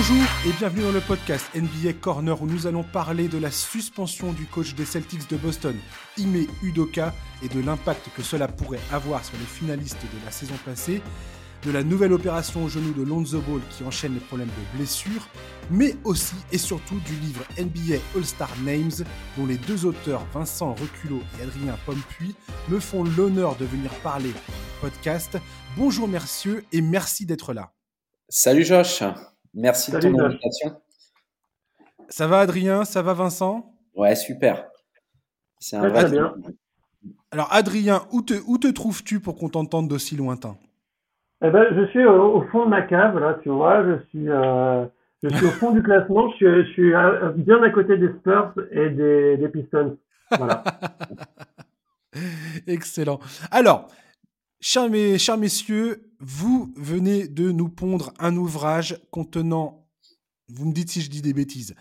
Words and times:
Bonjour 0.00 0.24
et 0.46 0.52
bienvenue 0.52 0.84
dans 0.84 0.92
le 0.92 1.02
podcast 1.02 1.44
NBA 1.54 1.92
Corner 2.00 2.40
où 2.40 2.46
nous 2.46 2.66
allons 2.66 2.82
parler 2.82 3.28
de 3.28 3.36
la 3.36 3.50
suspension 3.50 4.32
du 4.32 4.46
coach 4.46 4.74
des 4.74 4.86
Celtics 4.86 5.28
de 5.28 5.36
Boston, 5.36 5.76
Ime 6.16 6.46
Udoka, 6.62 7.12
et 7.42 7.48
de 7.48 7.60
l'impact 7.60 8.08
que 8.16 8.22
cela 8.22 8.48
pourrait 8.48 8.80
avoir 8.92 9.22
sur 9.22 9.36
les 9.36 9.44
finalistes 9.44 10.00
de 10.00 10.24
la 10.24 10.30
saison 10.30 10.54
passée, 10.64 11.02
de 11.66 11.70
la 11.70 11.82
nouvelle 11.82 12.14
opération 12.14 12.64
au 12.64 12.68
genou 12.70 12.94
de 12.94 13.02
Lonzo 13.02 13.42
Ball 13.42 13.60
qui 13.76 13.84
enchaîne 13.84 14.14
les 14.14 14.20
problèmes 14.20 14.48
de 14.48 14.78
blessure, 14.78 15.28
mais 15.70 15.94
aussi 16.04 16.36
et 16.50 16.56
surtout 16.56 16.98
du 17.00 17.16
livre 17.16 17.44
NBA 17.58 18.00
All-Star 18.16 18.48
Names 18.64 19.04
dont 19.36 19.44
les 19.44 19.58
deux 19.58 19.84
auteurs 19.84 20.24
Vincent 20.32 20.72
Reculot 20.72 21.20
et 21.38 21.42
Adrien 21.42 21.76
Pompuy 21.84 22.34
me 22.70 22.80
font 22.80 23.04
l'honneur 23.04 23.54
de 23.56 23.66
venir 23.66 23.90
parler 24.02 24.32
podcast. 24.80 25.36
Bonjour 25.76 26.08
messieurs 26.08 26.64
et 26.72 26.80
merci 26.80 27.26
d'être 27.26 27.52
là. 27.52 27.74
Salut 28.30 28.64
Josh, 28.64 29.02
merci 29.54 29.92
de 29.92 29.98
ton 29.98 30.18
invitation. 30.18 30.80
Ça 32.08 32.26
va 32.26 32.40
Adrien, 32.40 32.84
ça 32.84 33.02
va 33.02 33.14
Vincent? 33.14 33.72
Ouais, 33.94 34.14
super. 34.16 34.68
C'est 35.58 35.76
un 35.76 35.88
vrai... 35.88 36.04
Très 36.04 36.10
bien. 36.10 36.34
Alors 37.30 37.48
Adrien, 37.52 38.02
où 38.12 38.22
te, 38.22 38.34
où 38.46 38.58
te 38.58 38.66
trouves-tu 38.66 39.20
pour 39.20 39.36
qu'on 39.36 39.48
t'entende 39.48 39.88
d'aussi 39.88 40.16
lointain? 40.16 40.56
Eh 41.42 41.50
ben, 41.50 41.66
je 41.74 41.86
suis 41.86 42.04
au, 42.04 42.42
fond 42.50 42.66
de 42.66 42.70
ma 42.70 42.82
cave, 42.82 43.18
là, 43.18 43.38
tu 43.42 43.48
vois. 43.48 43.82
Je 43.84 44.04
suis, 44.08 44.28
euh, 44.28 44.84
je 45.22 45.28
suis 45.28 45.46
au 45.46 45.50
fond 45.50 45.70
du 45.70 45.82
classement. 45.82 46.30
Je 46.38 46.64
suis, 46.72 46.92
bien 47.42 47.62
à 47.62 47.70
côté 47.70 47.96
des 47.96 48.08
Spurs 48.18 48.52
et 48.70 48.90
des, 48.90 49.36
des 49.38 49.48
Pistons. 49.48 49.96
Voilà. 50.36 50.64
Excellent. 52.66 53.20
Alors, 53.50 53.88
chers, 54.60 54.90
mes, 54.90 55.18
chers 55.18 55.38
messieurs, 55.38 56.12
vous 56.20 56.72
venez 56.76 57.28
de 57.28 57.50
nous 57.50 57.68
pondre 57.68 58.12
un 58.18 58.36
ouvrage 58.36 59.00
contenant, 59.10 59.88
vous 60.48 60.66
me 60.66 60.72
dites 60.72 60.90
si 60.90 61.00
je 61.00 61.10
dis 61.10 61.22
des 61.22 61.32
bêtises, 61.32 61.74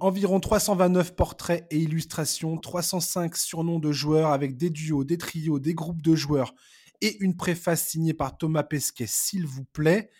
environ 0.00 0.40
329 0.40 1.14
portraits 1.14 1.66
et 1.70 1.78
illustrations, 1.78 2.58
305 2.58 3.36
surnoms 3.36 3.78
de 3.78 3.92
joueurs 3.92 4.32
avec 4.32 4.56
des 4.56 4.70
duos, 4.70 5.04
des 5.04 5.18
trios, 5.18 5.58
des 5.58 5.74
groupes 5.74 6.02
de 6.02 6.14
joueurs 6.14 6.54
et 7.00 7.16
une 7.20 7.36
préface 7.36 7.88
signée 7.88 8.14
par 8.14 8.36
Thomas 8.36 8.64
Pesquet, 8.64 9.06
s'il 9.06 9.46
vous 9.46 9.64
plaît. 9.64 10.10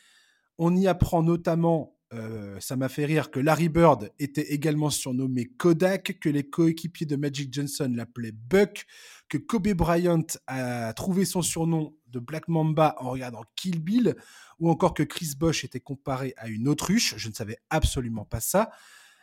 On 0.59 0.75
y 0.77 0.87
apprend 0.87 1.23
notamment, 1.23 1.96
euh, 2.13 2.59
ça 2.61 2.77
m'a 2.77 2.89
fait 2.89 3.05
rire, 3.05 3.31
que 3.31 3.41
Larry 3.41 3.69
Bird 3.69 4.13
était 4.19 4.53
également 4.53 4.91
surnommé 4.91 5.47
Kodak, 5.47 6.19
que 6.21 6.29
les 6.29 6.49
coéquipiers 6.49 7.07
de 7.07 7.17
Magic 7.17 7.53
Johnson 7.53 7.93
l'appelaient 7.95 8.33
Buck, 8.33 8.87
que 9.29 9.39
Kobe 9.39 9.69
Bryant 9.73 10.27
a 10.47 10.93
trouvé 10.93 11.25
son 11.25 11.43
surnom 11.43 11.97
de 12.07 12.21
Black 12.21 12.47
Mamba 12.49 12.95
en 12.99 13.11
regardant 13.11 13.43
Kill 13.57 13.81
Bill, 13.81 14.15
ou 14.61 14.71
encore 14.71 14.95
que 14.95 15.03
Chris 15.03 15.33
Bosh 15.37 15.65
était 15.65 15.81
comparé 15.81 16.33
à 16.37 16.49
une 16.49 16.69
autruche. 16.69 17.15
Je 17.17 17.29
ne 17.29 17.35
savais 17.35 17.59
absolument 17.71 18.25
pas 18.25 18.41
ça. 18.41 18.71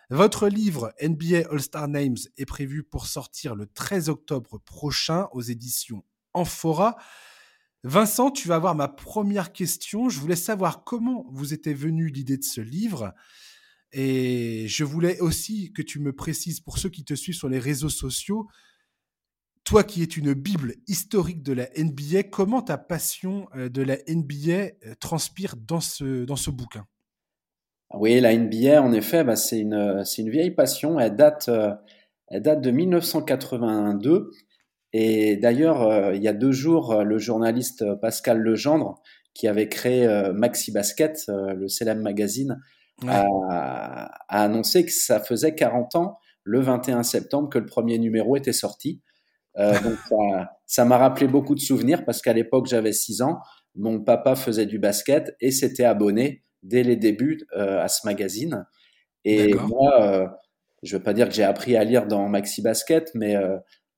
Votre 0.09 0.49
livre 0.49 0.93
NBA 1.01 1.49
All-Star 1.49 1.87
Names 1.87 2.17
est 2.37 2.45
prévu 2.45 2.83
pour 2.83 3.07
sortir 3.07 3.55
le 3.55 3.65
13 3.65 4.09
octobre 4.09 4.59
prochain 4.59 5.29
aux 5.31 5.41
éditions 5.41 6.03
Amphora. 6.33 6.97
Vincent, 7.83 8.31
tu 8.31 8.47
vas 8.47 8.55
avoir 8.55 8.75
ma 8.75 8.87
première 8.87 9.51
question. 9.51 10.07
Je 10.09 10.19
voulais 10.19 10.37
savoir 10.37 10.83
comment 10.83 11.25
vous 11.31 11.53
était 11.53 11.73
venue 11.73 12.07
l'idée 12.07 12.37
de 12.37 12.43
ce 12.43 12.61
livre. 12.61 13.13
Et 13.91 14.67
je 14.67 14.83
voulais 14.83 15.19
aussi 15.19 15.71
que 15.73 15.81
tu 15.81 15.99
me 15.99 16.13
précises, 16.13 16.59
pour 16.59 16.77
ceux 16.77 16.89
qui 16.89 17.03
te 17.03 17.13
suivent 17.13 17.35
sur 17.35 17.49
les 17.49 17.59
réseaux 17.59 17.89
sociaux, 17.89 18.47
toi 19.63 19.83
qui 19.83 20.01
es 20.01 20.05
une 20.05 20.33
Bible 20.33 20.75
historique 20.87 21.43
de 21.43 21.53
la 21.53 21.67
NBA, 21.77 22.23
comment 22.23 22.61
ta 22.61 22.77
passion 22.77 23.47
euh, 23.55 23.69
de 23.69 23.81
la 23.81 23.97
NBA 24.07 24.51
euh, 24.51 24.95
transpire 24.99 25.55
dans 25.55 25.79
ce, 25.79 26.25
dans 26.25 26.35
ce 26.35 26.49
bouquin? 26.49 26.85
Oui, 27.93 28.19
la 28.19 28.35
NBA, 28.35 28.81
en 28.81 28.91
effet, 28.91 29.23
bah, 29.23 29.35
c'est 29.35 29.59
une, 29.59 30.03
une, 30.17 30.29
vieille 30.29 30.51
passion. 30.51 30.99
Elle 30.99 31.15
date, 31.15 31.47
euh, 31.49 31.73
elle 32.29 32.41
date 32.41 32.61
de 32.61 32.71
1982. 32.71 34.31
Et 34.93 35.37
d'ailleurs, 35.37 35.81
euh, 35.81 36.15
il 36.15 36.21
y 36.21 36.27
a 36.27 36.33
deux 36.33 36.51
jours, 36.51 36.91
euh, 36.93 37.03
le 37.03 37.17
journaliste 37.17 37.81
euh, 37.81 37.95
Pascal 37.95 38.37
Legendre, 38.39 39.01
qui 39.33 39.47
avait 39.47 39.67
créé 39.67 40.07
Maxi 40.31 40.71
Basket, 40.71 41.25
le 41.27 41.67
célèbre 41.67 42.03
magazine, 42.03 42.61
a, 43.07 44.11
annoncé 44.29 44.85
que 44.85 44.91
ça 44.91 45.19
faisait 45.19 45.55
40 45.55 45.95
ans, 45.95 46.19
le 46.43 46.59
21 46.59 47.01
septembre, 47.01 47.49
que 47.49 47.57
le 47.57 47.65
premier 47.65 47.97
numéro 47.97 48.35
était 48.35 48.53
sorti. 48.53 49.01
donc 49.57 49.97
ça 50.67 50.85
m'a 50.85 50.99
rappelé 50.99 51.27
beaucoup 51.27 51.55
de 51.55 51.59
souvenirs 51.59 52.05
parce 52.05 52.21
qu'à 52.21 52.33
l'époque 52.33 52.67
j'avais 52.67 52.91
6 52.91 53.23
ans, 53.23 53.39
mon 53.73 53.99
papa 53.99 54.35
faisait 54.35 54.67
du 54.67 54.77
basket 54.77 55.35
et 55.41 55.49
s'était 55.49 55.83
abonné 55.83 56.43
dès 56.61 56.83
les 56.83 56.95
débuts 56.95 57.47
à 57.55 57.87
ce 57.87 58.05
magazine. 58.05 58.67
Et 59.25 59.55
moi, 59.55 60.31
je 60.83 60.93
ne 60.93 60.99
veux 60.99 61.03
pas 61.03 61.13
dire 61.13 61.27
que 61.27 61.33
j'ai 61.33 61.43
appris 61.43 61.75
à 61.75 61.83
lire 61.83 62.05
dans 62.05 62.29
Maxi 62.29 62.61
Basket, 62.61 63.09
mais 63.15 63.35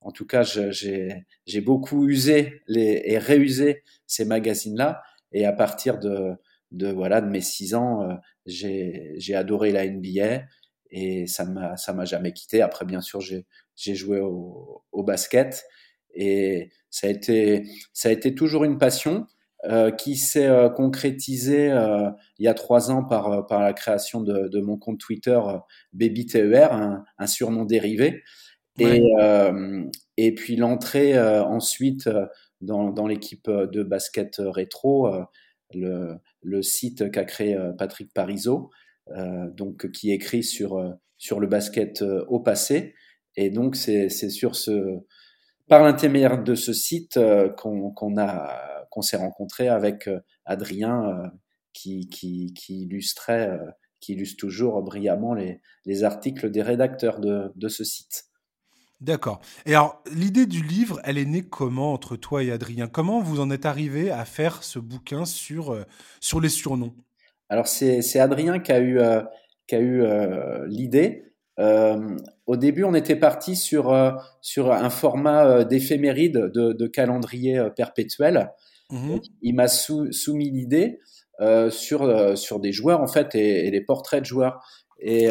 en 0.05 0.11
tout 0.11 0.27
cas, 0.27 0.43
j'ai 0.43 1.61
beaucoup 1.61 2.07
usé 2.07 2.61
et 2.69 3.17
réusé 3.17 3.83
ces 4.05 4.23
magazines-là. 4.23 5.01
Et 5.31 5.47
à 5.47 5.51
partir 5.51 5.97
de, 5.97 6.37
mes 6.71 7.41
six 7.41 7.73
ans, 7.73 8.03
euh, 8.03 8.13
j'ai 8.45 9.35
adoré 9.35 9.71
la 9.71 9.87
NBA 9.87 10.43
et 10.91 11.25
ça 11.25 11.43
ne 11.43 11.93
m'a 11.93 12.05
jamais 12.05 12.33
quitté. 12.33 12.61
Après, 12.61 12.85
bien 12.85 13.01
sûr, 13.01 13.19
j'ai 13.19 13.95
joué 13.95 14.19
au, 14.19 15.03
basket 15.03 15.65
et 16.13 16.69
ça 16.91 17.07
a 17.07 17.09
été, 17.09 18.35
toujours 18.35 18.63
une 18.63 18.77
passion. 18.77 19.25
Euh, 19.67 19.89
qui 19.89 20.15
s'est 20.15 20.45
euh, 20.45 20.69
concrétisée 20.69 21.71
euh, 21.71 22.11
il 22.37 22.45
y 22.45 22.47
a 22.47 22.53
trois 22.53 22.91
ans 22.91 23.03
par, 23.03 23.47
par 23.47 23.61
la 23.61 23.73
création 23.73 24.21
de, 24.21 24.59
mon 24.59 24.77
compte 24.77 24.99
Twitter 24.99 25.39
BabyTER, 25.91 26.67
un 27.17 27.25
surnom 27.25 27.65
dérivé. 27.65 28.21
Et, 28.79 29.01
euh, 29.19 29.89
et 30.17 30.35
puis 30.35 30.55
l'entrée 30.55 31.17
euh, 31.17 31.43
ensuite 31.43 32.07
euh, 32.07 32.25
dans, 32.61 32.89
dans 32.89 33.07
l'équipe 33.07 33.49
de 33.49 33.83
basket 33.83 34.35
rétro, 34.39 35.09
le, 35.73 36.15
le, 36.41 36.61
site 36.61 37.11
qu'a 37.11 37.25
créé 37.25 37.57
Patrick 37.77 38.13
Parizeau, 38.13 38.71
donc 39.51 39.91
qui 39.91 40.11
écrit 40.11 40.43
sur, 40.43 40.97
sur 41.17 41.39
le 41.39 41.47
basket 41.47 42.03
au 42.27 42.39
passé. 42.39 42.95
Et 43.35 43.49
donc 43.49 43.75
c'est 43.75 44.09
sur 44.09 44.55
ce, 44.55 44.99
par 45.67 45.83
l'intermédiaire 45.83 46.41
de 46.41 46.55
ce 46.55 46.73
site 46.73 47.19
qu'on 47.57 47.91
qu'on 47.91 48.17
a 48.17 48.87
qu'on 48.89 49.01
s'est 49.01 49.17
rencontré 49.17 49.67
avec 49.67 50.09
Adrien 50.45 51.31
qui, 51.73 52.07
qui, 52.09 52.53
qui 52.53 52.83
illustrait 52.83 53.59
qui 53.99 54.13
illustre 54.13 54.39
toujours 54.39 54.81
brillamment 54.81 55.33
les, 55.33 55.61
les 55.85 56.03
articles 56.03 56.49
des 56.49 56.61
rédacteurs 56.61 57.19
de, 57.19 57.51
de 57.55 57.67
ce 57.67 57.83
site. 57.83 58.25
D'accord. 59.01 59.41
Et 59.65 59.71
alors, 59.71 60.01
l'idée 60.11 60.45
du 60.45 60.63
livre, 60.63 61.01
elle 61.03 61.17
est 61.17 61.25
née 61.25 61.43
comment 61.43 61.93
entre 61.93 62.15
toi 62.15 62.43
et 62.43 62.51
Adrien? 62.51 62.87
Comment 62.87 63.19
vous 63.19 63.41
en 63.41 63.51
êtes 63.51 63.65
arrivé 63.65 64.09
à 64.09 64.23
faire 64.23 64.63
ce 64.63 64.79
bouquin 64.79 65.25
sur, 65.25 65.73
euh, 65.73 65.83
sur 66.21 66.39
les 66.39 66.49
surnoms? 66.49 66.93
Alors, 67.49 67.67
c'est 67.67 68.19
Adrien 68.19 68.59
qui 68.59 68.71
a 68.71 68.79
eu, 68.79 68.99
euh, 68.99 69.21
qui 69.67 69.75
a 69.75 69.79
eu 69.79 70.01
euh, 70.01 70.65
l'idée. 70.67 71.23
au 71.57 72.55
début, 72.55 72.83
on 72.83 72.95
était 72.95 73.17
parti 73.17 73.55
sur, 73.55 73.93
sur 74.41 74.71
un 74.71 74.89
format 74.89 75.63
d'éphéméride 75.65 76.51
de, 76.53 76.73
de, 76.73 76.87
calendrier 76.87 77.67
perpétuel. 77.75 78.51
Mmh 78.91 79.17
il 79.41 79.55
m'a 79.55 79.67
soumis 79.67 80.51
l'idée 80.51 80.99
sur, 81.69 82.37
sur 82.37 82.59
des 82.59 82.71
joueurs, 82.71 83.01
en 83.01 83.07
fait, 83.07 83.35
et, 83.35 83.67
et 83.67 83.71
les 83.71 83.81
portraits 83.81 84.21
de 84.21 84.25
joueurs. 84.25 84.61
Et 84.99 85.29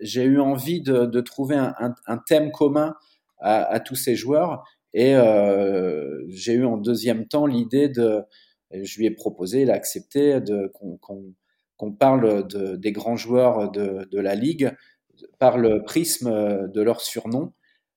j'ai 0.00 0.24
eu 0.24 0.40
envie 0.40 0.80
de, 0.80 1.20
trouver 1.20 1.56
un, 1.56 2.18
thème 2.26 2.50
commun 2.50 2.94
à, 3.38 3.80
tous 3.80 3.96
ces 3.96 4.16
joueurs. 4.16 4.64
Et 4.92 5.14
euh, 5.14 6.24
j'ai 6.28 6.54
eu 6.54 6.64
en 6.64 6.76
deuxième 6.76 7.26
temps 7.28 7.46
l'idée 7.46 7.88
de, 7.88 8.22
je 8.72 8.98
lui 8.98 9.06
ai 9.06 9.10
proposé, 9.10 9.62
il 9.62 9.70
a 9.70 9.74
accepté, 9.74 10.38
qu'on, 11.76 11.92
parle 11.92 12.46
de, 12.48 12.76
des 12.76 12.92
grands 12.92 13.16
joueurs 13.16 13.70
de, 13.70 14.06
la 14.12 14.34
ligue 14.34 14.74
par 15.38 15.58
le 15.58 15.82
prisme 15.82 16.30
de 16.68 16.82
leurs 16.82 17.00
surnoms. 17.00 17.52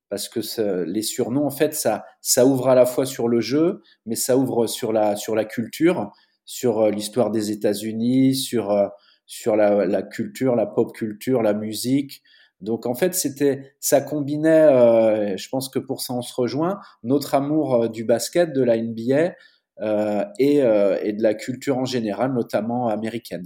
Parce 0.09 0.29
que 0.29 0.83
les 0.83 1.01
surnoms, 1.01 1.47
en 1.47 1.51
fait, 1.51 1.73
ça, 1.73 2.05
ça 2.21 2.45
ouvre 2.45 2.69
à 2.69 2.75
la 2.75 2.85
fois 2.85 3.07
sur 3.07 3.27
le 3.27 3.41
jeu, 3.41 3.81
mais 4.05 4.15
ça 4.15 4.37
ouvre 4.37 4.67
sur 4.67 4.93
la, 4.93 5.15
sur 5.15 5.33
la 5.33 5.43
culture, 5.43 6.11
sur 6.45 6.87
l'histoire 6.91 7.31
des 7.31 7.49
États-Unis, 7.49 8.35
sur 8.35 8.91
sur 9.25 9.55
la, 9.55 10.03
culture, 10.03 10.55
la 10.55 10.65
pop 10.65 10.93
culture, 10.93 11.41
la 11.41 11.53
musique. 11.53 12.21
Donc 12.61 12.85
en 12.85 12.95
fait, 12.95 13.13
c'était, 13.13 13.75
ça 13.79 14.01
combinait, 14.01 14.49
euh, 14.49 15.37
je 15.37 15.49
pense 15.49 15.69
que 15.69 15.79
pour 15.79 16.01
ça 16.01 16.13
on 16.13 16.21
se 16.21 16.33
rejoint, 16.33 16.79
notre 17.03 17.35
amour 17.35 17.75
euh, 17.75 17.87
du 17.89 18.05
basket, 18.05 18.53
de 18.53 18.63
la 18.63 18.77
NBA 18.77 19.33
euh, 19.81 20.23
et, 20.39 20.57
et, 20.57 21.13
de 21.13 21.21
la 21.21 21.33
culture 21.33 21.77
en 21.77 21.85
général, 21.85 22.33
notamment 22.33 22.87
américaine. 22.87 23.45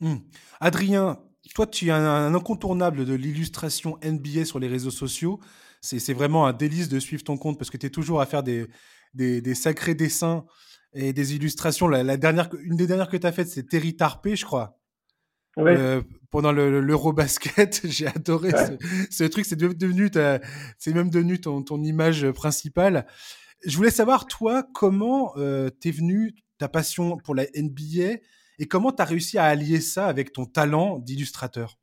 Hmm. 0.00 0.16
Adrien, 0.60 1.20
toi 1.54 1.66
tu 1.66 1.88
es 1.88 1.90
un, 1.90 2.34
incontournable 2.34 3.04
de 3.04 3.14
l'illustration 3.14 3.98
NBA 4.02 4.46
sur 4.46 4.58
les 4.58 4.68
réseaux 4.68 4.90
sociaux. 4.90 5.38
C'est 5.82 6.14
vraiment 6.14 6.46
un 6.46 6.52
délice 6.52 6.88
de 6.88 7.00
suivre 7.00 7.24
ton 7.24 7.36
compte 7.36 7.58
parce 7.58 7.68
que 7.68 7.76
tu 7.76 7.86
es 7.86 7.90
toujours 7.90 8.20
à 8.20 8.26
faire 8.26 8.44
des, 8.44 8.68
des, 9.14 9.54
sacrés 9.54 9.96
dessins 9.96 10.44
et 10.94 11.12
des 11.12 11.34
illustrations. 11.34 11.88
La, 11.88 12.16
dernière, 12.16 12.48
une 12.62 12.76
des 12.76 12.86
dernières 12.86 13.08
que 13.08 13.16
tu 13.16 13.26
as 13.26 13.32
faites, 13.32 13.48
c'est 13.48 13.64
Terry 13.64 13.96
Tarpé, 13.96 14.36
je 14.36 14.44
crois. 14.44 14.78
Pendant 16.30 16.52
l'Eurobasket. 16.52 17.82
J'ai 17.84 18.06
adoré 18.06 18.50
ce, 19.10 19.24
truc. 19.24 19.44
C'est 19.44 19.56
devenu, 19.56 20.08
c'est 20.78 20.94
même 20.94 21.10
devenu 21.10 21.40
ton, 21.40 21.62
ton, 21.62 21.82
image 21.82 22.30
principale. 22.30 23.06
Je 23.64 23.76
voulais 23.76 23.90
savoir, 23.90 24.26
toi, 24.26 24.64
comment 24.74 25.32
euh, 25.36 25.70
t'es 25.70 25.92
venu 25.92 26.34
ta 26.58 26.68
passion 26.68 27.16
pour 27.18 27.34
la 27.34 27.44
NBA 27.56 28.18
et 28.58 28.66
comment 28.66 28.92
tu 28.92 29.02
as 29.02 29.04
réussi 29.04 29.38
à 29.38 29.44
allier 29.44 29.80
ça 29.80 30.06
avec 30.06 30.32
ton 30.32 30.44
talent 30.44 30.98
d'illustrateur? 30.98 31.78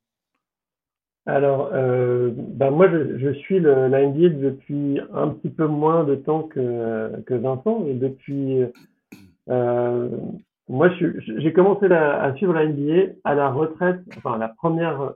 Alors, 1.26 1.70
euh, 1.74 2.32
ben 2.36 2.72
moi, 2.72 2.90
je, 2.90 3.34
suis 3.34 3.60
le, 3.60 3.88
la 3.88 4.06
NBA 4.06 4.30
depuis 4.30 5.00
un 5.14 5.30
petit 5.30 5.50
peu 5.50 5.68
moins 5.68 6.04
de 6.04 6.16
temps 6.16 6.44
que, 6.44 7.22
que 7.26 7.34
Vincent. 7.36 7.86
Et 7.86 7.94
depuis, 7.94 8.64
euh, 9.50 10.10
moi, 10.70 10.90
j'ai 11.38 11.52
commencé 11.52 11.88
à 11.92 12.34
suivre 12.36 12.54
la 12.54 12.68
NBA 12.68 13.14
à 13.24 13.34
la 13.34 13.50
retraite, 13.50 14.02
enfin, 14.18 14.38
la 14.38 14.50
première, 14.50 15.14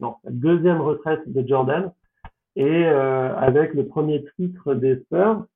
non, 0.00 0.14
la 0.24 0.30
deuxième 0.30 0.80
retraite 0.80 1.22
de 1.26 1.46
Jordan 1.46 1.90
et 2.56 2.84
euh, 2.84 3.34
avec 3.36 3.74
le 3.74 3.86
premier 3.86 4.24
titre 4.36 4.74
des 4.74 4.96
Spurs. 5.00 5.46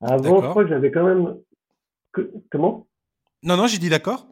Avant, 0.00 0.42
je 0.42 0.48
crois 0.48 0.64
que 0.64 0.70
j'avais 0.70 0.90
quand 0.90 1.04
même. 1.04 1.36
Comment? 2.50 2.86
Non, 3.42 3.56
non, 3.58 3.66
j'ai 3.66 3.78
dit 3.78 3.90
d'accord. 3.90 4.26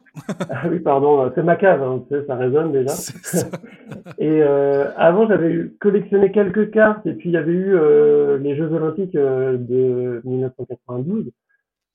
ah 0.49 0.67
oui, 0.69 0.79
pardon, 0.79 1.31
c'est 1.35 1.43
ma 1.43 1.55
cave, 1.55 1.81
hein, 1.81 2.03
ça 2.27 2.35
résonne 2.35 2.71
déjà. 2.71 2.93
et 4.19 4.41
euh, 4.41 4.91
avant, 4.95 5.27
j'avais 5.27 5.71
collectionné 5.79 6.31
quelques 6.31 6.71
cartes, 6.71 7.05
et 7.05 7.13
puis 7.13 7.29
il 7.29 7.33
y 7.33 7.37
avait 7.37 7.51
eu 7.51 7.75
euh, 7.75 8.37
les 8.37 8.55
Jeux 8.55 8.71
Olympiques 8.71 9.15
euh, 9.15 9.57
de 9.57 10.21
1992, 10.23 11.31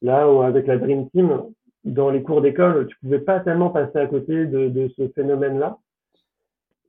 là 0.02 0.30
où 0.30 0.42
avec 0.42 0.66
la 0.66 0.78
Dream 0.78 1.08
Team, 1.10 1.42
dans 1.88 2.10
les 2.10 2.22
cours 2.22 2.40
d'école, 2.40 2.86
tu 2.86 2.96
pouvais 3.00 3.20
pas 3.20 3.40
tellement 3.40 3.70
passer 3.70 3.98
à 3.98 4.06
côté 4.06 4.46
de, 4.46 4.88
ce 4.96 5.08
phénomène-là. 5.08 5.78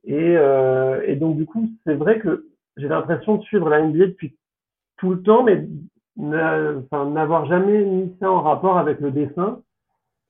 Et, 0.04 0.36
euh, 0.36 1.02
et 1.06 1.16
donc 1.16 1.36
du 1.36 1.46
coup, 1.46 1.68
c'est 1.84 1.94
vrai 1.94 2.18
que 2.20 2.46
j'ai 2.76 2.88
l'impression 2.88 3.36
de 3.36 3.42
suivre 3.42 3.68
la 3.68 3.82
NBA 3.82 4.06
depuis 4.06 4.36
tout 4.96 5.10
le 5.10 5.22
temps, 5.22 5.42
mais 5.42 5.66
n'avoir 6.16 7.46
jamais 7.46 7.84
mis 7.84 8.14
ça 8.20 8.30
en 8.30 8.42
rapport 8.42 8.78
avec 8.78 9.00
le 9.00 9.10
dessin. 9.10 9.60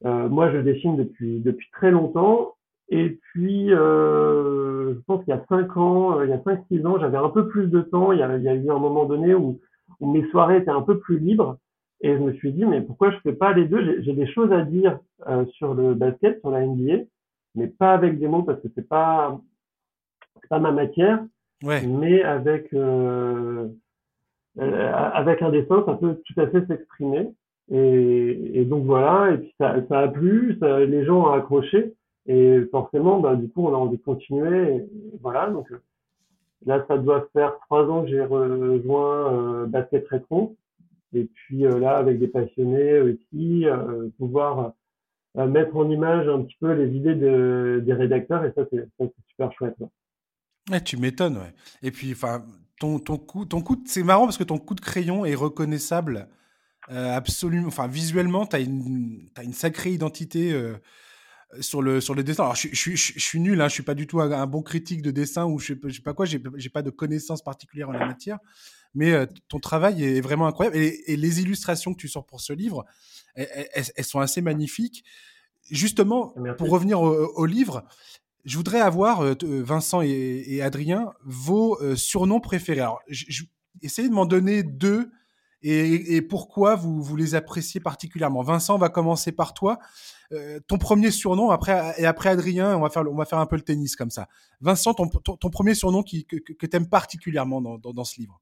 Euh, 0.04 0.28
moi, 0.28 0.50
je 0.50 0.58
dessine 0.58 0.96
depuis 0.96 1.40
depuis 1.40 1.68
très 1.72 1.90
longtemps. 1.90 2.54
Et 2.88 3.20
puis, 3.22 3.72
euh, 3.72 4.94
je 4.94 5.00
pense 5.06 5.24
qu'il 5.24 5.32
y 5.32 5.36
a 5.36 5.44
cinq 5.48 5.76
ans, 5.76 6.22
il 6.22 6.30
y 6.30 6.32
a 6.32 6.42
cinq 6.42 6.64
six 6.68 6.84
ans, 6.84 6.98
j'avais 6.98 7.18
un 7.18 7.28
peu 7.28 7.46
plus 7.48 7.68
de 7.68 7.82
temps. 7.82 8.12
Il 8.12 8.18
y 8.18 8.22
a, 8.22 8.36
eu 8.36 8.70
un 8.70 8.78
moment 8.78 9.04
donné 9.04 9.34
où, 9.34 9.60
mes 10.00 10.26
soirées 10.30 10.58
étaient 10.58 10.70
un 10.70 10.82
peu 10.82 10.98
plus 10.98 11.18
libres. 11.18 11.58
Et 12.02 12.14
je 12.14 12.18
me 12.18 12.32
suis 12.34 12.52
dit, 12.52 12.64
mais 12.64 12.80
pourquoi 12.80 13.10
je 13.10 13.18
fais 13.18 13.32
pas 13.32 13.52
les 13.52 13.66
deux? 13.66 14.00
J'ai 14.02 14.14
des 14.14 14.26
choses 14.26 14.52
à 14.52 14.62
dire 14.62 14.98
euh, 15.28 15.44
sur 15.46 15.74
le 15.74 15.94
basket, 15.94 16.40
sur 16.40 16.50
la 16.50 16.64
NBA, 16.64 17.04
mais 17.54 17.66
pas 17.66 17.92
avec 17.92 18.18
des 18.18 18.28
mots 18.28 18.42
parce 18.42 18.60
que 18.60 18.68
c'est 18.74 18.88
pas 18.88 19.38
pas 20.48 20.58
ma 20.58 20.72
matière. 20.72 21.24
Ouais. 21.62 21.86
Mais 21.86 22.22
avec 22.22 22.72
euh, 22.72 23.68
euh, 24.58 24.92
avec 24.92 25.42
un 25.42 25.50
dessin, 25.50 25.82
ça 25.86 25.94
peut 25.94 26.20
tout 26.24 26.40
à 26.40 26.46
fait 26.48 26.66
s'exprimer. 26.66 27.32
Et, 27.72 28.60
et, 28.60 28.64
donc 28.64 28.84
voilà, 28.84 29.30
et 29.32 29.38
puis 29.38 29.54
ça, 29.58 29.76
ça 29.88 30.00
a 30.00 30.08
plu, 30.08 30.56
ça, 30.58 30.80
les 30.80 31.04
gens 31.04 31.20
ont 31.20 31.32
accroché, 31.32 31.94
et 32.26 32.62
forcément, 32.72 33.20
bah, 33.20 33.36
du 33.36 33.48
coup, 33.48 33.64
on 33.64 33.72
a 33.72 33.76
envie 33.76 33.96
de 33.96 34.02
continuer. 34.02 34.74
Et, 34.74 34.86
voilà, 35.22 35.48
donc 35.50 35.72
là, 36.66 36.84
ça 36.88 36.98
doit 36.98 37.28
faire 37.32 37.58
trois 37.66 37.88
ans 37.88 38.02
que 38.02 38.08
j'ai 38.08 38.24
rejoint 38.24 39.32
euh, 39.32 39.66
Basket 39.66 40.06
Rétro, 40.08 40.56
et 41.12 41.24
puis 41.24 41.66
euh, 41.66 41.78
là, 41.78 41.96
avec 41.96 42.18
des 42.18 42.28
passionnés 42.28 43.00
aussi, 43.00 43.66
euh, 43.66 44.08
pouvoir 44.18 44.74
euh, 45.36 45.46
mettre 45.46 45.76
en 45.76 45.88
image 45.90 46.28
un 46.28 46.42
petit 46.42 46.56
peu 46.60 46.72
les 46.72 46.94
idées 46.94 47.14
de, 47.14 47.82
des 47.84 47.92
rédacteurs, 47.92 48.44
et 48.44 48.52
ça, 48.54 48.64
c'est 48.70 49.12
super 49.28 49.52
chouette. 49.52 49.76
Tu 50.84 50.96
m'étonnes. 50.98 51.40
Et 51.82 51.90
puis, 51.90 52.12
enfin, 52.12 52.44
ton, 52.78 52.98
ton 53.00 53.18
coup, 53.18 53.44
ton 53.44 53.60
coup 53.60 53.82
c'est 53.86 54.04
marrant 54.04 54.24
parce 54.24 54.38
que 54.38 54.44
ton 54.44 54.58
coup 54.58 54.74
de 54.74 54.80
crayon 54.80 55.24
est 55.24 55.34
reconnaissable 55.34 56.28
euh, 56.90 57.14
absolument. 57.14 57.68
Enfin, 57.68 57.88
visuellement, 57.88 58.46
tu 58.46 58.56
as 58.56 58.60
une, 58.60 59.28
as 59.36 59.42
une 59.42 59.52
sacrée 59.52 59.90
identité 59.90 60.54
sur, 61.60 61.82
le, 61.82 62.00
sur 62.00 62.14
le 62.14 62.22
dessin. 62.22 62.44
Alors, 62.44 62.54
je, 62.54 62.68
suis 62.94 63.40
nul, 63.40 63.60
hein, 63.60 63.68
je 63.68 63.74
suis 63.74 63.82
pas 63.82 63.94
du 63.94 64.06
tout 64.06 64.20
un, 64.20 64.46
bon 64.46 64.62
critique 64.62 65.02
de 65.02 65.10
dessin 65.10 65.44
ou 65.44 65.58
je 65.58 65.74
sais, 65.74 65.90
sais 65.90 66.02
pas 66.02 66.14
quoi, 66.14 66.24
j'ai 66.26 66.38
pas 66.38 66.82
de 66.82 66.90
connaissances 66.90 67.42
particulières 67.42 67.88
en 67.88 67.92
la 67.92 68.06
matière. 68.06 68.38
Mais 68.94 69.12
euh, 69.12 69.26
ton 69.48 69.58
travail 69.58 70.04
est 70.04 70.20
vraiment 70.20 70.46
incroyable. 70.46 70.76
Et, 70.76 71.12
et, 71.12 71.16
les 71.16 71.40
illustrations 71.40 71.94
que 71.94 72.00
tu 72.00 72.08
sors 72.08 72.26
pour 72.26 72.40
ce 72.40 72.52
livre, 72.52 72.84
elles, 73.34 74.04
sont 74.04 74.20
assez 74.20 74.40
magnifiques. 74.40 75.04
Justement, 75.70 76.32
Merci. 76.36 76.58
pour 76.58 76.70
revenir 76.70 77.00
au, 77.00 77.12
au 77.12 77.46
livre, 77.46 77.84
je 78.44 78.56
voudrais 78.56 78.80
avoir, 78.80 79.22
euh, 79.22 79.34
Vincent 79.42 80.02
et, 80.02 80.44
et, 80.46 80.62
Adrien, 80.62 81.12
vos 81.24 81.80
euh, 81.80 81.94
surnoms 81.96 82.40
préférés. 82.40 82.80
Alors, 82.80 83.00
essayez 83.82 84.08
de 84.08 84.14
m'en 84.14 84.26
donner 84.26 84.62
deux 84.62 85.10
et, 85.62 86.16
et, 86.16 86.22
pourquoi 86.22 86.74
vous, 86.74 87.02
vous 87.02 87.16
les 87.16 87.34
appréciez 87.34 87.80
particulièrement. 87.80 88.42
Vincent, 88.42 88.76
on 88.76 88.78
va 88.78 88.88
commencer 88.88 89.30
par 89.30 89.52
toi. 89.52 89.78
Euh, 90.32 90.58
ton 90.66 90.78
premier 90.78 91.10
surnom, 91.10 91.50
après, 91.50 91.94
et 91.98 92.06
après 92.06 92.30
Adrien, 92.30 92.76
on 92.76 92.80
va, 92.80 92.88
faire, 92.88 93.02
on 93.10 93.16
va 93.16 93.26
faire 93.26 93.38
un 93.38 93.46
peu 93.46 93.56
le 93.56 93.62
tennis 93.62 93.94
comme 93.94 94.10
ça. 94.10 94.26
Vincent, 94.60 94.94
ton, 94.94 95.08
ton, 95.08 95.36
ton 95.36 95.50
premier 95.50 95.74
surnom 95.74 96.02
qui, 96.02 96.24
que, 96.24 96.36
que 96.36 96.66
tu 96.66 96.76
aimes 96.76 96.88
particulièrement 96.88 97.60
dans, 97.60 97.76
dans, 97.76 97.92
dans, 97.92 98.04
ce 98.04 98.20
livre? 98.20 98.40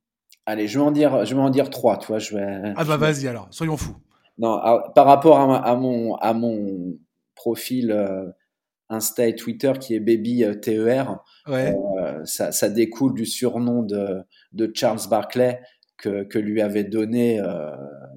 Allez, 0.49 0.67
je 0.67 0.79
vais 0.79 0.85
en 0.85 0.91
dire, 0.91 1.27
je 1.27 1.35
vais 1.35 1.43
en 1.43 1.51
dire 1.51 1.69
trois. 1.69 1.99
Tu 1.99 2.07
vois, 2.07 2.19
je 2.19 2.35
vais, 2.35 2.73
ah 2.75 2.83
bah 2.83 2.97
vas-y 2.97 3.29
alors, 3.29 3.49
soyons 3.51 3.77
fous. 3.77 3.97
Non, 4.39 4.59
par 4.95 5.05
rapport 5.05 5.39
à, 5.39 5.59
à, 5.59 5.77
mon, 5.77 6.15
à 6.15 6.33
mon 6.33 6.97
profil 7.35 7.93
euh, 7.93 8.25
Insta 8.89 9.27
et 9.27 9.35
Twitter 9.35 9.73
qui 9.79 9.95
est 9.95 10.01
Baby 10.01 10.43
euh, 10.43 10.55
TER. 10.55 11.19
Ouais. 11.47 11.77
Euh, 12.01 12.25
ça, 12.25 12.51
ça, 12.51 12.71
découle 12.71 13.13
du 13.13 13.27
surnom 13.27 13.83
de, 13.83 14.23
de 14.53 14.73
Charles 14.75 15.01
Barclay 15.11 15.61
que, 15.99 16.23
que, 16.25 16.39
lui 16.39 16.63
avait 16.63 16.85
donné 16.85 17.41
euh, 17.41 17.71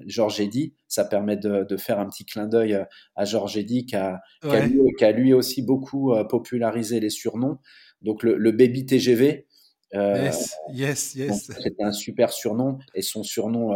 Georges 0.06 0.40
Eddy. 0.40 0.74
Ça 0.88 1.04
permet 1.04 1.36
de, 1.36 1.64
de, 1.64 1.76
faire 1.76 2.00
un 2.00 2.08
petit 2.08 2.24
clin 2.24 2.46
d'œil 2.46 2.82
à 3.14 3.24
Georges 3.26 3.58
Eddy 3.58 3.84
qui 3.84 3.96
a, 3.96 4.22
ouais. 4.44 4.50
qui, 4.50 4.56
a 4.56 4.66
lui, 4.66 4.80
qui 4.96 5.04
a, 5.04 5.12
lui, 5.12 5.34
aussi 5.34 5.60
beaucoup 5.60 6.14
popularisé 6.30 6.98
les 6.98 7.10
surnoms. 7.10 7.58
Donc 8.00 8.22
le, 8.22 8.38
le 8.38 8.52
Baby 8.52 8.86
TGV. 8.86 9.46
Yes, 9.92 10.56
yes, 10.72 11.14
yes. 11.14 11.50
C'est 11.60 11.80
un 11.80 11.92
super 11.92 12.32
surnom 12.32 12.78
et 12.94 13.02
son 13.02 13.22
surnom 13.22 13.74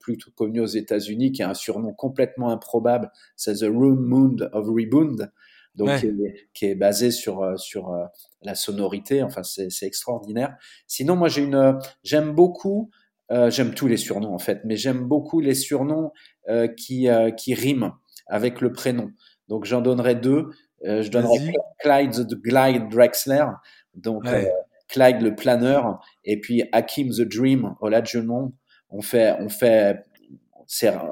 plutôt 0.00 0.30
connu 0.32 0.60
aux 0.60 0.66
États-Unis, 0.66 1.32
qui 1.32 1.42
est 1.42 1.46
un 1.46 1.54
surnom 1.54 1.92
complètement 1.92 2.50
improbable, 2.50 3.10
c'est 3.36 3.54
The 3.54 3.70
Room 3.70 4.04
Moon 4.04 4.36
of 4.52 4.66
Rebound 4.68 5.30
donc 5.76 5.88
ouais. 5.88 6.00
qui, 6.00 6.06
est, 6.06 6.48
qui, 6.54 6.66
est, 6.66 6.74
basé 6.74 7.10
sur 7.10 7.42
euh, 7.42 7.56
sur 7.56 7.92
euh, 7.92 8.06
la 8.42 8.54
sonorité. 8.54 9.22
Enfin, 9.22 9.42
c'est 9.42 9.70
extraordinaire. 9.82 10.56
Sinon, 10.86 11.16
moi, 11.16 11.28
j'ai 11.28 11.42
une, 11.42 11.78
j'aime 12.02 12.34
beaucoup, 12.34 12.90
euh, 13.30 13.50
j'aime 13.50 13.74
tous 13.74 13.86
les 13.86 13.96
surnoms 13.96 14.34
en 14.34 14.38
fait, 14.38 14.62
mais 14.64 14.76
j'aime 14.76 15.04
beaucoup 15.04 15.40
les 15.40 15.54
surnoms 15.54 16.12
euh, 16.48 16.66
qui 16.66 17.08
euh, 17.08 17.30
qui 17.30 17.54
riment 17.54 17.92
avec 18.26 18.60
le 18.60 18.72
prénom. 18.72 19.10
Donc, 19.48 19.64
j'en 19.64 19.80
donnerai 19.80 20.16
deux. 20.16 20.50
je 20.82 21.08
donnerai 21.08 21.52
Clyde 21.78 22.26
the 22.26 22.34
Glide 22.34 22.88
Drexler, 22.88 23.46
donc 23.94 24.24
ouais. 24.24 24.50
Clyde 24.88 25.20
le 25.20 25.34
planeur, 25.34 26.00
et 26.24 26.40
puis 26.40 26.62
Hakim 26.72 27.10
the 27.10 27.22
Dream. 27.22 27.74
Olajuwon. 27.80 28.52
On 28.90 29.02
fait, 29.02 29.34
on 29.40 29.48
fait, 29.48 30.04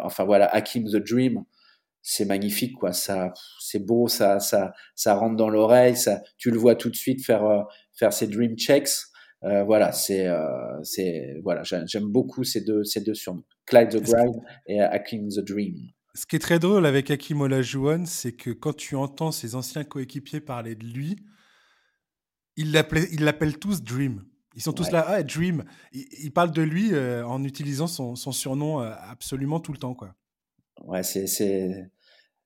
enfin 0.03 0.25
voilà, 0.25 0.47
Hakim 0.47 0.85
the 0.85 0.97
Dream. 0.97 1.45
C'est 2.07 2.27
magnifique 2.27 2.75
quoi. 2.75 2.93
Ça 2.93 3.33
c'est 3.59 3.79
beau 3.79 4.09
ça 4.09 4.39
ça 4.39 4.75
ça 4.95 5.15
rentre 5.15 5.37
dans 5.37 5.49
l'oreille 5.49 5.97
ça 5.97 6.21
tu 6.37 6.51
le 6.51 6.59
vois 6.59 6.75
tout 6.75 6.91
de 6.91 6.95
suite 6.95 7.25
faire 7.25 7.43
euh, 7.47 7.63
faire 7.95 8.13
ses 8.13 8.27
dream 8.27 8.57
checks. 8.57 8.91
Euh, 9.43 9.65
voilà 9.65 9.91
c'est 9.91 10.27
euh, 10.27 10.45
c'est 10.83 11.41
voilà 11.43 11.63
j'aime 11.63 12.13
beaucoup 12.13 12.45
ces 12.45 12.61
deux 12.61 12.85
ces 12.85 13.01
deux 13.01 13.15
surnoms. 13.15 13.43
Clyde 13.65 13.89
the 13.89 14.03
Grind 14.03 14.35
et 14.67 14.83
Hakim 14.83 15.29
the 15.31 15.41
Dream. 15.41 15.77
Ce 16.15 16.27
qui 16.27 16.37
est 16.37 16.41
très 16.41 16.59
drôle 16.59 16.85
avec 16.85 17.11
Hakim 17.11 17.41
Olajuwon 17.41 18.05
c'est 18.05 18.33
que 18.33 18.51
quand 18.51 18.77
tu 18.77 18.97
entends 18.97 19.33
ses 19.33 19.55
anciens 19.55 19.85
coéquipiers 19.85 20.43
parler 20.43 20.75
de 20.75 20.85
lui 20.85 21.17
ils 22.57 22.73
l'appellent 22.73 23.07
ils 23.13 23.25
l'appellent 23.25 23.59
tous 23.59 23.83
Dream 23.83 24.23
ils 24.57 24.63
sont 24.63 24.73
tous 24.73 24.87
ouais. 24.87 24.93
là 24.93 25.05
ah 25.09 25.23
Dream 25.23 25.65
ils, 25.93 26.07
ils, 26.25 26.33
parlent 26.33 26.53
de 26.53 26.63
lui 26.63 26.93
euh, 26.93 27.27
en 27.27 27.43
utilisant 27.45 27.87
son, 27.87 28.15
son 28.15 28.33
surnom 28.33 28.81
euh, 28.81 28.93
absolument 29.11 29.61
tout 29.61 29.73
le 29.73 29.79
temps 29.79 29.95
quoi 29.95 30.15
Ouais, 30.83 31.03
c'est 31.03 31.27
c'est 31.27 31.91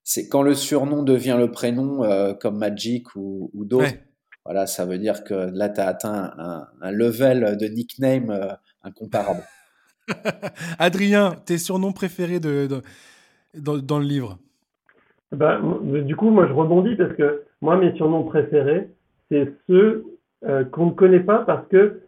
c'est 0.04 0.28
quand 0.28 0.42
le 0.42 0.54
surnom 0.54 1.02
devient 1.02 1.36
le 1.38 1.50
prénom, 1.50 2.02
euh, 2.02 2.32
comme 2.32 2.56
Magic 2.56 3.14
ou, 3.14 3.50
ou 3.54 3.64
d'autres. 3.64 3.84
Ouais. 3.84 4.04
Voilà, 4.44 4.66
ça 4.66 4.86
veut 4.86 4.98
dire 4.98 5.22
que 5.24 5.50
là, 5.52 5.68
tu 5.68 5.80
as 5.80 5.86
atteint 5.86 6.32
un, 6.38 6.66
un, 6.80 6.90
level 6.90 7.58
de 7.58 7.66
nickname 7.66 8.30
euh, 8.30 8.54
incomparable. 8.82 9.42
Adrien, 10.78 11.32
tes 11.44 11.58
surnoms 11.58 11.92
préférés 11.92 12.40
de, 12.40 12.66
de 12.66 12.80
dans, 13.54 13.76
dans, 13.76 13.98
le 13.98 14.06
livre? 14.06 14.38
Ben, 15.32 15.60
Du 16.06 16.16
coup, 16.16 16.30
moi, 16.30 16.46
je 16.48 16.54
rebondis 16.54 16.96
parce 16.96 17.14
que 17.14 17.44
moi, 17.60 17.76
mes 17.76 17.94
surnoms 17.96 18.24
préférés, 18.24 18.88
c'est 19.30 19.52
ceux 19.66 20.04
euh, 20.44 20.64
qu'on 20.64 20.86
ne 20.86 20.92
connaît 20.92 21.20
pas 21.20 21.38
parce 21.38 21.66
que 21.68 22.02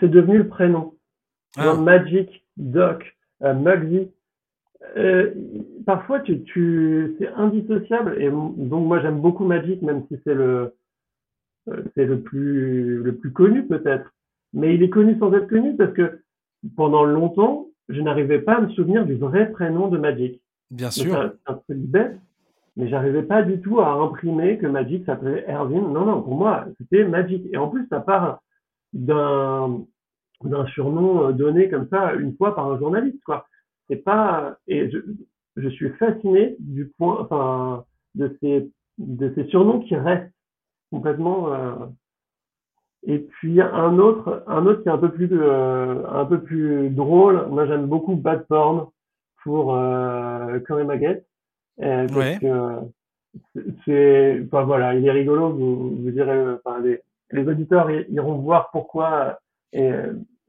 c'est 0.00 0.08
devenu 0.08 0.38
le 0.38 0.48
prénom. 0.48 0.94
Ah. 1.56 1.74
Magic, 1.74 2.46
Doc, 2.56 3.16
euh, 3.42 3.54
Muggsy, 3.54 4.08
euh, 4.96 5.32
parfois, 5.86 6.20
tu, 6.20 6.42
tu, 6.42 7.14
c'est 7.18 7.28
indissociable. 7.28 8.20
Et 8.20 8.30
donc, 8.30 8.86
moi, 8.86 9.00
j'aime 9.00 9.20
beaucoup 9.20 9.44
Magic, 9.44 9.82
même 9.82 10.04
si 10.08 10.18
c'est 10.24 10.34
le, 10.34 10.74
c'est 11.94 12.04
le 12.04 12.20
plus 12.20 13.02
le 13.02 13.14
plus 13.16 13.32
connu 13.32 13.66
peut-être. 13.66 14.12
Mais 14.52 14.74
il 14.74 14.82
est 14.82 14.90
connu 14.90 15.16
sans 15.18 15.32
être 15.34 15.48
connu 15.48 15.76
parce 15.76 15.92
que 15.92 16.20
pendant 16.76 17.04
longtemps, 17.04 17.68
je 17.88 18.00
n'arrivais 18.00 18.40
pas 18.40 18.56
à 18.56 18.60
me 18.60 18.70
souvenir 18.70 19.06
du 19.06 19.14
vrai 19.14 19.50
prénom 19.50 19.88
de 19.88 19.98
Magic. 19.98 20.42
Bien 20.70 20.90
sûr. 20.90 21.12
C'est 21.12 21.50
un, 21.50 21.54
truc 21.54 21.78
bête, 21.78 22.16
mais 22.76 22.88
j'arrivais 22.88 23.22
pas 23.22 23.42
du 23.42 23.60
tout 23.60 23.80
à 23.80 23.92
imprimer 23.92 24.58
que 24.58 24.66
Magic 24.66 25.04
s'appelait 25.06 25.44
Erwin. 25.48 25.92
Non, 25.92 26.06
non, 26.06 26.22
pour 26.22 26.36
moi, 26.36 26.66
c'était 26.78 27.04
Magic. 27.04 27.46
Et 27.52 27.56
en 27.56 27.68
plus, 27.68 27.86
ça 27.88 28.00
part 28.00 28.40
d'un 28.92 29.84
d'un 30.44 30.66
surnom 30.66 31.28
euh, 31.28 31.32
donné 31.32 31.68
comme 31.70 31.88
ça 31.88 32.14
une 32.14 32.36
fois 32.36 32.54
par 32.54 32.70
un 32.70 32.78
journaliste, 32.78 33.22
quoi. 33.24 33.46
C'est 33.88 33.96
pas 33.96 34.56
et 34.66 34.90
je, 34.90 34.98
je 35.56 35.68
suis 35.68 35.90
fasciné 35.90 36.56
du 36.58 36.88
point, 36.98 37.18
enfin, 37.20 37.84
de 38.14 38.36
ces 38.40 38.70
de 38.98 39.32
ces 39.34 39.46
surnoms 39.48 39.80
qui 39.80 39.96
restent 39.96 40.32
complètement. 40.90 41.52
Euh, 41.52 41.86
et 43.04 43.18
puis 43.18 43.60
un 43.60 43.98
autre, 43.98 44.44
un 44.46 44.64
autre 44.66 44.82
qui 44.82 44.88
est 44.88 44.92
un 44.92 44.98
peu 44.98 45.10
plus, 45.10 45.28
euh, 45.32 46.04
un 46.08 46.24
peu 46.24 46.40
plus 46.40 46.90
drôle. 46.90 47.46
Moi, 47.48 47.66
j'aime 47.66 47.86
beaucoup 47.86 48.14
Bad 48.14 48.46
Porn 48.46 48.86
pour 49.42 49.74
euh, 49.74 50.60
Curry 50.60 50.84
Maguette. 50.84 51.26
Euh, 51.80 52.06
parce 52.08 52.38
que 52.38 53.72
c'est, 53.84 54.46
voilà, 54.50 54.94
il 54.94 55.06
est 55.06 55.10
rigolo. 55.10 55.50
Vous, 55.50 55.96
vous 56.02 56.10
direz, 56.10 56.54
enfin 56.54 56.80
les, 56.80 57.00
les 57.30 57.48
auditeurs 57.48 57.90
iront 57.90 58.38
voir 58.38 58.70
pourquoi. 58.70 59.38
Et 59.72 59.90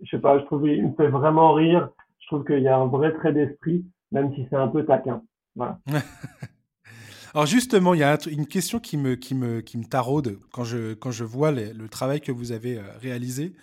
je 0.02 0.10
sais 0.10 0.20
pas, 0.20 0.40
je 0.40 0.46
trouve 0.46 0.68
il 0.68 0.88
me 0.88 0.94
fait 0.96 1.08
vraiment 1.08 1.54
rire. 1.54 1.90
Je 2.20 2.28
trouve 2.28 2.46
qu'il 2.46 2.62
y 2.62 2.68
a 2.68 2.78
un 2.78 2.88
vrai 2.88 3.14
trait 3.14 3.34
d'esprit, 3.34 3.86
même 4.12 4.34
si 4.36 4.46
c'est 4.50 4.56
un 4.56 4.68
peu 4.68 4.86
taquin. 4.86 5.22
Voilà. 5.56 5.80
Alors 7.34 7.48
justement, 7.48 7.96
il 7.96 8.00
y 8.00 8.04
a 8.04 8.18
une 8.30 8.46
question 8.46 8.80
qui 8.80 8.96
me, 8.96 9.16
qui 9.16 9.34
me, 9.34 9.62
qui 9.62 9.80
me 9.80 9.86
taraude 9.86 10.38
quand 10.52 10.64
je, 10.64 10.94
quand 10.94 11.10
je 11.10 11.24
vois 11.24 11.52
le 11.52 11.88
travail 11.88 12.22
que 12.22 12.32
vous 12.32 12.52
avez 12.52 12.78
euh, 12.78 12.84
réalisé. 13.02 13.54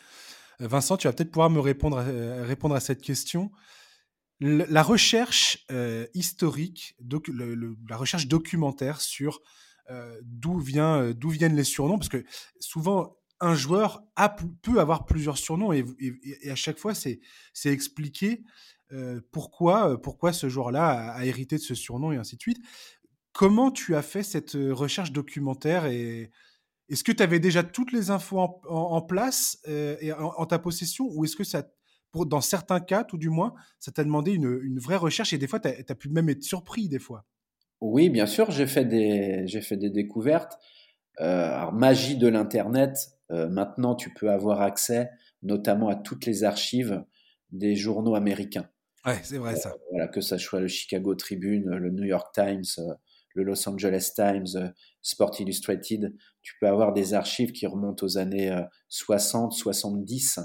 Euh, 0.61 0.67
Vincent, 0.67 0.97
tu 0.97 1.07
vas 1.07 1.13
peut-être 1.13 1.31
pouvoir 1.31 1.51
me 1.51 1.61
répondre 1.61 1.99
à, 1.99 2.03
euh, 2.03 2.45
répondre 2.45 2.75
à 2.75 2.81
cette 2.81 3.01
question. 3.01 3.53
La 4.41 4.83
recherche 4.83 5.67
historique, 6.15 6.97
la 7.89 7.97
recherche 7.97 8.27
documentaire 8.27 9.01
sur 9.01 9.41
d'où 10.23 10.59
vient, 10.59 11.11
d'où 11.11 11.29
viennent 11.29 11.57
les 11.57 11.65
surnoms, 11.65 11.99
parce 11.99 12.09
que 12.09 12.25
souvent 12.59 13.17
un 13.41 13.55
joueur 13.55 14.03
a, 14.17 14.29
peut 14.63 14.81
avoir 14.81 15.07
plusieurs 15.07 15.39
surnoms 15.39 15.73
et, 15.73 15.85
à 16.51 16.55
chaque 16.55 16.79
fois 16.79 16.95
c'est 16.95 17.21
expliqué 17.65 18.43
pourquoi, 19.33 20.33
ce 20.33 20.49
joueur-là 20.49 21.13
a, 21.13 21.25
hérité 21.25 21.57
de 21.57 21.63
ce 21.63 21.75
surnom 21.75 22.13
et 22.13 22.17
ainsi 22.17 22.37
de 22.37 22.43
suite. 22.43 22.59
Comment 23.33 23.71
tu 23.71 23.95
as 23.95 24.03
fait 24.03 24.23
cette 24.23 24.53
recherche 24.55 25.13
documentaire 25.13 25.87
et 25.87 26.31
est-ce 26.89 27.05
que 27.05 27.13
tu 27.13 27.23
avais 27.23 27.39
déjà 27.39 27.63
toutes 27.63 27.93
les 27.93 28.11
infos 28.11 28.41
en, 28.41 29.03
place 29.03 29.59
et 29.67 30.13
en, 30.13 30.47
ta 30.47 30.59
possession 30.59 31.07
ou 31.11 31.25
est-ce 31.25 31.37
que 31.37 31.45
ça, 31.45 31.65
pour, 32.13 32.27
dans 32.27 32.41
certains 32.41 32.81
cas 32.81 33.05
tout 33.05 33.19
du 33.19 33.29
moins, 33.29 33.55
ça 33.79 33.93
t'a 33.93 34.05
demandé 34.05 34.33
une, 34.33 34.79
vraie 34.79 34.97
recherche 34.97 35.33
et 35.33 35.39
des 35.39 35.47
fois 35.47 35.61
tu 35.61 35.69
as, 35.69 35.95
pu 35.95 36.09
même 36.09 36.29
être 36.29 36.43
surpris 36.43 36.89
des 36.89 36.99
fois 36.99 37.25
Oui, 37.81 38.11
bien 38.11 38.27
sûr, 38.27 38.51
j'ai 38.51 38.67
fait 38.67 38.85
des, 38.85 39.47
j'ai 39.47 39.61
fait 39.61 39.77
des 39.77 39.91
découvertes. 39.91 40.59
alors, 41.19 41.73
magie 41.73 42.17
de 42.17 42.29
l'Internet, 42.29 42.97
maintenant 43.29 43.95
tu 43.95 44.13
peux 44.13 44.31
avoir 44.31 44.61
accès 44.61 45.11
notamment 45.43 45.89
à 45.89 45.95
toutes 45.95 46.27
les 46.27 46.45
archives 46.45 47.05
des 47.51 47.75
journaux 47.77 48.15
américains. 48.15 48.69
Ouais, 49.07 49.19
c'est 49.23 49.39
vrai 49.39 49.57
ça. 49.57 49.75
voilà, 49.91 50.09
que 50.09 50.21
ça 50.21 50.39
soit 50.39 50.61
le 50.61 50.69
Chicago 50.69 51.15
Tribune, 51.15 51.71
le 51.71 51.91
New 51.91 52.05
York 52.05 52.35
Times, 52.35 52.65
le 53.35 53.45
Los 53.45 53.69
Angeles 53.69 54.13
Times, 54.15 54.47
euh, 54.57 54.69
Sport 55.03 55.41
Illustrated, 55.41 56.15
tu 56.43 56.55
peux 56.61 56.69
avoir 56.69 56.93
des 56.93 57.15
archives 57.15 57.53
qui 57.53 57.67
remontent 57.67 58.05
aux 58.05 58.19
années 58.19 58.55
60, 58.89 59.53
euh, 59.53 59.57
70. 59.57 60.41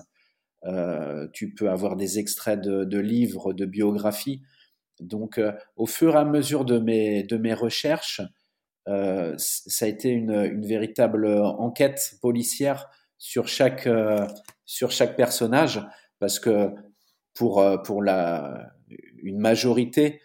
Euh, 0.65 1.27
tu 1.33 1.53
peux 1.53 1.69
avoir 1.69 1.95
des 1.95 2.19
extraits 2.19 2.59
de, 2.61 2.99
livres, 2.99 3.53
de 3.53 3.65
biographies. 3.65 4.41
Donc, 4.99 5.39
au 5.75 5.85
fur 5.85 6.15
et 6.15 6.17
à 6.17 6.25
mesure 6.25 6.65
de 6.65 6.79
mes, 6.79 7.23
de 7.23 7.37
mes 7.37 7.53
recherches, 7.53 8.21
ça 8.85 9.85
a 9.85 9.87
été 9.87 10.09
une, 10.09 10.65
véritable 10.65 11.27
enquête 11.27 12.17
policière 12.21 12.89
sur 13.17 13.47
chaque, 13.47 13.89
sur 14.65 14.91
chaque 14.91 15.15
personnage, 15.17 15.81
parce 16.19 16.39
que 16.39 16.69
pour, 17.33 17.63
pour 17.83 18.01
la, 18.03 18.71
une 19.23 19.39
majorité, 19.39 20.21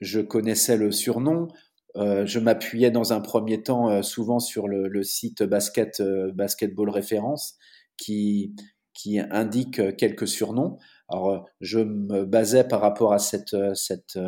je 0.00 0.20
connaissais 0.20 0.76
le 0.76 0.92
surnom, 0.92 1.48
euh, 1.96 2.26
je 2.26 2.38
m'appuyais 2.38 2.90
dans 2.90 3.12
un 3.12 3.20
premier 3.20 3.62
temps 3.62 3.88
euh, 3.88 4.02
souvent 4.02 4.38
sur 4.38 4.68
le, 4.68 5.02
site 5.02 5.42
basket, 5.42 6.00
euh, 6.00 6.30
Basketball 6.32 6.90
Référence 6.90 7.56
qui, 7.96 8.54
qui 8.96 9.20
indique 9.20 9.96
quelques 9.96 10.26
surnoms. 10.26 10.78
Alors, 11.08 11.46
je 11.60 11.78
me 11.78 12.24
basais 12.24 12.64
par 12.64 12.80
rapport 12.80 13.12
à 13.12 13.18
cette, 13.18 13.56
cette, 13.74 14.18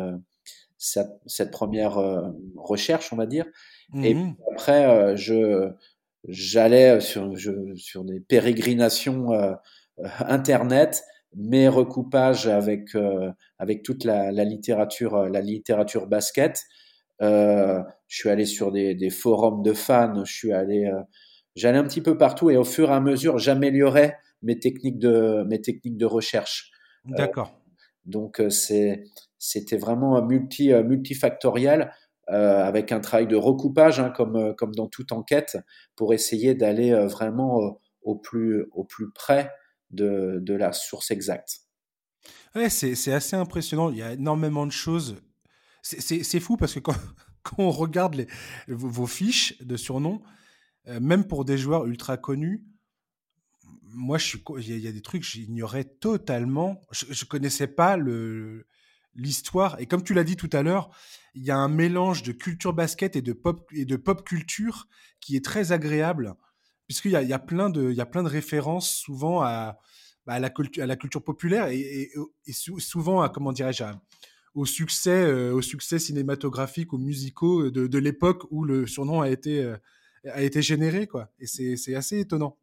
cette, 0.77 1.51
première 1.51 1.99
recherche, 2.55 3.11
on 3.11 3.17
va 3.17 3.25
dire. 3.25 3.45
Et 4.03 4.13
mmh 4.13 4.35
après, 4.51 5.17
je, 5.17 5.71
j'allais 6.27 7.01
sur, 7.01 7.33
sur 7.75 8.05
des 8.05 8.19
pérégrinations 8.19 9.29
Internet, 10.19 11.03
mes 11.35 11.67
recoupages 11.67 12.47
avec, 12.47 12.95
avec 13.57 13.83
toute 13.83 14.03
la, 14.03 14.31
la, 14.31 14.43
littérature, 14.43 15.27
la 15.27 15.41
littérature 15.41 16.07
basket. 16.07 16.65
Euh, 17.21 17.81
je 18.07 18.17
suis 18.17 18.29
allé 18.29 18.45
sur 18.45 18.71
des, 18.71 18.95
des, 18.95 19.09
forums 19.09 19.61
de 19.61 19.73
fans, 19.73 20.23
je 20.23 20.33
suis 20.33 20.53
allé, 20.53 20.85
euh, 20.85 21.01
j'allais 21.55 21.77
un 21.77 21.83
petit 21.83 22.01
peu 22.01 22.17
partout 22.17 22.49
et 22.49 22.55
au 22.55 22.63
fur 22.63 22.89
et 22.89 22.93
à 22.93 23.01
mesure, 23.01 23.37
j'améliorais 23.37 24.17
mes 24.41 24.59
techniques 24.59 24.99
de 24.99 25.43
mes 25.47 25.61
techniques 25.61 25.97
de 25.97 26.05
recherche. 26.05 26.71
Euh, 27.07 27.15
D'accord. 27.15 27.51
donc 28.05 28.41
c'est 28.49 29.03
c'était 29.37 29.77
vraiment 29.77 30.21
multi 30.25 30.73
multifactoriel. 30.73 31.91
Euh, 32.31 32.63
avec 32.63 32.91
un 32.91 32.99
travail 32.99 33.25
de 33.25 33.35
recoupage, 33.35 33.99
hein, 33.99 34.11
comme, 34.11 34.53
comme 34.55 34.75
dans 34.75 34.85
toute 34.85 35.11
enquête, 35.11 35.57
pour 35.95 36.13
essayer 36.13 36.53
d'aller 36.53 36.93
vraiment 37.07 37.79
au, 38.03 38.17
plus, 38.17 38.67
au 38.71 38.83
plus 38.83 39.09
près 39.11 39.49
de, 39.89 40.37
de 40.39 40.53
la 40.53 40.71
source 40.71 41.09
exacte. 41.09 41.61
Ouais, 42.53 42.69
c'est 42.69 43.13
assez 43.13 43.35
impressionnant. 43.35 43.89
Il 43.89 43.97
y 43.97 44.03
a 44.03 44.13
énormément 44.13 44.67
de 44.67 44.71
choses 44.71 45.15
c'est 45.81 46.39
fou 46.39 46.57
parce 46.57 46.73
que 46.73 46.79
quand, 46.79 46.95
on 47.57 47.71
regarde 47.71 48.15
les, 48.15 48.27
vos, 48.67 49.07
fiches 49.07 49.61
de 49.61 49.77
surnoms, 49.77 50.21
euh, 50.87 50.99
même 50.99 51.25
pour 51.25 51.45
des 51.45 51.57
joueurs 51.57 51.85
ultra 51.85 52.17
connus, 52.17 52.65
moi, 53.83 54.17
il 54.57 54.79
y, 54.79 54.87
a 54.87 54.91
des 54.91 55.01
trucs 55.01 55.21
que 55.21 55.27
j'ignorais 55.27 55.83
totalement. 55.83 56.81
Je, 56.91 57.05
ne 57.07 57.27
connaissais 57.27 57.67
pas 57.67 57.97
l'histoire. 59.15 59.79
Et 59.79 59.85
comme 59.85 60.03
tu 60.03 60.13
l'as 60.13 60.23
dit 60.23 60.35
tout 60.35 60.49
à 60.53 60.63
l'heure, 60.63 60.89
il 61.35 61.43
y 61.43 61.51
a 61.51 61.57
un 61.57 61.67
mélange 61.67 62.23
de 62.23 62.31
culture 62.31 62.73
basket 62.73 63.15
et 63.15 63.21
de 63.21 63.33
pop 63.33 63.67
et 63.73 63.85
de 63.85 63.95
pop 63.95 64.23
culture 64.23 64.87
qui 65.19 65.35
est 65.35 65.43
très 65.43 65.71
agréable, 65.71 66.35
puisqu'il 66.87 67.11
y 67.11 67.33
a, 67.33 67.39
plein 67.39 67.69
de, 67.69 67.91
il 67.91 67.97
y 67.97 68.01
a 68.01 68.05
plein 68.05 68.23
de 68.23 68.29
références 68.29 68.89
souvent 68.89 69.41
à, 69.41 69.79
bah, 70.29 70.39
la, 70.39 70.49
culture, 70.51 71.23
populaire 71.23 71.69
et, 71.69 72.11
souvent 72.53 73.21
à 73.21 73.29
comment 73.29 73.51
dirais-je 73.51 73.83
au 74.53 74.65
succès, 74.65 75.25
euh, 75.25 75.53
au 75.53 75.61
cinématographique 75.61 76.93
ou 76.93 76.99
musicaux 76.99 77.71
de, 77.71 77.97
l'époque 77.97 78.43
où 78.51 78.63
le 78.63 78.85
surnom 78.85 79.21
a 79.21 79.29
été, 79.29 79.63
euh, 79.63 79.75
a 80.25 80.43
été 80.43 80.61
généré, 80.61 81.07
quoi. 81.07 81.31
Et 81.39 81.47
c'est 81.47 81.95
assez 81.95 82.19
étonnant. 82.19 82.58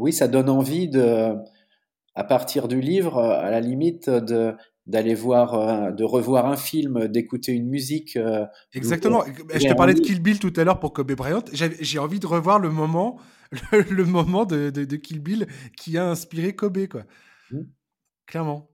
Oui, 0.00 0.12
ça 0.12 0.28
donne 0.28 0.48
envie 0.48 0.88
de, 0.88 1.34
à 2.14 2.24
partir 2.24 2.68
du 2.68 2.80
livre, 2.80 3.18
à 3.18 3.50
la 3.50 3.60
limite, 3.60 4.10
de 4.10 4.54
d'aller 4.86 5.14
voir, 5.14 5.92
de 5.94 6.02
revoir 6.02 6.46
un 6.46 6.56
film, 6.56 7.06
d'écouter 7.06 7.52
une 7.52 7.68
musique. 7.68 8.18
Exactement. 8.74 9.22
Je 9.54 9.68
te 9.68 9.74
parlais 9.74 9.94
de 9.94 10.00
Kill 10.00 10.20
Bill 10.20 10.40
tout 10.40 10.52
à 10.56 10.64
l'heure 10.64 10.80
pour 10.80 10.92
Kobe 10.92 11.12
Bryant. 11.12 11.44
J'ai 11.52 11.98
envie 12.00 12.18
de 12.18 12.26
revoir 12.26 12.58
le 12.58 12.70
moment, 12.70 13.20
le, 13.72 14.04
moment 14.04 14.46
de, 14.46 14.70
de, 14.70 14.96
Kill 14.96 15.20
Bill 15.20 15.46
qui 15.76 15.96
a 15.96 16.08
inspiré 16.08 16.56
Kobe, 16.56 16.88
quoi. 16.88 17.02
Mmh. 17.52 17.60
Clairement. 18.26 18.70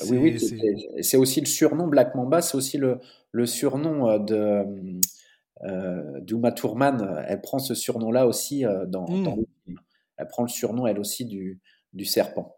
Ah 0.00 0.04
oui, 0.10 0.18
oui, 0.18 1.02
c'est 1.02 1.16
aussi 1.16 1.40
le 1.40 1.46
surnom, 1.46 1.88
Black 1.88 2.14
Mamba, 2.14 2.40
c'est 2.40 2.56
aussi 2.56 2.78
le, 2.78 2.98
le, 3.32 3.46
surnom 3.46 4.08
euh, 4.08 4.18
de 4.18 4.64
euh, 5.64 6.20
d'Uma 6.20 6.52
Thurman. 6.52 7.24
Elle 7.26 7.40
prend 7.40 7.58
ce 7.58 7.74
surnom-là 7.74 8.26
aussi 8.26 8.64
euh, 8.64 8.86
dans, 8.86 9.06
dans, 9.06 9.36
le 9.36 9.42
film. 9.42 9.46
Elle 10.18 10.28
prend 10.28 10.42
le 10.42 10.48
surnom, 10.48 10.86
elle 10.86 10.98
aussi, 10.98 11.24
du, 11.24 11.60
du 11.92 12.04
serpent. 12.04 12.56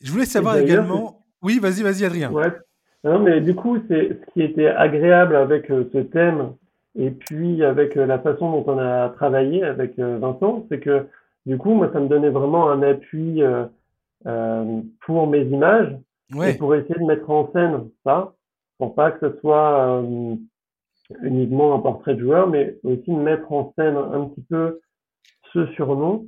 Je 0.00 0.10
voulais 0.10 0.24
savoir 0.24 0.56
également. 0.56 1.24
Oui, 1.42 1.58
vas-y, 1.58 1.82
vas-y, 1.82 2.04
Adrien. 2.04 2.32
Ouais. 2.32 2.52
Non, 3.04 3.18
mais 3.18 3.40
du 3.40 3.54
coup, 3.54 3.78
c'est 3.88 4.08
ce 4.20 4.32
qui 4.32 4.42
était 4.42 4.68
agréable 4.68 5.36
avec 5.36 5.66
ce 5.66 5.98
thème 5.98 6.54
et 6.96 7.10
puis 7.10 7.64
avec 7.64 7.94
la 7.94 8.18
façon 8.18 8.50
dont 8.50 8.64
on 8.72 8.78
a 8.78 9.08
travaillé 9.10 9.64
avec 9.64 9.98
Vincent, 9.98 10.66
c'est 10.68 10.78
que 10.78 11.06
du 11.46 11.58
coup, 11.58 11.74
moi, 11.74 11.90
ça 11.92 12.00
me 12.00 12.08
donnait 12.08 12.30
vraiment 12.30 12.70
un 12.70 12.82
appui 12.82 13.42
euh, 13.42 14.80
pour 15.00 15.26
mes 15.26 15.42
images 15.42 15.96
et 16.44 16.54
pour 16.54 16.74
essayer 16.74 16.94
de 16.94 17.04
mettre 17.04 17.28
en 17.28 17.50
scène 17.52 17.88
ça, 18.04 18.34
pour 18.78 18.94
pas 18.94 19.10
que 19.10 19.28
ce 19.28 19.40
soit 19.40 20.00
euh, 20.00 20.36
uniquement 21.22 21.74
un 21.74 21.80
portrait 21.80 22.14
de 22.14 22.20
joueur, 22.20 22.48
mais 22.48 22.78
aussi 22.84 23.10
de 23.10 23.16
mettre 23.16 23.50
en 23.52 23.72
scène 23.76 23.96
un 23.96 24.26
petit 24.26 24.42
peu 24.42 24.80
ce 25.52 25.66
surnom. 25.68 26.26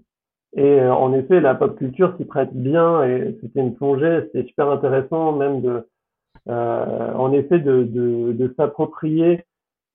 Et 0.57 0.81
en 0.81 1.13
effet, 1.13 1.41
la 1.41 1.55
pop 1.55 1.77
culture 1.77 2.17
s'y 2.17 2.25
prête 2.25 2.55
bien 2.55 3.03
et 3.05 3.37
c'était 3.41 3.61
une 3.61 3.75
plongée, 3.75 4.21
c'était 4.27 4.47
super 4.47 4.71
intéressant 4.71 5.33
même 5.33 5.61
de, 5.63 5.89
en 6.47 7.33
effet, 7.33 7.59
de, 7.59 7.83
de, 7.83 8.33
de 8.33 8.55
s'approprier 8.57 9.45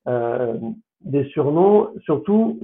des 0.06 1.24
surnoms, 1.30 1.92
surtout 2.04 2.60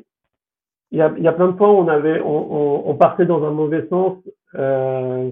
il 0.91 1.00
y 1.00 1.01
a, 1.01 1.13
il 1.17 1.24
y 1.24 1.27
a 1.27 1.34
plein 1.34 1.50
de 1.50 1.57
fois 1.57 1.72
où 1.72 1.75
on 1.75 1.88
avait, 1.88 2.22
on, 2.22 2.89
on, 2.89 2.95
partait 2.95 3.25
dans 3.25 3.43
un 3.43 3.51
mauvais 3.51 3.88
sens, 3.89 4.17
euh, 4.55 5.29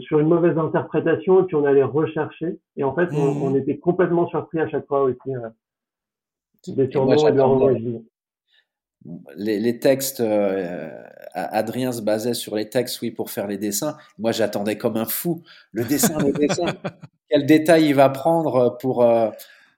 sur 0.00 0.20
une 0.20 0.28
mauvaise 0.28 0.56
interprétation, 0.56 1.42
et 1.42 1.44
puis 1.44 1.56
on 1.56 1.64
allait 1.64 1.82
rechercher. 1.82 2.58
Et 2.76 2.84
en 2.84 2.94
fait, 2.94 3.08
on, 3.12 3.34
mmh. 3.34 3.42
on 3.42 3.54
était 3.56 3.78
complètement 3.78 4.28
surpris 4.28 4.60
à 4.60 4.68
chaque 4.68 4.86
fois 4.86 5.02
aussi 5.02 5.18
euh, 5.28 5.48
des 6.68 6.88
surnoms 6.90 7.28
et, 7.28 7.32
de 7.32 8.02
les, 9.36 9.58
les, 9.58 9.78
textes, 9.78 10.20
euh, 10.20 10.90
Adrien 11.34 11.92
se 11.92 12.02
basait 12.02 12.34
sur 12.34 12.56
les 12.56 12.68
textes, 12.68 13.00
oui, 13.02 13.10
pour 13.10 13.30
faire 13.30 13.46
les 13.46 13.58
dessins. 13.58 13.96
Moi, 14.18 14.32
j'attendais 14.32 14.76
comme 14.78 14.96
un 14.96 15.06
fou 15.06 15.42
le 15.72 15.84
dessin, 15.84 16.18
le 16.18 16.32
dessin. 16.32 16.66
Quel 17.28 17.46
détail 17.46 17.86
il 17.86 17.94
va 17.94 18.10
prendre 18.10 18.76
pour 18.80 19.02
euh, 19.02 19.30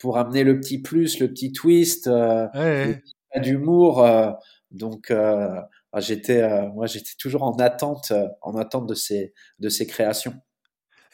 pour 0.04 0.18
amener 0.18 0.44
le 0.44 0.60
petit 0.60 0.82
plus, 0.82 1.18
le 1.18 1.28
petit 1.28 1.50
twist, 1.50 2.08
euh, 2.08 2.46
ouais, 2.54 3.02
d'humour. 3.40 4.04
Euh, 4.04 4.32
donc, 4.70 5.10
euh, 5.10 5.60
ah, 5.92 6.00
j'étais, 6.00 6.42
euh, 6.42 6.68
moi, 6.72 6.86
j'étais 6.86 7.14
toujours 7.18 7.42
en 7.42 7.56
attente, 7.56 8.12
en 8.42 8.54
attente 8.56 8.86
de 8.86 8.94
ces, 8.94 9.32
de 9.60 9.70
ces 9.70 9.86
créations. 9.86 10.34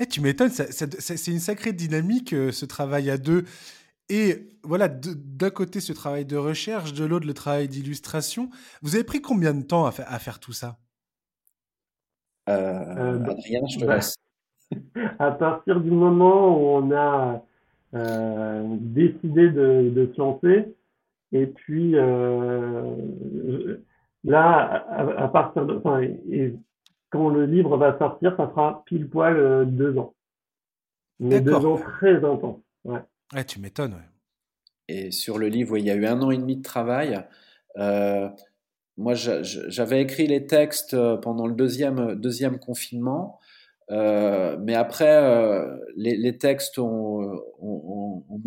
Eh, 0.00 0.07
tu 0.07 0.21
m'étonnes, 0.21 0.50
c'est 0.50 1.26
une 1.31 1.38
sacrée 1.38 1.73
dynamique, 1.73 2.31
ce 2.31 2.64
travail 2.64 3.11
à 3.11 3.17
deux. 3.19 3.45
Et 4.11 4.49
voilà, 4.64 4.88
d'un 4.88 5.50
côté 5.50 5.81
ce 5.81 5.93
travail 5.93 6.26
de 6.26 6.37
recherche, 6.37 6.93
de 6.93 7.05
l'autre 7.05 7.26
le 7.26 7.35
travail 7.35 7.69
d'illustration. 7.69 8.50
Vous 8.83 8.97
avez 8.97 9.05
pris 9.05 9.23
combien 9.23 9.55
de 9.55 9.62
temps 9.62 9.87
à, 9.87 9.88
à 9.88 10.19
faire 10.19 10.40
tout 10.40 10.52
ça? 10.52 10.79
Euh, 12.49 13.25
Adrien, 13.25 13.61
je 13.69 13.79
te 13.79 13.85
bah, 13.85 13.97
laisse. 13.97 14.17
À 15.19 15.31
partir 15.33 15.81
du 15.81 15.90
moment 15.90 16.57
où 16.57 16.85
on 16.85 16.93
a 16.93 17.45
euh, 17.95 18.76
décidé 18.81 19.50
de, 19.50 19.90
de 19.90 20.12
se 20.12 20.21
lancer, 20.21 20.75
et 21.33 21.47
puis 21.47 21.97
euh, 21.97 23.76
là, 24.25 24.87
à, 24.90 25.29
partir 25.29 25.67
de, 25.67 25.76
enfin, 25.76 26.00
et, 26.02 26.55
quand 27.11 27.29
le 27.29 27.47
livre 27.47 27.76
va 27.76 27.99
sortir, 27.99 28.37
ça 28.37 28.49
fera 28.49 28.85
pile 28.87 29.09
poil 29.09 29.37
euh, 29.37 29.64
deux 29.64 29.99
ans. 29.99 30.14
Mais 31.19 31.40
deux 31.40 31.55
ans 31.55 31.76
très 31.76 32.25
intenses. 32.25 32.61
Ouais. 32.85 33.00
Ouais 33.35 33.45
tu 33.45 33.61
m'étonnes. 33.61 34.03
Et 34.89 35.11
sur 35.11 35.39
le 35.39 35.49
livre, 35.49 35.79
il 35.79 35.85
y 35.85 35.91
a 35.91 35.95
eu 35.95 36.07
un 36.07 36.21
an 36.23 36.31
et 36.31 36.39
demi 36.39 36.57
de 36.57 36.63
travail. 36.63 37.25
Euh, 37.77 38.29
moi, 38.97 39.15
j'avais 39.15 40.03
écrit 40.03 40.27
les 40.27 40.47
textes 40.47 40.95
euh, 40.95 41.17
pendant 41.17 41.47
le 41.47 41.55
deuxième, 41.55 42.17
deuxième 42.17 42.59
confinement. 42.59 43.39
Euh, 43.91 44.57
mais 44.61 44.75
après, 44.75 45.17
euh, 45.17 45.79
les, 45.97 46.39
textes 46.39 46.79
ont, 46.79 47.41
ont, 47.61 48.25
ont, 48.29 48.43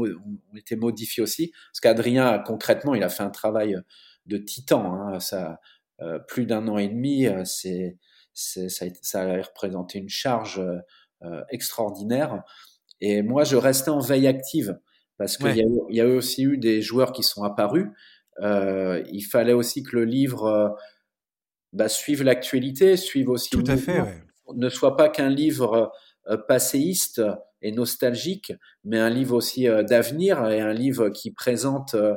été 0.56 0.76
modifiés 0.76 1.24
aussi, 1.24 1.52
parce 1.72 1.80
qu'Adrien, 1.82 2.40
concrètement, 2.40 2.96
il 2.96 3.04
a 3.04 3.10
fait 3.10 3.24
un 3.24 3.30
travail 3.30 3.78
de 4.26 4.38
titan. 4.38 4.94
Hein, 4.94 5.20
ça, 5.20 5.60
euh, 6.02 6.20
plus 6.20 6.46
d'un 6.46 6.68
an 6.68 6.78
et 6.78 6.88
demi, 6.88 7.28
euh, 7.28 7.46
c'est, 7.46 7.98
ça, 8.34 8.86
ça, 9.02 9.22
a 9.22 9.42
représenté 9.42 10.00
une 10.00 10.10
charge 10.10 10.60
euh, 11.24 11.44
extraordinaire. 11.50 12.44
Et 13.06 13.22
moi, 13.22 13.44
je 13.44 13.56
restais 13.56 13.90
en 13.90 14.00
veille 14.00 14.28
active, 14.28 14.78
parce 15.18 15.38
qu'il 15.38 15.56
y, 15.56 15.62
a, 15.62 15.66
il 15.90 15.96
y 15.96 16.02
a 16.02 16.08
aussi 16.08 16.44
eu 16.44 16.58
des 16.58 16.82
joueurs 16.82 17.12
qui 17.12 17.24
sont 17.24 17.44
apparus. 17.44 17.88
il 18.42 19.26
fallait 19.30 19.54
aussi 19.54 19.84
que 19.84 19.96
le 19.96 20.06
livre 20.06 20.76
bah, 21.74 21.90
suive 21.90 22.24
l'actualité, 22.24 22.98
suive 22.98 23.30
aussi. 23.30 23.50
Tout 23.50 23.64
à 23.68 23.78
fait, 23.78 24.02
ouais 24.02 24.24
ne 24.56 24.70
soit 24.70 24.98
pas 24.98 25.10
qu'un 25.10 25.30
livre 25.30 25.92
euh, 26.28 26.38
passéiste 26.38 27.22
et 27.62 27.72
nostalgique, 27.72 28.54
mais 28.84 29.00
un 29.00 29.10
livre 29.10 29.36
aussi 29.36 29.68
euh, 29.68 29.84
d'avenir 29.84 30.48
et 30.50 30.62
un 30.62 30.74
livre 30.74 31.10
qui 31.10 31.32
présente 31.32 31.96
euh, 31.96 32.16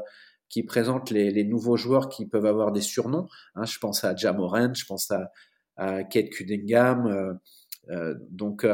qui 0.49 0.63
présente 0.63 1.11
les, 1.11 1.33
les, 1.33 1.43
nouveaux 1.43 1.77
joueurs 1.77 2.09
qui 2.09 2.25
peuvent 2.25 2.47
avoir 2.47 2.71
des 2.71 2.81
surnoms. 2.81 3.27
Hein, 3.57 3.65
je 3.65 3.81
pense 3.81 4.05
à 4.05 4.15
Jamoran, 4.15 4.75
je 4.75 4.85
pense 4.85 5.11
à, 5.11 5.33
à 5.77 6.05
Kate 6.05 6.31
Cunningham. 6.31 7.41
Euh, 7.91 8.15
donc, 8.31 8.65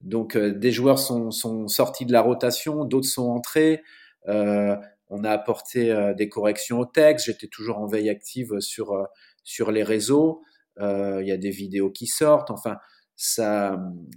donc 0.00 0.36
des 0.36 0.70
joueurs 0.70 0.98
sont, 0.98 1.30
sont, 1.30 1.68
sortis 1.68 2.06
de 2.06 2.12
la 2.12 2.22
rotation, 2.22 2.84
d'autres 2.84 3.08
sont 3.08 3.28
entrés. 3.28 3.82
Euh, 4.28 4.76
on 5.08 5.24
a 5.24 5.30
apporté 5.30 6.12
des 6.16 6.28
corrections 6.28 6.80
au 6.80 6.84
texte. 6.84 7.26
J'étais 7.26 7.48
toujours 7.48 7.78
en 7.78 7.86
veille 7.86 8.10
active 8.10 8.60
sur 8.60 9.06
sur 9.42 9.72
les 9.72 9.82
réseaux. 9.82 10.42
Il 10.78 11.24
y 11.24 11.32
a 11.32 11.36
des 11.36 11.50
vidéos 11.50 11.90
qui 11.90 12.06
sortent. 12.06 12.50
Enfin, 12.50 12.76
ça, 13.18 13.76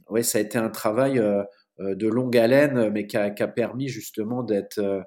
ouais, 0.10 0.22
ça 0.22 0.38
a 0.38 0.41
été 0.41 0.60
un 0.60 0.70
travail 0.70 1.17
euh, 1.17 1.44
euh, 1.80 1.96
de 1.96 2.08
longue 2.08 2.38
haleine, 2.38 2.91
mais 2.91 3.08
qui 3.08 3.17
a, 3.17 3.32
permis 3.48 3.89
justement 3.89 4.44
d'être 4.44 4.78
euh, 4.78 5.02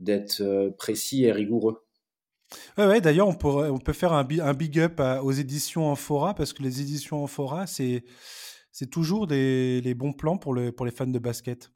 d'être 0.00 0.74
précis 0.76 1.24
et 1.24 1.32
rigoureux. 1.32 1.84
Ouais, 2.76 2.86
ouais 2.86 3.00
d'ailleurs, 3.00 3.28
on, 3.28 3.36
on 3.44 3.78
peut 3.78 3.92
faire 3.92 4.12
un, 4.12 4.26
un 4.40 4.54
big 4.54 4.78
up 4.78 5.00
aux 5.22 5.32
éditions 5.32 5.86
Amphora, 5.86 6.34
parce 6.34 6.52
que 6.52 6.62
les 6.62 6.80
éditions 6.80 7.22
Amphora, 7.22 7.66
c'est, 7.66 8.04
c'est 8.78 8.90
toujours 8.90 9.26
des, 9.26 9.80
les 9.80 9.94
bons 9.94 10.12
plans 10.12 10.36
pour, 10.36 10.54
le, 10.54 10.70
pour 10.70 10.86
les 10.86 10.92
fans 10.92 11.08
de 11.08 11.18
basket. 11.18 11.72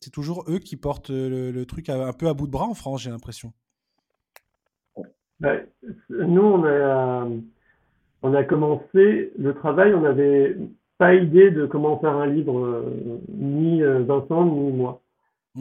C'est 0.00 0.10
toujours 0.10 0.44
eux 0.48 0.58
qui 0.58 0.76
portent 0.76 1.10
le, 1.10 1.64
truc 1.66 1.88
un 1.88 2.12
peu 2.12 2.26
à 2.26 2.34
bout 2.34 2.48
de 2.48 2.50
bras 2.50 2.66
en 2.66 2.74
France, 2.74 3.02
j'ai 3.02 3.10
l'impression. 3.10 3.52
nous, 5.40 6.42
on 6.42 6.64
a, 6.64 7.28
on 8.22 8.34
a 8.34 8.42
commencé 8.42 9.32
le 9.38 9.54
travail, 9.54 9.94
on 9.94 10.04
avait 10.04 10.56
pas 10.98 11.14
idée 11.14 11.52
de 11.52 11.64
comment 11.64 12.00
faire 12.00 12.16
un 12.16 12.26
livre, 12.26 12.58
euh, 12.58 13.20
ni 13.28 13.80
euh, 13.80 14.02
Vincent, 14.02 14.44
ni 14.44 14.72
moi. 14.72 15.00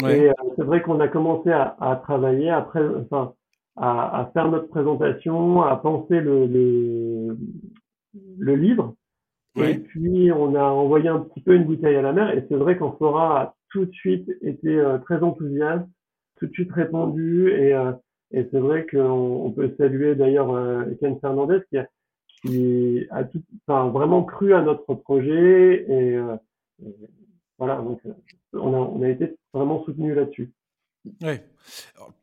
Et 0.01 0.29
euh, 0.29 0.33
c'est 0.55 0.63
vrai 0.63 0.81
qu'on 0.81 0.99
a 0.99 1.07
commencé 1.07 1.51
à, 1.51 1.77
à, 1.79 1.95
travailler 1.97 2.49
après, 2.49 2.83
enfin, 3.03 3.35
à, 3.75 4.21
à, 4.21 4.31
faire 4.33 4.49
notre 4.49 4.69
présentation, 4.69 5.61
à 5.61 5.75
penser 5.75 6.19
le, 6.19 6.47
le, 6.47 7.37
le 8.39 8.55
livre. 8.55 8.95
Et 9.57 9.75
puis, 9.75 10.31
on 10.31 10.55
a 10.55 10.63
envoyé 10.63 11.09
un 11.09 11.19
petit 11.19 11.41
peu 11.41 11.55
une 11.55 11.65
bouteille 11.65 11.95
à 11.95 12.01
la 12.01 12.13
mer. 12.13 12.35
Et 12.37 12.45
c'est 12.47 12.55
vrai 12.55 12.77
qu'en 12.77 12.95
a 13.17 13.55
tout 13.69 13.85
de 13.85 13.91
suite 13.91 14.29
été 14.41 14.81
très 15.05 15.21
enthousiaste, 15.21 15.87
tout 16.37 16.47
de 16.47 16.53
suite 16.53 16.71
répondu. 16.71 17.51
Et, 17.51 17.71
et 18.31 18.47
c'est 18.51 18.59
vrai 18.59 18.87
qu'on 18.89 18.99
on 18.99 19.51
peut 19.51 19.73
saluer 19.77 20.15
d'ailleurs 20.15 20.85
Ken 20.99 21.19
Fernandez 21.19 21.59
qui 21.69 21.77
a, 21.77 21.87
qui 22.41 23.05
a 23.11 23.23
tout, 23.23 23.41
enfin, 23.67 23.89
vraiment 23.89 24.23
cru 24.23 24.53
à 24.53 24.61
notre 24.61 24.93
projet 24.95 25.85
et, 25.87 26.15
euh, 26.15 26.35
voilà, 27.57 27.77
donc 27.77 27.99
euh, 28.05 28.13
on 28.53 28.73
a, 28.73 28.77
on 28.77 29.01
a 29.03 29.09
été 29.09 29.35
vraiment 29.53 29.83
soutenu 29.85 30.13
là-dessus. 30.13 30.51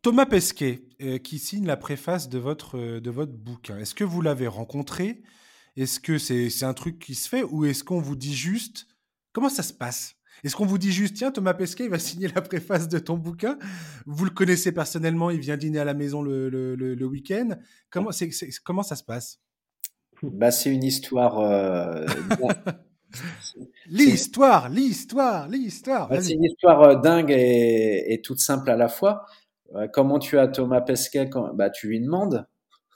Thomas 0.03 0.27
Pesquet, 0.27 0.81
euh, 1.03 1.19
qui 1.19 1.39
signe 1.39 1.67
la 1.67 1.77
préface 1.77 2.29
de 2.29 2.39
votre, 2.39 3.01
de 3.01 3.11
votre 3.11 3.33
bouquin, 3.33 3.79
est-ce 3.79 3.95
que 3.95 4.05
vous 4.05 4.23
l'avez 4.23 4.49
rencontré? 4.49 5.23
Est-ce 5.79 6.01
que 6.01 6.19
c'est 6.19 6.65
un 6.65 6.75
truc 6.75 6.99
qui 6.99 7.15
se 7.15 7.29
fait 7.29 7.45
ou 7.45 7.65
est-ce 7.65 7.85
qu'on 7.85 8.01
vous 8.01 8.17
dit 8.17 8.35
juste 8.35 8.87
Comment 9.33 9.49
ça 9.49 9.63
se 9.63 9.73
passe? 9.73 10.17
Est-ce 10.43 10.57
qu'on 10.57 10.67
vous 10.67 10.79
dit 10.79 10.93
juste, 10.93 11.15
tiens, 11.15 11.31
Thomas 11.31 11.55
Pesquet, 11.55 11.85
il 11.85 11.91
va 11.91 11.99
signer 12.01 12.29
la 12.29 12.43
préface 12.43 12.89
de 12.89 12.99
ton 12.99 13.17
bouquin 13.17 13.59
Vous 14.07 14.25
le 14.25 14.31
connaissez 14.31 14.73
personnellement, 14.73 15.31
il 15.31 15.39
vient 15.39 15.57
dîner 15.57 15.79
à 15.79 15.85
la 15.85 15.95
maison 15.95 16.21
le, 16.21 16.49
le, 16.49 16.75
le, 16.75 16.95
le 16.97 17.07
week-end 17.07 17.51
comment, 17.91 18.11
comment 18.65 18.83
ça 18.83 18.97
se 18.97 19.05
passe? 19.05 19.41
Bah, 20.23 20.51
c'est 20.51 20.71
une 20.71 20.83
histoire. 20.83 21.39
Euh, 21.39 22.07
l'histoire, 23.87 24.69
l'histoire, 24.69 25.49
l'histoire. 25.49 26.09
Bah, 26.09 26.21
c'est 26.21 26.33
une 26.33 26.45
histoire 26.45 26.83
euh, 26.83 26.95
dingue 26.97 27.31
et, 27.31 28.13
et, 28.13 28.21
toute 28.21 28.41
simple 28.41 28.69
à 28.71 28.77
la 28.77 28.89
fois. 28.89 29.27
Euh, 29.77 29.87
comment 29.87 30.19
tu 30.19 30.39
as 30.39 30.49
Thomas 30.49 30.81
Pesquet 30.81 31.29
quand... 31.29 31.55
bah, 31.55 31.71
Tu 31.71 31.87
lui 31.87 32.01
demandes. 32.01 32.47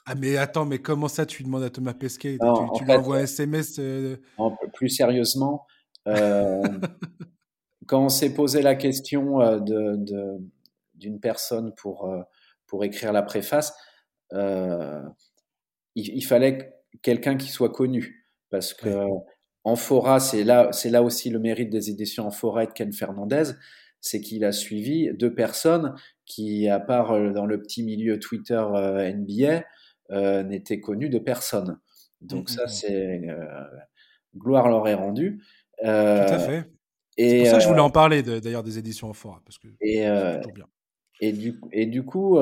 Ah, 0.05 0.15
mais 0.15 0.37
attends, 0.37 0.65
mais 0.65 0.79
comment 0.79 1.07
ça, 1.07 1.25
tu 1.25 1.43
demandes 1.43 1.63
à 1.63 1.69
Thomas 1.69 1.93
Pesquet? 1.93 2.37
Tu, 2.39 2.77
tu 2.77 2.83
lui 2.85 2.91
envoies 2.91 3.17
un 3.17 3.23
SMS 3.23 3.79
Plus 4.73 4.89
sérieusement, 4.89 5.65
quand 6.05 8.03
on 8.03 8.09
s'est 8.09 8.33
posé 8.33 8.61
la 8.61 8.75
question 8.75 9.37
de, 9.59 9.95
de, 9.95 10.37
d'une 10.95 11.19
personne 11.19 11.73
pour, 11.75 12.13
pour 12.67 12.83
écrire 12.83 13.13
la 13.13 13.21
préface, 13.23 13.73
il, 14.33 15.13
il, 15.95 16.25
fallait 16.25 16.73
quelqu'un 17.01 17.37
qui 17.37 17.49
soit 17.49 17.71
connu. 17.71 18.27
Parce 18.49 18.73
que 18.73 18.89
Fora, 19.75 20.19
c'est 20.19 20.43
là, 20.43 20.69
c'est 20.71 20.89
là 20.89 21.01
aussi 21.01 21.29
le 21.29 21.39
mérite 21.39 21.69
des 21.69 21.89
éditions 21.89 22.29
Fora 22.29 22.63
et 22.65 22.67
de 22.67 22.73
Ken 22.73 22.91
Fernandez, 22.91 23.53
c'est 24.01 24.19
qu'il 24.19 24.43
a 24.43 24.51
suivi 24.51 25.09
deux 25.13 25.33
personnes 25.33 25.95
qui, 26.25 26.67
à 26.67 26.79
part 26.79 27.13
euh, 27.13 27.31
dans 27.31 27.45
le 27.45 27.61
petit 27.61 27.83
milieu 27.83 28.19
Twitter 28.19 28.61
euh, 28.75 29.11
NBA, 29.11 29.63
euh, 30.11 30.43
n'étaient 30.43 30.79
connues 30.79 31.09
de 31.09 31.19
personne. 31.19 31.79
Donc 32.21 32.49
mmh, 32.49 32.53
ça, 32.53 32.65
mmh, 32.65 32.69
c'est 32.69 33.21
gloire 34.35 34.69
leur 34.69 34.87
est 34.87 34.93
rendue. 34.93 35.41
Tout 35.79 35.87
à 35.87 36.39
fait. 36.39 36.69
Et, 37.17 37.29
c'est 37.29 37.37
pour 37.39 37.47
ça 37.47 37.57
que 37.57 37.63
je 37.63 37.67
voulais 37.67 37.81
en 37.81 37.91
parler 37.91 38.23
d'ailleurs 38.23 38.63
des 38.63 38.79
éditions 38.79 39.13
Fora 39.13 39.41
parce 39.45 39.59
que 39.59 39.67
et, 39.81 40.01
bien. 40.53 40.65
et, 41.19 41.31
du, 41.31 41.59
et 41.71 41.85
du 41.85 42.03
coup, 42.03 42.39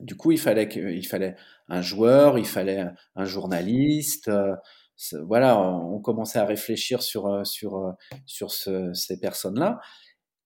du 0.00 0.16
coup, 0.16 0.32
il 0.32 0.38
fallait, 0.38 0.68
il 0.74 1.06
fallait 1.06 1.36
un 1.68 1.82
joueur, 1.82 2.38
il 2.38 2.46
fallait 2.46 2.86
un 3.16 3.24
journaliste. 3.24 4.30
voilà, 5.26 5.60
on 5.60 5.98
commençait 6.00 6.38
à 6.38 6.46
réfléchir 6.46 7.02
sur, 7.02 7.46
sur, 7.46 7.94
sur 8.24 8.50
ces 8.52 9.20
personnes-là. 9.20 9.80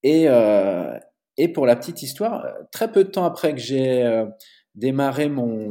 Et, 0.03 0.27
et 1.37 1.48
pour 1.48 1.66
la 1.66 1.77
petite 1.77 2.03
histoire, 2.03 2.44
très 2.72 2.90
peu 2.90 3.05
de 3.05 3.11
temps 3.11 3.24
après 3.24 3.55
que 3.55 3.61
j'ai 3.61 4.24
démarré 4.79 5.29
mon, 5.29 5.71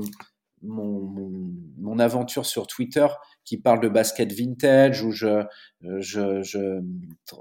mon, 0.61 1.51
mon, 1.77 1.99
aventure 1.99 2.45
sur 2.45 2.67
Twitter 2.67 3.07
qui 3.45 3.57
parle 3.57 3.79
de 3.79 3.89
basket 3.89 4.31
vintage 4.31 5.03
où 5.03 5.11
je, 5.11 5.43
je, 5.81 6.41
je 6.43 6.81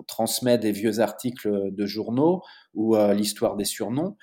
transmets 0.06 0.58
des 0.58 0.72
vieux 0.72 1.00
articles 1.00 1.72
de 1.72 1.86
journaux 1.86 2.42
ou 2.74 2.96
euh, 2.96 3.12
l'histoire 3.12 3.56
des 3.56 3.64
surnoms, 3.64 4.16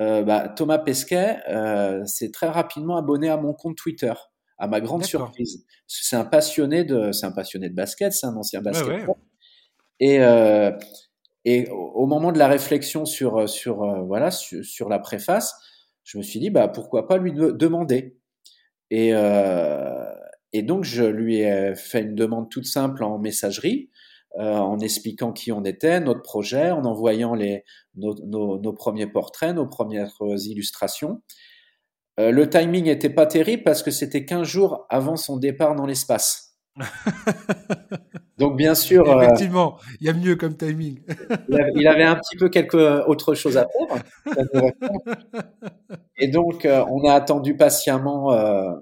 euh, 0.00 0.22
bah, 0.22 0.48
Thomas 0.48 0.78
Pesquet 0.78 1.38
euh, 1.48 2.04
s'est 2.04 2.30
très 2.30 2.48
rapidement 2.48 2.96
abonné 2.96 3.30
à 3.30 3.36
mon 3.36 3.54
compte 3.54 3.76
Twitter, 3.76 4.12
à 4.58 4.68
ma 4.68 4.80
grande 4.80 5.04
surprise. 5.04 5.64
C'est 5.86 6.16
un 6.16 6.24
passionné 6.24 6.84
de, 6.84 7.12
c'est 7.12 7.26
un 7.26 7.32
passionné 7.32 7.70
de 7.70 7.74
basket, 7.74 8.12
c'est 8.12 8.26
un 8.26 8.36
ancien 8.36 8.60
basket. 8.60 9.06
Et 10.00 10.20
euh, 10.20 10.72
et 11.46 11.68
au 11.70 12.06
moment 12.06 12.32
de 12.32 12.38
la 12.38 12.48
réflexion 12.48 13.04
sur 13.04 13.48
sur 13.48 14.04
voilà 14.04 14.30
sur, 14.30 14.64
sur, 14.64 14.88
la 14.88 14.98
préface, 14.98 15.54
je 16.06 16.16
me 16.16 16.22
suis 16.22 16.40
dit 16.40 16.50
bah 16.50 16.68
pourquoi 16.68 17.06
pas 17.06 17.18
lui 17.18 17.32
demander. 17.32 18.16
Et, 18.90 19.10
euh, 19.12 20.04
et 20.52 20.62
donc, 20.62 20.84
je 20.84 21.04
lui 21.04 21.40
ai 21.40 21.74
fait 21.74 22.02
une 22.02 22.14
demande 22.14 22.48
toute 22.48 22.64
simple 22.64 23.02
en 23.02 23.18
messagerie, 23.18 23.90
euh, 24.38 24.54
en 24.54 24.78
expliquant 24.78 25.32
qui 25.32 25.50
on 25.50 25.64
était, 25.64 25.98
notre 26.00 26.22
projet, 26.22 26.70
en 26.70 26.84
envoyant 26.84 27.34
les, 27.34 27.64
nos 27.96 28.72
premiers 28.72 29.08
portraits, 29.08 29.54
nos 29.54 29.66
premières 29.66 30.14
illustrations. 30.20 31.20
Euh, 32.18 32.30
le 32.30 32.48
timing 32.48 32.84
n'était 32.84 33.10
pas 33.10 33.26
terrible 33.26 33.64
parce 33.64 33.82
que 33.82 33.90
c'était 33.90 34.24
15 34.24 34.46
jours 34.46 34.86
avant 34.88 35.16
son 35.16 35.36
départ 35.36 35.74
dans 35.74 35.86
l'espace. 35.86 36.56
Donc 38.38 38.56
bien 38.56 38.74
sûr, 38.74 39.08
euh, 39.08 39.22
effectivement, 39.22 39.78
il 40.00 40.06
y 40.06 40.10
a 40.10 40.12
mieux 40.12 40.36
comme 40.36 40.56
timing. 40.56 41.00
il 41.74 41.88
avait 41.88 42.02
un 42.04 42.16
petit 42.16 42.36
peu 42.36 42.48
quelque 42.48 43.06
autre 43.08 43.34
chose 43.34 43.56
à 43.56 43.66
faire. 43.66 44.02
Et 46.18 46.28
donc 46.28 46.64
euh, 46.64 46.84
on 46.90 47.08
a 47.08 47.14
attendu 47.14 47.56
patiemment, 47.56 48.32
euh, 48.32 48.74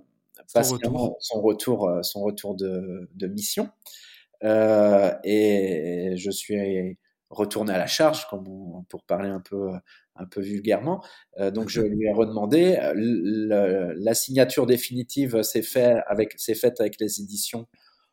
patiemment 0.52 1.16
son 1.20 1.40
retour, 1.40 1.98
son 2.02 2.22
retour, 2.22 2.56
de, 2.56 3.08
de 3.14 3.26
mission. 3.28 3.68
et 4.42 6.14
je 6.16 6.30
suis 6.30 6.98
retourné 7.30 7.72
à 7.72 7.78
la 7.78 7.86
charge, 7.86 8.28
comme 8.28 8.44
pour 8.88 9.04
parler 9.04 9.28
un 9.28 9.40
peu 9.40 9.70
un 10.16 10.26
peu 10.26 10.40
vulgairement. 10.40 11.02
donc 11.52 11.68
je 11.68 11.80
lui 11.80 12.06
ai 12.06 12.12
redemandé. 12.12 12.78
la 12.96 14.14
signature 14.14 14.66
définitive 14.66 15.42
s'est 15.42 15.62
fait 15.62 15.96
avec 16.08 16.34
s'est 16.38 16.54
faite 16.56 16.80
avec 16.80 16.98
les 16.98 17.20
éditions 17.20 17.66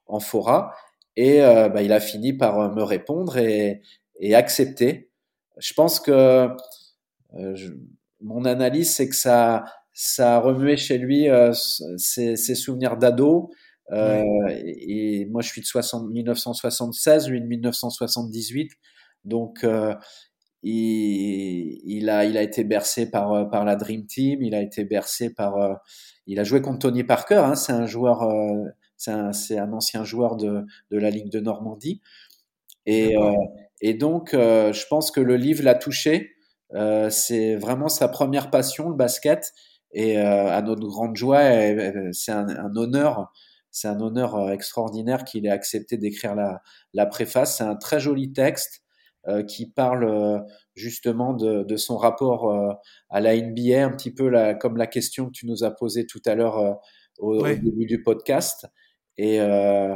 en 0.05 0.19
fora 0.19 0.73
et 1.15 1.41
euh, 1.41 1.69
bah, 1.69 1.81
il 1.81 1.91
a 1.93 1.99
fini 1.99 2.33
par 2.33 2.59
euh, 2.59 2.69
me 2.69 2.83
répondre 2.83 3.37
et, 3.37 3.81
et 4.19 4.35
accepter. 4.35 5.09
Je 5.57 5.73
pense 5.73 5.99
que 5.99 6.47
euh, 7.35 7.55
je, 7.55 7.71
mon 8.21 8.45
analyse, 8.45 8.93
c'est 8.93 9.09
que 9.09 9.15
ça, 9.15 9.65
ça 9.93 10.35
a 10.35 10.39
remué 10.39 10.77
chez 10.77 10.97
lui 10.97 11.29
euh, 11.29 11.53
ses, 11.97 12.35
ses, 12.35 12.55
souvenirs 12.55 12.97
d'ado. 12.97 13.51
Euh, 13.91 14.23
et, 14.49 15.21
et, 15.21 15.25
moi, 15.25 15.41
je 15.41 15.49
suis 15.49 15.61
de 15.61 15.65
60, 15.65 16.09
1976, 16.09 17.29
lui 17.29 17.41
de 17.41 17.47
1978. 17.47 18.71
Donc, 19.25 19.65
il, 20.63 21.81
il, 21.83 22.09
a, 22.09 22.25
il 22.25 22.37
a 22.37 22.41
été 22.41 22.63
bercé 22.63 23.09
par, 23.09 23.49
par 23.49 23.65
la 23.65 23.75
Dream 23.75 24.05
Team. 24.05 24.41
Il 24.43 24.55
a 24.55 24.61
été 24.61 24.85
bercé 24.85 25.33
par. 25.33 25.79
il 26.27 26.39
a 26.39 26.43
joué 26.43 26.61
contre 26.61 26.79
Tony 26.79 27.03
Parker. 27.03 27.43
Hein, 27.45 27.55
c'est 27.55 27.73
un 27.73 27.85
joueur 27.85 28.23
c'est 29.01 29.57
un, 29.57 29.73
ancien 29.73 30.03
joueur 30.03 30.35
de, 30.35 30.65
la 30.91 31.09
Ligue 31.09 31.29
de 31.29 31.39
Normandie. 31.39 32.01
Et, 32.85 33.17
euh, 33.17 33.33
et 33.81 33.93
donc, 33.93 34.33
euh, 34.33 34.73
je 34.73 34.85
pense 34.87 35.11
que 35.11 35.21
le 35.21 35.37
livre 35.37 35.63
l'a 35.63 35.75
touché. 35.75 36.31
Euh, 36.73 37.09
c'est 37.09 37.55
vraiment 37.55 37.89
sa 37.89 38.07
première 38.07 38.51
passion, 38.51 38.89
le 38.89 38.95
basket. 38.95 39.51
Et 39.93 40.17
à 40.17 40.61
notre 40.61 40.87
grande 40.87 41.17
joie, 41.17 41.41
c'est 42.13 42.31
un, 42.31 42.75
honneur 42.77 43.29
c'est 43.71 43.89
un 43.89 43.99
honneur 43.99 44.49
extraordinaire 44.51 45.25
qu'il 45.25 45.45
ait 45.45 45.51
accepté 45.51 45.97
d'écrire 45.97 46.33
la, 46.33 46.61
la, 46.93 47.05
préface. 47.05 47.57
C'est 47.57 47.65
un 47.65 47.75
très 47.75 47.99
joli 47.99 48.31
texte 48.31 48.83
qui 49.49 49.69
parle 49.69 50.45
justement 50.75 51.33
de, 51.33 51.75
son 51.75 51.97
rapport 51.97 52.79
à 53.09 53.19
la 53.19 53.35
NBA, 53.35 53.83
un 53.83 53.91
petit 53.91 54.13
peu 54.13 54.29
la, 54.29 54.53
comme 54.53 54.77
la 54.77 54.87
question 54.87 55.25
que 55.25 55.31
tu 55.31 55.45
nous 55.45 55.65
as 55.65 55.71
posée 55.71 56.05
tout 56.05 56.21
à 56.25 56.35
l'heure 56.35 56.79
au, 57.21 57.45
début 57.45 57.85
du 57.85 58.01
podcast. 58.01 58.67
Et 59.17 59.39
euh, 59.41 59.95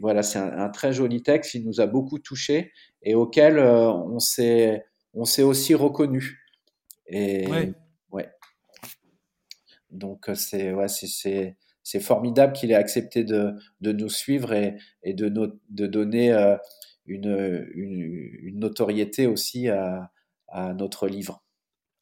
voilà, 0.00 0.22
c'est 0.22 0.38
un, 0.38 0.68
très 0.68 0.92
joli 0.92 1.22
texte. 1.22 1.54
Il 1.54 1.64
nous 1.64 1.80
a 1.80 1.86
beaucoup 1.86 2.18
touché 2.18 2.72
et 3.02 3.14
auquel 3.14 3.58
euh, 3.58 3.90
on 3.90 4.18
s'est 4.18 4.84
on 5.14 5.24
s'est 5.24 5.42
aussi 5.42 5.74
reconnu. 5.74 6.44
Et 7.06 7.46
ouais. 8.10 8.30
Donc 9.90 10.28
euh, 10.28 10.34
c'est 10.34 10.72
ouais, 10.72 10.88
c'est 10.88 11.56
c'est 11.82 12.00
formidable 12.00 12.52
qu'il 12.52 12.70
ait 12.70 12.74
accepté 12.74 13.24
de, 13.24 13.54
de 13.80 13.92
nous 13.92 14.10
suivre 14.10 14.52
et, 14.52 14.76
et 15.02 15.14
de, 15.14 15.30
de 15.30 15.86
donner 15.86 16.32
une, 17.06 17.66
une, 17.74 18.02
une, 18.42 18.58
notoriété 18.58 19.26
aussi 19.26 19.70
à, 19.70 20.12
à 20.48 20.74
notre 20.74 21.08
livre. 21.08 21.42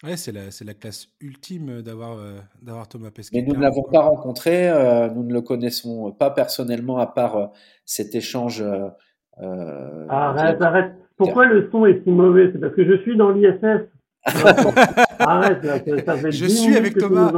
Ouais, 0.04 0.18
c'est 0.18 0.32
la, 0.32 0.42
la, 0.64 0.74
classe 0.74 1.08
ultime 1.22 1.80
d'avoir 1.80 2.18
euh, 2.18 2.36
d'avoir 2.60 2.86
Thomas 2.86 3.10
Pesquet. 3.10 3.40
Mais 3.40 3.46
nous 3.46 3.56
ne 3.56 3.62
l'avons 3.62 3.82
pas 3.82 4.00
rencontré, 4.00 4.68
euh, 4.68 5.08
nous 5.08 5.22
ne 5.22 5.32
le 5.32 5.40
connaissons 5.40 6.12
pas 6.12 6.30
personnellement 6.30 6.98
à 6.98 7.06
part 7.06 7.36
euh, 7.36 7.46
cet 7.86 8.14
échange. 8.14 8.62
arrête, 9.38 10.60
arrête. 10.60 10.92
Pourquoi 11.16 11.46
le 11.46 11.70
son 11.72 11.86
est 11.86 12.02
si 12.04 12.10
mauvais? 12.10 12.50
C'est 12.52 12.58
parce 12.58 12.74
que 12.74 12.84
je 12.84 13.00
suis 13.02 13.16
dans 13.16 13.30
l'ISS. 13.30 13.88
arrête, 15.18 15.64
ça, 15.64 16.16
fait 16.16 16.30
je 16.30 16.46
suis 16.46 16.76
avec 16.76 16.98
Thomas. 16.98 17.32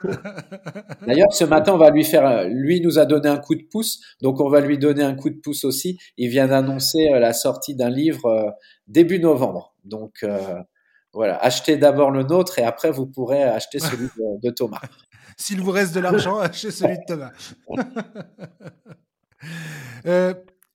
D'ailleurs, 1.06 1.32
ce 1.32 1.44
matin, 1.44 1.72
on 1.74 1.78
va 1.78 1.90
lui 1.90 2.04
faire, 2.04 2.48
lui 2.48 2.80
nous 2.80 2.98
a 2.98 3.04
donné 3.04 3.28
un 3.28 3.36
coup 3.36 3.56
de 3.56 3.64
pouce, 3.70 4.00
donc 4.22 4.40
on 4.40 4.48
va 4.48 4.60
lui 4.60 4.78
donner 4.78 5.02
un 5.02 5.14
coup 5.14 5.28
de 5.28 5.38
pouce 5.38 5.64
aussi. 5.64 5.98
Il 6.16 6.30
vient 6.30 6.46
d'annoncer 6.46 7.10
la 7.10 7.32
sortie 7.34 7.74
d'un 7.74 7.90
livre 7.90 8.54
début 8.86 9.18
novembre, 9.18 9.74
donc 9.84 10.24
voilà, 11.12 11.36
achetez 11.38 11.76
d'abord 11.76 12.10
le 12.10 12.22
nôtre 12.22 12.58
et 12.58 12.64
après 12.64 12.90
vous 12.90 13.06
pourrez 13.06 13.42
acheter 13.42 13.78
celui 13.78 14.08
de, 14.42 14.50
Thomas. 14.56 14.80
S'il 15.36 15.60
vous 15.60 15.70
reste 15.70 15.94
de 15.94 16.00
l'argent, 16.00 16.38
achetez 16.40 16.70
celui 16.70 16.96
de 16.98 17.04
Thomas. 17.06 17.32
Euh, 20.04 20.34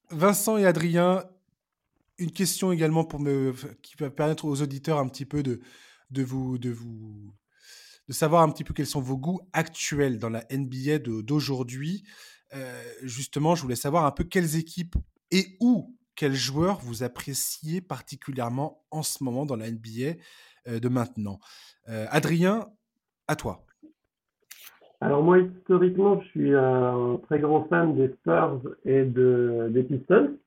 Vincent 0.10 0.58
et 0.58 0.66
Adrien, 0.66 1.26
une 2.18 2.32
question 2.32 2.72
également 2.72 3.04
pour 3.04 3.20
me, 3.20 3.54
qui 3.82 3.96
va 4.00 4.10
permettre 4.10 4.46
aux 4.46 4.62
auditeurs 4.62 5.00
un 5.00 5.08
petit 5.10 5.26
peu 5.26 5.44
de, 5.44 5.60
de 6.12 6.24
vous, 6.24 6.58
de 6.58 6.70
vous, 6.70 7.34
de 8.08 8.14
savoir 8.14 8.42
un 8.42 8.50
petit 8.50 8.64
peu 8.64 8.74
quels 8.74 8.88
sont 8.88 9.02
vos 9.02 9.18
goûts 9.18 9.42
actuels 9.52 10.18
dans 10.18 10.30
la 10.30 10.46
NBA 10.50 11.00
d'aujourd'hui. 11.00 12.06
Euh, 12.54 12.84
justement, 13.02 13.56
je 13.56 13.64
voulais 13.64 13.76
savoir 13.76 14.06
un 14.06 14.12
peu 14.12 14.24
quelles 14.24 14.56
équipes 14.56 14.96
et 15.32 15.58
où 15.60 15.98
quel 16.16 16.34
joueur 16.34 16.80
vous 16.82 17.04
appréciez 17.04 17.82
particulièrement 17.82 18.84
en 18.92 19.04
ce 19.04 19.24
moment 19.24 19.46
dans 19.46 19.56
la 19.56 19.70
NBA 19.70 20.18
euh, 20.68 20.80
de 20.80 20.90
maintenant? 20.90 21.40
Euh, 21.90 22.06
Adrien, 22.10 22.68
à 23.28 23.36
toi. 23.36 23.66
Alors 25.02 25.22
moi, 25.22 25.40
historiquement, 25.40 26.22
je 26.22 26.28
suis 26.30 26.56
un 26.56 27.20
très 27.28 27.40
grand 27.40 27.68
fan 27.68 27.96
des 27.96 28.14
Spurs 28.14 28.62
et 28.86 29.04
de, 29.04 29.70
des 29.72 29.84
Pistons. 29.84 30.38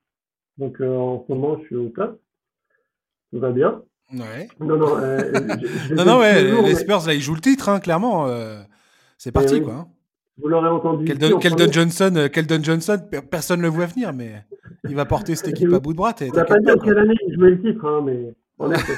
Donc 0.57 0.81
euh, 0.81 0.95
en 0.95 1.23
ce 1.27 1.33
moment, 1.33 1.59
je 1.61 1.65
suis 1.65 1.75
au 1.75 1.89
top. 1.89 2.19
Tout 3.31 3.39
va 3.39 3.51
bien. 3.51 3.81
Ouais. 4.13 4.47
Non, 4.59 4.77
non, 4.77 4.97
non, 5.95 6.05
non 6.05 6.19
ouais, 6.19 6.41
les 6.63 6.75
Spurs, 6.75 7.05
là, 7.05 7.13
ils 7.13 7.21
jouent 7.21 7.35
le 7.35 7.41
titre, 7.41 7.69
hein, 7.69 7.79
clairement. 7.79 8.27
c'est 9.17 9.33
parti, 9.33 9.55
eh 9.57 9.61
quoi. 9.61 9.73
Hein. 9.73 9.87
Vous 10.37 10.47
l'aurez 10.47 10.69
entendu. 10.69 11.05
Keldon, 11.05 11.71
Johnson, 11.71 12.29
Keldon 12.31 12.63
Johnson, 12.63 12.97
personne 13.29 13.59
ne 13.59 13.63
le 13.63 13.69
voit 13.69 13.87
venir, 13.87 14.13
mais 14.13 14.45
il 14.89 14.95
va 14.95 15.05
porter 15.05 15.35
cette 15.35 15.49
équipe 15.49 15.73
à 15.73 15.79
bout 15.79 15.93
de 15.93 15.97
bras. 15.97 16.13
On 16.21 16.35
n'a 16.35 16.45
pas 16.45 16.59
dit 16.59 16.69
à 16.69 16.75
quelle 16.77 16.97
année 16.97 17.15
il 17.27 17.35
jouait 17.35 17.51
le 17.51 17.61
titre, 17.61 17.85
hein, 17.85 18.01
mais 18.05 18.33
en 18.59 18.71
effet. 18.71 18.93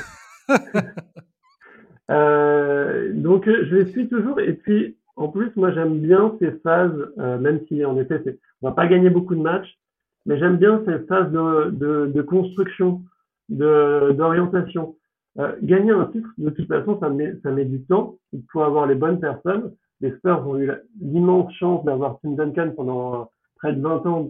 euh, 2.11 3.11
donc, 3.13 3.45
je 3.45 3.75
les 3.75 3.91
suis 3.91 4.07
toujours. 4.07 4.39
Et 4.39 4.53
puis, 4.53 4.97
en 5.15 5.27
plus, 5.27 5.51
moi, 5.55 5.71
j'aime 5.71 5.99
bien 5.99 6.35
ces 6.39 6.51
phases, 6.63 6.93
euh, 7.19 7.37
même 7.37 7.59
si, 7.67 7.83
en 7.83 7.97
effet, 7.97 8.21
on 8.61 8.67
va 8.69 8.73
pas 8.73 8.87
gagner 8.87 9.09
beaucoup 9.09 9.35
de 9.35 9.41
matchs, 9.41 9.77
mais 10.25 10.39
j'aime 10.39 10.57
bien 10.57 10.81
ces 10.85 10.99
phases 11.07 11.31
de, 11.31 11.69
de, 11.71 12.11
de 12.13 12.21
construction, 12.21 13.01
d'orientation. 13.49 14.95
Euh, 15.37 15.55
gagner 15.61 15.91
un 15.91 16.05
titre, 16.05 16.29
de 16.37 16.49
toute 16.49 16.67
façon, 16.67 16.99
ça 16.99 17.09
met, 17.09 17.35
ça 17.43 17.51
met 17.51 17.65
du 17.65 17.83
temps. 17.83 18.17
Il 18.33 18.43
faut 18.51 18.61
avoir 18.61 18.87
les 18.87 18.95
bonnes 18.95 19.19
personnes. 19.19 19.73
Les 20.01 20.11
Spurs 20.17 20.47
ont 20.47 20.57
eu 20.57 20.71
l'immense 21.01 21.53
chance 21.53 21.83
d'avoir 21.85 22.19
Tim 22.21 22.31
Duncan 22.31 22.71
pendant 22.75 23.31
près 23.55 23.73
de 23.73 23.81
20 23.81 24.05
ans 24.05 24.25
euh, 24.25 24.29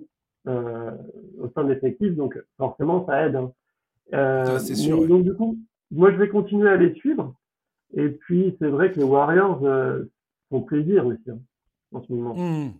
au 0.50 1.50
sein 1.54 1.64
de 1.64 1.74
l'effectif, 1.74 2.16
donc 2.16 2.38
forcément 2.58 3.06
ça 3.06 3.26
aide. 3.26 3.36
Hein. 3.36 3.52
Euh, 4.14 4.60
c'est 4.60 4.76
sûr. 4.76 5.08
Donc 5.08 5.24
du 5.24 5.34
coup, 5.34 5.58
moi, 5.92 6.12
je 6.12 6.18
vais 6.18 6.30
continuer 6.30 6.70
à 6.70 6.76
les 6.76 6.94
suivre. 6.96 7.34
Et 7.96 8.10
puis, 8.10 8.56
c'est 8.60 8.68
vrai 8.68 8.92
que 8.92 8.98
les 9.00 9.04
Warriors 9.04 9.62
font 10.50 10.62
plaisir 10.62 11.06
aussi 11.06 11.30
hein, 11.30 11.40
en 11.92 12.04
ce 12.04 12.12
moment. 12.12 12.36
Mmh. 12.36 12.74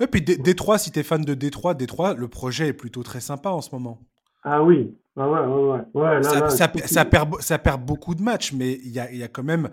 Et 0.00 0.06
puis 0.06 0.22
Détroit, 0.22 0.78
si 0.78 0.90
tu 0.90 0.98
es 0.98 1.02
fan 1.02 1.22
de 1.22 1.34
Détroit, 1.34 1.74
Détroit, 1.74 2.14
le 2.14 2.28
projet 2.28 2.68
est 2.68 2.72
plutôt 2.72 3.02
très 3.02 3.20
sympa 3.20 3.50
en 3.50 3.60
ce 3.60 3.74
moment. 3.74 3.98
Ah 4.42 4.62
oui, 4.62 4.96
ah 5.16 5.28
ouais, 5.28 5.40
ouais, 5.40 5.80
ouais. 5.94 6.22
ça, 6.22 6.48
ça, 6.48 7.04
perd, 7.04 7.40
ça 7.40 7.58
perd 7.58 7.84
beaucoup 7.84 8.14
de 8.14 8.22
matchs, 8.22 8.52
mais 8.52 8.74
il 8.84 8.90
y 8.90 9.00
a, 9.00 9.12
y 9.12 9.22
a, 9.22 9.28
quand 9.28 9.42
même 9.42 9.68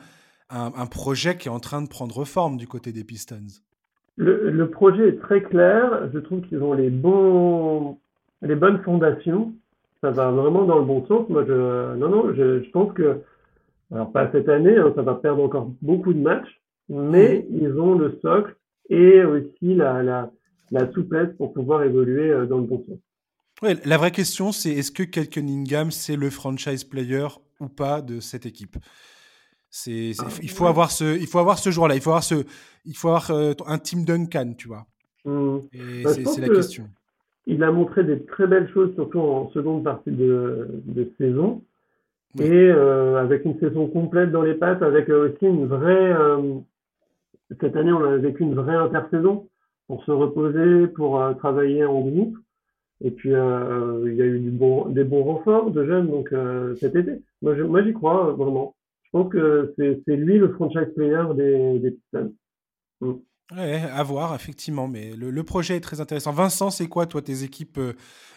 un, 0.50 0.71
un, 0.76 0.86
projet 0.88 1.38
qui 1.38 1.48
est 1.48 1.52
en 1.52 1.60
train 1.60 1.82
de 1.82 1.88
prendre 1.88 2.26
forme 2.26 2.58
du 2.58 2.67
côté 2.67 2.91
des 2.91 3.04
Pistons. 3.04 3.45
Le, 4.17 4.49
le 4.49 4.69
projet 4.69 5.10
est 5.10 5.19
très 5.19 5.41
clair. 5.41 6.10
Je 6.13 6.19
trouve 6.19 6.41
qu'ils 6.41 6.63
ont 6.63 6.73
les, 6.73 6.89
bons, 6.89 7.97
les 8.41 8.56
bonnes 8.56 8.82
fondations. 8.84 9.54
Ça 10.01 10.12
va 10.12 10.32
vraiment 10.32 10.65
dans 10.65 10.80
le 10.80 10.86
bon 10.86 11.06
sens. 11.08 11.28
Moi, 11.30 11.45
je, 11.47 11.95
non, 11.95 12.10
non, 12.10 12.34
je, 12.34 12.63
je 12.63 12.69
pense 12.69 12.93
que, 12.93 13.21
alors 13.91 14.12
pas 14.12 14.32
cette 14.32 14.49
année, 14.49 14.78
hein, 14.78 14.93
ça 14.95 15.01
va 15.01 15.15
perdre 15.15 15.43
encore 15.43 15.71
beaucoup 15.82 16.13
de 16.13 16.19
matchs, 16.19 16.62
mais 16.89 17.45
mmh. 17.49 17.56
ils 17.63 17.80
ont 17.80 17.95
le 17.95 18.19
socle 18.21 18.56
et 18.89 19.23
aussi 19.23 19.73
la, 19.75 20.04
la, 20.04 20.32
la 20.71 20.91
souplesse 20.91 21.30
pour 21.38 21.54
pouvoir 21.54 21.84
évoluer 21.84 22.30
euh, 22.30 22.45
dans 22.45 22.60
le 22.60 22.65
bon 22.65 22.84
sens. 22.88 22.99
Ouais, 23.62 23.75
la 23.86 23.97
vraie 23.97 24.12
question, 24.12 24.51
c'est 24.51 24.71
est-ce 24.71 24.91
que 24.91 25.04
Kel 25.04 25.30
Cunningham, 25.30 25.89
c'est 25.89 26.17
le 26.17 26.30
franchise 26.30 26.84
player 26.84 27.28
ou 27.60 27.67
pas 27.67 28.01
de 28.01 28.19
cette 28.19 28.45
équipe? 28.45 28.78
C'est, 29.77 30.11
ah, 30.19 30.27
il 30.41 30.49
faut 30.49 30.67
avoir 30.67 30.91
ce, 30.91 31.17
il 31.19 31.27
faut 31.27 31.39
avoir 31.39 31.59
ce 31.59 31.69
joueur-là. 31.69 31.95
Il 31.95 32.01
faut 32.01 32.11
avoir 32.11 32.23
ce, 32.23 32.45
il 32.85 32.95
faut 32.95 33.09
avoir 33.09 33.31
euh, 33.31 33.53
un 33.67 33.77
Team 33.77 34.05
Duncan, 34.05 34.53
tu 34.57 34.67
vois. 34.67 34.85
Mmh. 35.25 35.57
Et 35.73 36.03
bah, 36.03 36.13
c'est, 36.13 36.41
la 36.41 36.49
question. 36.49 36.85
Il 37.45 37.63
a 37.63 37.71
montré 37.71 38.03
des 38.03 38.23
très 38.23 38.47
belles 38.47 38.69
choses, 38.73 38.93
surtout 38.95 39.19
en 39.19 39.49
seconde 39.51 39.83
partie 39.83 40.11
de, 40.11 40.81
de 40.85 41.11
saison. 41.17 41.61
Et 42.39 42.51
euh, 42.51 43.17
avec 43.17 43.45
une 43.45 43.59
saison 43.59 43.88
complète 43.88 44.31
dans 44.31 44.41
les 44.41 44.55
pattes, 44.55 44.81
avec 44.81 45.09
aussi 45.09 45.45
une 45.45 45.67
vraie, 45.67 46.13
cette 47.61 47.75
année, 47.75 47.91
on 47.91 48.03
a 48.03 48.17
vécu 48.17 48.43
une 48.43 48.55
vraie 48.55 48.75
intersaison 48.75 49.47
pour 49.88 50.03
se 50.03 50.11
reposer, 50.11 50.88
pour 50.88 51.21
euh, 51.21 51.33
travailler 51.33 51.85
en 51.85 52.01
groupe. 52.01 52.38
Et 53.03 53.11
puis, 53.11 53.33
euh, 53.33 54.03
il 54.07 54.15
y 54.15 54.21
a 54.21 54.25
eu 54.25 54.39
du 54.39 54.51
bon, 54.51 54.88
des 54.88 55.03
bons 55.03 55.23
renforts 55.23 55.71
de 55.71 55.85
jeunes 55.85 56.07
donc 56.07 56.31
euh, 56.31 56.75
cet 56.75 56.95
été. 56.95 57.21
Moi, 57.41 57.55
moi, 57.55 57.83
j'y 57.83 57.93
crois 57.93 58.31
vraiment. 58.31 58.73
Que 59.23 59.73
c'est 59.78 60.15
lui 60.15 60.38
le 60.38 60.54
franchise 60.54 60.91
player 60.95 61.23
des, 61.36 61.80
des 61.80 61.91
Pistons. 61.91 62.36
Mm. 63.01 63.13
Ouais, 63.56 63.82
à 63.93 64.04
voir, 64.04 64.36
effectivement. 64.36 64.88
Mais 64.88 65.15
le, 65.15 65.30
le, 65.30 65.43
projet 65.43 65.78
est 65.78 65.82
très 65.82 66.01
intéressant. 66.01 66.32
Vincent, 66.32 66.69
c'est 66.69 66.88
quoi, 66.88 67.06
toi, 67.06 67.21
tes 67.21 67.43
équipes 67.43 67.80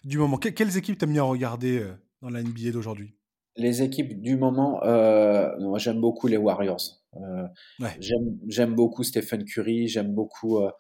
du 0.05 0.19
moment? 0.19 0.37
Quelles 0.37 0.77
équipes 0.77 0.99
t'aimes 0.99 1.13
bien 1.13 1.23
regarder 1.23 1.83
dans 2.23 2.31
la 2.31 2.43
NBA 2.43 2.73
d'aujourd'hui? 2.73 3.15
Les 3.57 3.83
équipes 3.83 4.21
du 4.21 4.37
moment, 4.37 4.83
euh, 4.85 5.51
moi, 5.59 5.79
j'aime 5.79 6.01
beaucoup 6.01 6.29
les 6.29 6.37
Warriors. 6.37 7.01
Euh, 7.17 7.47
ouais. 7.81 7.99
J'aime 8.47 8.75
beaucoup 8.75 9.03
Stephen 9.03 9.45
Curry, 9.45 9.89
j'aime 9.89 10.15
beaucoup 10.15 10.59
euh, 10.59 10.71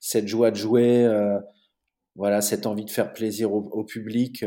cette 0.00 0.26
joie 0.26 0.50
de 0.50 0.56
jouer, 0.56 1.04
euh, 1.04 1.38
voilà, 2.16 2.40
cette 2.40 2.66
envie 2.66 2.84
de 2.84 2.90
faire 2.90 3.12
plaisir 3.12 3.52
au, 3.52 3.62
au 3.70 3.84
public. 3.84 4.44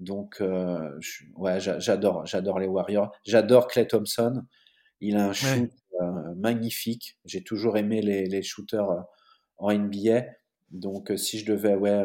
Donc, 0.00 0.36
je, 0.40 1.24
ouais, 1.36 1.60
j'adore, 1.60 2.26
j'adore 2.26 2.58
les 2.58 2.66
Warriors. 2.66 3.12
J'adore 3.24 3.68
Clay 3.68 3.86
Thompson. 3.86 4.42
Il 5.00 5.16
a 5.16 5.28
un 5.28 5.32
shoot 5.32 5.70
ouais. 6.00 6.34
magnifique. 6.36 7.18
J'ai 7.24 7.42
toujours 7.42 7.76
aimé 7.76 8.02
les, 8.02 8.26
les 8.26 8.42
shooters 8.42 9.04
en 9.58 9.72
NBA. 9.72 10.24
Donc, 10.70 11.12
si 11.16 11.38
je 11.38 11.46
devais, 11.46 11.74
ouais, 11.74 12.02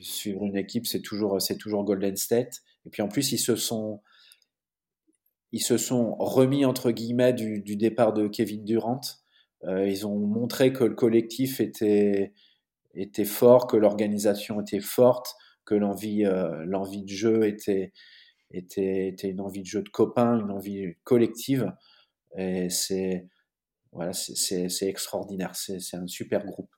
suivre 0.00 0.44
une 0.44 0.56
équipe, 0.56 0.86
c'est 0.86 1.02
toujours, 1.02 1.40
c'est 1.40 1.56
toujours 1.56 1.84
Golden 1.84 2.16
State. 2.16 2.62
Et 2.86 2.90
puis 2.90 3.02
en 3.02 3.08
plus, 3.08 3.32
ils 3.32 3.38
se 3.38 3.56
sont, 3.56 4.00
ils 5.52 5.62
se 5.62 5.76
sont 5.76 6.14
remis 6.16 6.64
entre 6.64 6.90
guillemets 6.90 7.32
du, 7.32 7.60
du 7.60 7.76
départ 7.76 8.12
de 8.12 8.28
Kevin 8.28 8.64
Durant. 8.64 9.00
Euh, 9.64 9.88
ils 9.88 10.06
ont 10.06 10.18
montré 10.18 10.72
que 10.72 10.84
le 10.84 10.94
collectif 10.94 11.60
était, 11.60 12.32
était 12.94 13.24
fort, 13.24 13.66
que 13.66 13.76
l'organisation 13.76 14.60
était 14.60 14.80
forte, 14.80 15.34
que 15.64 15.74
l'envie, 15.74 16.24
euh, 16.24 16.64
l'envie 16.66 17.02
de 17.02 17.10
jeu 17.10 17.46
était, 17.46 17.92
était, 18.50 19.08
était 19.08 19.30
une 19.30 19.40
envie 19.40 19.62
de 19.62 19.66
jeu 19.66 19.82
de 19.82 19.88
copains, 19.88 20.38
une 20.38 20.50
envie 20.50 20.94
collective. 21.04 21.72
Et 22.36 22.68
c'est 22.70 23.28
voilà, 23.92 24.12
c'est 24.12 24.88
extraordinaire. 24.88 25.54
C'est 25.54 25.96
un 25.96 26.06
super 26.06 26.44
groupe. 26.44 26.70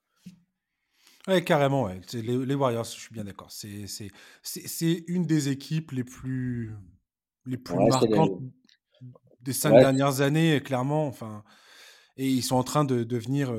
Ouais, 1.27 1.43
carrément, 1.43 1.85
ouais. 1.85 2.01
Les, 2.13 2.45
les, 2.45 2.55
Warriors, 2.55 2.85
je 2.85 2.91
suis 2.91 3.13
bien 3.13 3.25
d'accord. 3.25 3.51
C'est 3.51 5.05
une 5.09 5.25
des 5.27 5.49
équipes 5.49 5.93
les 5.93 6.05
plus, 6.05 6.75
les 7.47 7.57
plus 7.57 7.75
ouais, 7.75 7.89
marquantes 7.89 8.43
des 9.41 9.53
cinq 9.53 9.73
ouais. 9.73 9.81
dernières 9.81 10.21
années, 10.21 10.61
clairement. 10.61 11.07
Enfin, 11.07 11.43
et 12.17 12.29
ils 12.29 12.43
sont 12.43 12.57
en 12.57 12.65
train 12.65 12.85
de 12.85 13.03
devenir 13.03 13.53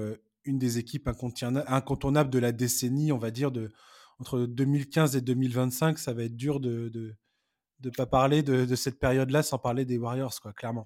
une 0.46 0.60
des 0.60 0.78
équipes 0.78 1.10
incontournables 1.10 2.30
de 2.30 2.40
la 2.40 2.52
décennie, 2.52 3.12
on 3.12 3.18
va 3.18 3.32
dire, 3.32 3.52
de, 3.52 3.72
entre 4.20 4.40
2015 4.40 5.16
et 5.16 5.22
2025. 5.22 6.00
Ça 6.00 6.14
va 6.14 6.24
être 6.24 6.36
dur 6.36 6.60
de 6.60 6.70
ne 6.70 6.90
de, 6.90 7.16
de 7.82 7.90
pas 7.90 8.06
parler 8.06 8.44
de, 8.44 8.66
de 8.66 8.76
cette 8.76 9.00
période-là 9.00 9.44
sans 9.44 9.58
parler 9.58 9.86
des 9.86 9.98
Warriors, 9.98 10.40
quoi, 10.42 10.54
clairement. 10.54 10.86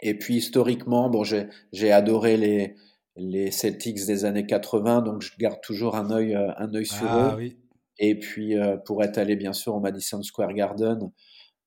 Et 0.00 0.18
puis 0.18 0.36
historiquement, 0.36 1.08
bon, 1.08 1.22
j'ai 1.24 1.92
adoré 1.92 2.36
les, 2.36 2.74
les 3.16 3.50
Celtics 3.50 4.04
des 4.04 4.24
années 4.24 4.46
80, 4.46 5.02
donc 5.02 5.22
je 5.22 5.32
garde 5.38 5.60
toujours 5.62 5.94
un 5.96 6.10
œil, 6.10 6.34
un 6.34 6.74
œil 6.74 6.86
sur 6.86 7.06
ah, 7.08 7.32
eux. 7.32 7.36
Oui. 7.36 7.56
Et 7.98 8.18
puis, 8.18 8.54
pour 8.84 9.04
être 9.04 9.18
allé 9.18 9.36
bien 9.36 9.52
sûr 9.52 9.74
au 9.74 9.80
Madison 9.80 10.22
Square 10.22 10.54
Garden, 10.54 11.12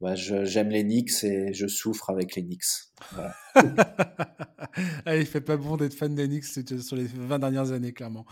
bah, 0.01 0.15
j'aime 0.15 0.69
les 0.69 0.83
Knicks 0.83 1.23
et 1.23 1.53
je 1.53 1.67
souffre 1.67 2.09
avec 2.09 2.35
les 2.35 2.43
Knicks. 2.43 2.65
Voilà. 3.11 3.33
ah, 5.05 5.15
il 5.15 5.25
fait 5.25 5.41
pas 5.41 5.57
bon 5.57 5.77
d'être 5.77 5.93
fan 5.93 6.13
des 6.13 6.27
Knicks 6.27 6.45
sur 6.81 6.95
les 6.95 7.05
20 7.05 7.39
dernières 7.39 7.71
années, 7.71 7.93
clairement. 7.93 8.25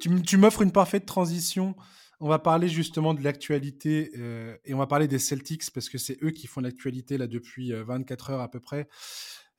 Tu, 0.00 0.36
m'offres 0.38 0.62
une 0.62 0.72
parfaite 0.72 1.04
transition. 1.04 1.76
On 2.20 2.28
va 2.28 2.38
parler 2.38 2.68
justement 2.68 3.14
de 3.14 3.22
l'actualité 3.22 4.12
euh, 4.18 4.56
et 4.64 4.74
on 4.74 4.78
va 4.78 4.86
parler 4.86 5.08
des 5.08 5.18
Celtics 5.18 5.70
parce 5.72 5.88
que 5.88 5.98
c'est 5.98 6.22
eux 6.22 6.30
qui 6.30 6.46
font 6.46 6.60
l'actualité 6.60 7.16
là 7.16 7.26
depuis 7.26 7.72
24 7.72 8.30
euh, 8.30 8.32
heures 8.32 8.40
à 8.40 8.50
peu 8.50 8.60
près. 8.60 8.88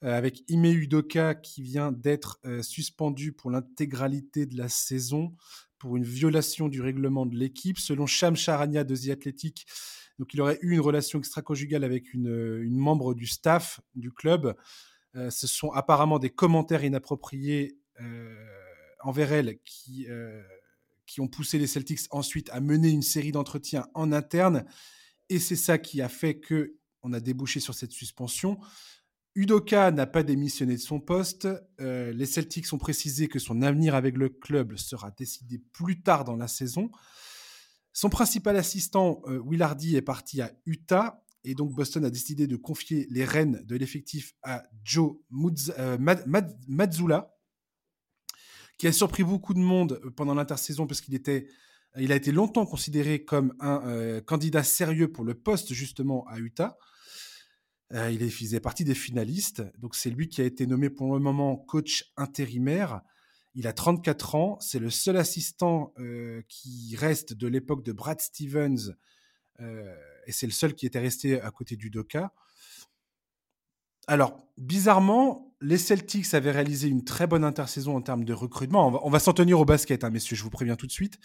Euh, 0.04 0.18
avec 0.18 0.44
Ime 0.48 0.66
Udoka 0.66 1.36
qui 1.36 1.62
vient 1.62 1.92
d'être 1.92 2.40
suspendu 2.64 3.34
pour 3.34 3.52
l'intégralité 3.52 4.48
de 4.48 4.58
la 4.58 4.68
saison 4.68 5.36
pour 5.78 5.98
une 5.98 6.04
violation 6.04 6.70
du 6.70 6.82
règlement 6.82 7.26
de 7.26 7.36
l'équipe. 7.36 7.80
Selon 7.80 8.06
Sham 8.06 8.36
Charania 8.36 8.84
de 8.84 8.96
The 8.96 9.10
Athletic, 9.10 9.66
donc, 10.22 10.36
il 10.36 10.42
aurait 10.42 10.60
eu 10.62 10.74
une 10.74 10.82
relation 10.82 11.18
extra-conjugale 11.18 11.84
avec 11.84 12.14
une, 12.14 12.62
une, 12.62 12.78
membre 12.78 13.16
du 13.16 13.26
staff 13.26 13.82
du 13.96 14.12
club. 14.12 14.56
Euh, 15.16 15.32
ce 15.32 15.48
sont 15.48 15.72
apparemment 15.72 16.20
des 16.20 16.30
commentaires 16.30 16.84
inappropriés 16.84 17.80
euh, 18.00 18.36
envers 19.04 19.34
elle 19.34 19.58
qui, 19.66 20.06
euh, 20.10 20.44
ont 21.18 21.28
poussé 21.28 21.58
les 21.58 21.66
Celtics 21.66 22.02
ensuite 22.12 22.52
à 22.52 22.62
mener 22.62 22.92
une 22.92 23.02
série 23.02 23.32
d'entretiens 23.32 23.88
en 23.96 24.12
interne. 24.12 24.64
Et 25.30 25.40
c'est 25.40 25.56
ça 25.56 25.80
qui 25.80 26.04
a 26.04 26.08
fait 26.08 26.40
que 26.40 26.76
on 27.02 27.14
a 27.14 27.20
débouché 27.20 27.60
sur 27.60 27.74
cette 27.74 27.92
suspension. 27.92 28.60
Udoka 29.34 29.90
n'a 29.90 30.06
pas 30.06 30.22
démissionné 30.22 30.76
de 30.76 30.82
son 30.82 31.00
poste. 31.00 31.48
Euh, 31.80 32.14
les 32.14 32.28
Celtics 32.28 32.72
ont 32.74 32.78
précisé 32.78 33.28
que 33.28 33.40
son 33.40 33.64
avenir 33.64 33.96
avec 33.96 34.18
le 34.18 34.30
club 34.30 34.78
sera 34.78 35.10
décidé 35.10 35.58
plus 35.74 36.04
tard 36.04 36.26
dans 36.26 36.36
la 36.36 36.48
saison. 36.48 36.92
Son 37.94 38.10
principal 38.10 38.56
assistant, 38.56 39.22
euh, 39.28 39.42
Willardy, 39.46 39.96
est 39.96 40.02
parti 40.02 40.42
à 40.42 40.52
Utah 40.66 41.24
et 41.44 41.56
donc 41.56 41.74
Boston 41.74 42.06
a 42.06 42.10
décidé 42.10 42.48
de 42.48 42.56
confier 42.56 43.08
les 43.10 43.26
rênes 43.26 43.64
de 43.66 43.76
l'effectif 43.76 44.34
à 44.44 44.64
Joe 44.84 45.18
euh, 45.78 45.98
Mazzula, 46.68 47.36
qui 48.78 48.88
a 48.88 48.92
surpris 48.92 49.24
beaucoup 49.24 49.54
de 49.54 49.60
monde 49.60 50.00
euh, 50.06 50.12
pendant 50.12 50.36
l'intersaison 50.36 50.88
parce 50.88 51.02
qu'il 51.02 51.16
était, 51.16 51.50
il 51.98 52.14
a 52.14 52.16
été 52.16 52.32
longtemps 52.32 52.66
considéré 52.66 53.26
comme 53.26 53.54
un 53.60 54.22
candidat 54.22 54.64
sérieux 54.64 55.12
pour 55.12 55.26
le 55.26 55.34
poste 55.34 55.74
justement 55.74 56.26
à 56.28 56.40
Utah. 56.40 56.78
Il 57.94 58.32
faisait 58.32 58.62
partie 58.62 58.86
des 58.86 58.96
finalistes, 58.96 59.64
donc 59.78 59.96
c'est 59.96 60.10
lui 60.10 60.30
qui 60.30 60.40
a 60.40 60.46
été 60.46 60.66
nommé 60.66 60.90
pour 60.90 61.14
le 61.14 61.20
moment 61.20 61.58
coach 61.58 62.14
intérimaire. 62.16 63.02
Il 63.54 63.68
a 63.68 63.74
34 63.74 64.36
ans, 64.36 64.58
c'est 64.62 64.80
le 64.80 64.90
seul 64.90 65.18
assistant 65.18 65.94
euh, 66.00 66.42
qui 66.48 66.96
reste 66.96 67.34
de 67.34 67.48
l'époque 67.48 67.84
de 67.84 67.92
Brad 67.92 68.22
Stevens, 68.22 68.96
euh, 69.60 69.96
et 70.26 70.32
c'est 70.32 70.46
le 70.46 70.52
seul 70.52 70.74
qui 70.74 70.86
était 70.86 71.00
resté 71.00 71.42
à 71.42 71.52
côté 71.52 71.76
du 71.76 71.90
Doka. 71.90 72.34
Alors, 74.08 74.48
bizarrement, 74.58 75.54
les 75.62 75.78
Celtics 75.78 76.34
avaient 76.34 76.52
réalisé 76.52 76.88
une 76.88 77.04
très 77.04 77.28
bonne 77.28 77.44
intersaison 77.44 77.96
en 77.96 78.02
termes 78.02 78.26
de 78.26 78.34
recrutement. 78.34 79.06
On 79.06 79.10
va, 79.10 79.20
s'en 79.20 79.34
tenir 79.34 79.60
au 79.60 79.66
basket, 79.66 80.04
hein, 80.04 80.10
messieurs, 80.10 80.36
je 80.36 80.44
vous 80.44 80.50
préviens 80.50 80.76
tout 80.76 80.88
de 80.88 80.92
suite. 80.92 81.20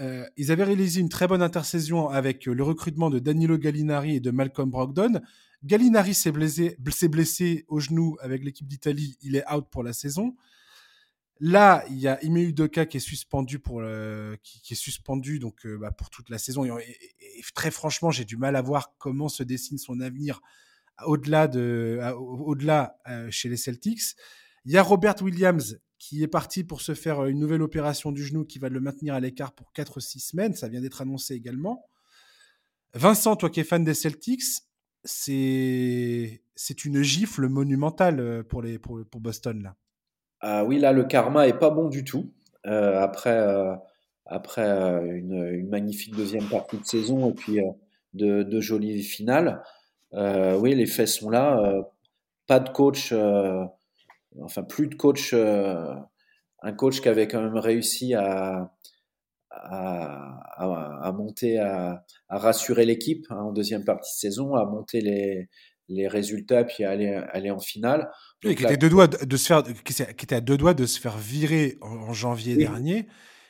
Euh, 0.00 0.26
ils 0.36 0.50
avaient 0.50 0.64
réalisé 0.64 1.00
une 1.00 1.08
très 1.08 1.26
bonne 1.26 1.42
intersaison 1.42 2.08
avec 2.08 2.46
le 2.46 2.62
recrutement 2.62 3.10
de 3.10 3.18
Danilo 3.18 3.58
Gallinari 3.58 4.16
et 4.16 4.20
de 4.20 4.30
Malcolm 4.30 4.70
Brogdon. 4.70 5.20
Gallinari 5.64 6.14
s'est 6.14 6.32
blessé, 6.32 6.76
blessé 7.08 7.64
au 7.68 7.78
genou 7.78 8.16
avec 8.20 8.42
l'équipe 8.42 8.66
d'Italie, 8.66 9.16
il 9.22 9.36
est 9.36 9.50
out 9.52 9.66
pour 9.70 9.82
la 9.82 9.92
saison. 9.92 10.34
Là, 11.44 11.84
il 11.90 11.98
y 11.98 12.06
a 12.06 12.22
Ime 12.24 12.36
Udoka 12.36 12.86
qui 12.86 12.98
est 12.98 13.00
suspendu 13.00 13.58
pour 13.58 13.82
donc 13.82 15.66
bah, 15.66 15.90
toute 16.12 16.30
la 16.30 16.38
saison. 16.38 16.64
Et, 16.78 17.42
très 17.52 17.72
franchement, 17.72 18.12
j'ai 18.12 18.24
du 18.24 18.36
mal 18.36 18.54
à 18.54 18.62
voir 18.62 18.94
comment 18.98 19.28
se 19.28 19.42
dessine 19.42 19.76
son 19.76 19.98
avenir 19.98 20.40
au-delà 21.04 21.48
de 21.48 21.98
au-delà 22.16 22.96
chez 23.30 23.48
les 23.48 23.56
Celtics. 23.56 24.14
Il 24.64 24.70
y 24.70 24.76
a 24.76 24.84
Robert 24.84 25.16
Williams 25.20 25.80
qui 25.98 26.22
est 26.22 26.28
parti 26.28 26.62
pour 26.62 26.80
se 26.80 26.94
faire 26.94 27.24
une 27.26 27.40
nouvelle 27.40 27.62
opération 27.62 28.12
du 28.12 28.24
genou 28.24 28.44
qui 28.44 28.60
va 28.60 28.68
le 28.68 28.78
maintenir 28.78 29.14
à 29.14 29.18
l'écart 29.18 29.52
pour 29.52 29.72
4-6 29.74 30.20
semaines. 30.20 30.54
Ça 30.54 30.68
vient 30.68 30.80
d'être 30.80 31.02
annoncé 31.02 31.34
également. 31.34 31.84
Vincent, 32.94 33.34
toi 33.34 33.50
qui 33.50 33.58
es 33.58 33.64
fan 33.64 33.82
des 33.82 33.94
Celtics, 33.94 34.44
c'est 35.02 36.84
une 36.84 37.02
gifle 37.02 37.48
monumentale 37.48 38.20
euh, 38.20 38.42
pour, 38.44 38.62
pour 38.80 39.20
Boston 39.20 39.60
là. 39.60 39.76
Ah 40.42 40.64
oui, 40.64 40.78
là 40.78 40.92
le 40.92 41.04
karma 41.04 41.46
est 41.46 41.58
pas 41.58 41.70
bon 41.70 41.88
du 41.88 42.04
tout. 42.04 42.32
Euh, 42.66 43.00
après 43.00 43.38
euh, 43.38 43.74
après 44.26 44.62
une, 44.64 45.44
une, 45.52 45.68
magnifique 45.68 46.16
deuxième 46.16 46.48
partie 46.48 46.78
de 46.78 46.84
saison 46.84 47.30
et 47.30 47.34
puis 47.34 47.60
de, 48.14 48.60
jolies 48.60 49.02
finales. 49.02 49.62
oui, 50.12 50.74
les 50.74 50.86
faits 50.86 51.08
sont 51.08 51.30
là. 51.30 51.60
pas 52.46 52.60
de 52.60 52.70
coach, 52.70 53.12
enfin 54.40 54.62
plus 54.64 54.88
de 54.88 54.94
coach. 54.96 55.34
un 55.34 56.72
coach 56.76 57.00
qui 57.00 57.08
avait 57.08 57.28
quand 57.28 57.42
même 57.42 57.56
réussi 57.58 58.14
à, 58.14 58.72
à, 59.50 61.12
monter, 61.16 61.58
à, 61.58 62.04
à 62.28 62.38
rassurer 62.38 62.84
l'équipe 62.86 63.26
hein, 63.30 63.36
en 63.36 63.52
deuxième 63.52 63.84
partie 63.84 64.12
de 64.12 64.18
saison, 64.18 64.54
à 64.54 64.64
monter 64.64 65.00
les, 65.00 65.48
les 65.92 66.08
résultats 66.08 66.64
puis 66.64 66.84
aller, 66.84 67.08
aller 67.32 67.50
en 67.50 67.60
finale. 67.60 68.10
qui, 68.40 68.50
était 68.50 68.76
deux 68.76 68.90
doigts 68.90 69.06
de 69.06 69.36
se 69.36 69.46
faire, 69.46 69.62
qui, 69.62 70.02
était 70.02 70.34
à 70.34 70.40
deux 70.40 70.56
doigts 70.56 70.74
de 70.74 70.86
se 70.86 71.00
faire 71.00 71.18
virer 71.18 71.76
en, 71.80 72.12
janvier 72.12 72.56
dernier 72.56 73.06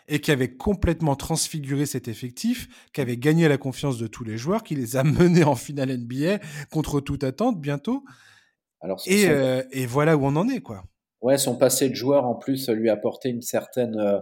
et 0.09 0.21
qui 0.21 0.31
avait 0.31 0.55
complètement 0.55 1.17
transfiguré 1.17 1.87
cet 1.87 2.09
effectif, 2.09 2.69
qui 2.93 3.01
avait 3.01 3.17
gagné 3.17 3.49
la 3.49 3.57
confiance 3.57 3.99
de 3.99 4.07
tous 4.07 4.25
les 4.25 4.37
joueurs, 4.37 4.63
qui 4.63 4.75
les 4.75 4.97
a 4.97 5.05
menés 5.05 5.45
en 5.45 5.55
finale 5.55 5.97
NBA 5.97 6.39
contre 6.71 7.01
toute 7.01 7.25
attente 7.25 7.61
bientôt. 7.61 8.05
Alors, 8.81 9.01
et, 9.07 9.29
euh, 9.29 9.63
et, 9.71 9.87
voilà 9.87 10.17
où 10.17 10.27
on 10.27 10.35
en 10.35 10.49
est, 10.49 10.61
quoi. 10.61 10.85
Ouais, 11.21 11.39
son 11.39 11.57
passé 11.57 11.89
de 11.89 11.95
joueur 11.95 12.25
en 12.25 12.35
plus 12.35 12.69
lui 12.69 12.91
a 12.91 12.95
apporté 12.95 13.29
une 13.29 13.43
certaine, 13.43 13.97
euh, 13.97 14.19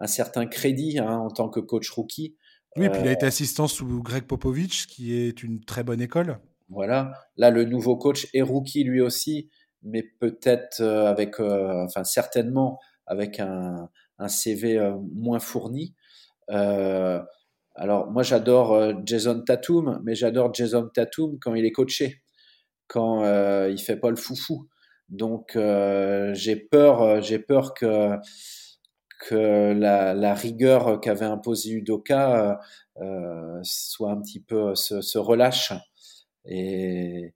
un 0.00 0.08
certain 0.08 0.46
crédit 0.46 0.98
hein, 0.98 1.18
en 1.18 1.30
tant 1.30 1.48
que 1.48 1.60
coach 1.60 1.88
rookie. 1.90 2.36
Oui, 2.76 2.88
puis 2.88 3.00
il 3.00 3.06
a 3.06 3.10
euh, 3.10 3.14
été 3.14 3.26
assistant 3.26 3.68
sous 3.68 4.02
Greg 4.02 4.24
Popovich, 4.24 4.86
qui 4.86 5.14
est 5.14 5.42
une 5.42 5.60
très 5.64 5.84
bonne 5.84 6.00
école. 6.00 6.38
Voilà. 6.70 7.12
Là, 7.36 7.50
le 7.50 7.64
nouveau 7.64 7.96
coach 7.96 8.28
est 8.32 8.44
lui 8.84 9.00
aussi, 9.00 9.50
mais 9.82 10.02
peut-être 10.02 10.80
euh, 10.80 11.06
avec, 11.06 11.40
euh, 11.40 11.84
enfin 11.84 12.04
certainement 12.04 12.78
avec 13.06 13.40
un, 13.40 13.88
CV 14.28 14.76
euh, 14.78 14.96
moins 15.14 15.40
fourni. 15.40 15.94
alors 16.48 18.10
moi, 18.10 18.22
j'adore 18.22 18.92
Jason 19.06 19.40
Tatum, 19.42 20.00
mais 20.04 20.14
j'adore 20.14 20.52
Jason 20.54 20.88
Tatum 20.92 21.38
quand 21.40 21.54
il 21.54 21.64
est 21.64 21.72
coaché, 21.72 22.22
quand 22.86 23.24
il 23.68 23.78
fait 23.80 23.96
pas 23.96 24.10
le 24.10 24.16
foufou. 24.16 24.68
Donc 25.08 25.52
j'ai 25.54 26.56
peur, 26.56 27.22
j'ai 27.22 27.38
peur 27.38 27.74
que 27.74 28.16
que 29.28 29.72
la, 29.72 30.34
rigueur 30.34 31.00
qu'avait 31.00 31.26
imposé 31.26 31.70
Udoka 31.72 32.60
soit 33.62 34.10
un 34.10 34.20
petit 34.20 34.40
peu 34.40 34.74
se, 34.74 35.00
se 35.00 35.18
relâche 35.18 35.72
et 36.44 37.34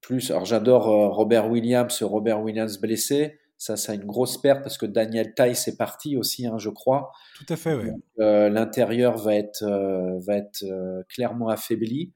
plus, 0.00 0.30
alors 0.30 0.44
j'adore 0.44 0.88
euh, 0.88 1.08
Robert 1.08 1.50
Williams, 1.50 2.02
Robert 2.02 2.40
Williams 2.42 2.78
blessé. 2.78 3.38
Ça, 3.58 3.76
ça 3.76 3.92
a 3.92 3.94
une 3.94 4.06
grosse 4.06 4.40
perte 4.40 4.62
parce 4.62 4.78
que 4.78 4.86
Daniel 4.86 5.34
Tice 5.34 5.68
est 5.68 5.76
parti 5.76 6.16
aussi, 6.16 6.46
hein, 6.46 6.56
je 6.56 6.70
crois. 6.70 7.12
Tout 7.36 7.44
à 7.52 7.56
fait, 7.56 7.74
oui. 7.74 7.90
Euh, 8.18 8.48
L'intérieur 8.48 9.18
va 9.18 9.34
être, 9.34 9.62
euh, 9.62 10.18
va 10.26 10.36
être 10.36 10.64
clairement 11.10 11.48
affaibli. 11.48 12.14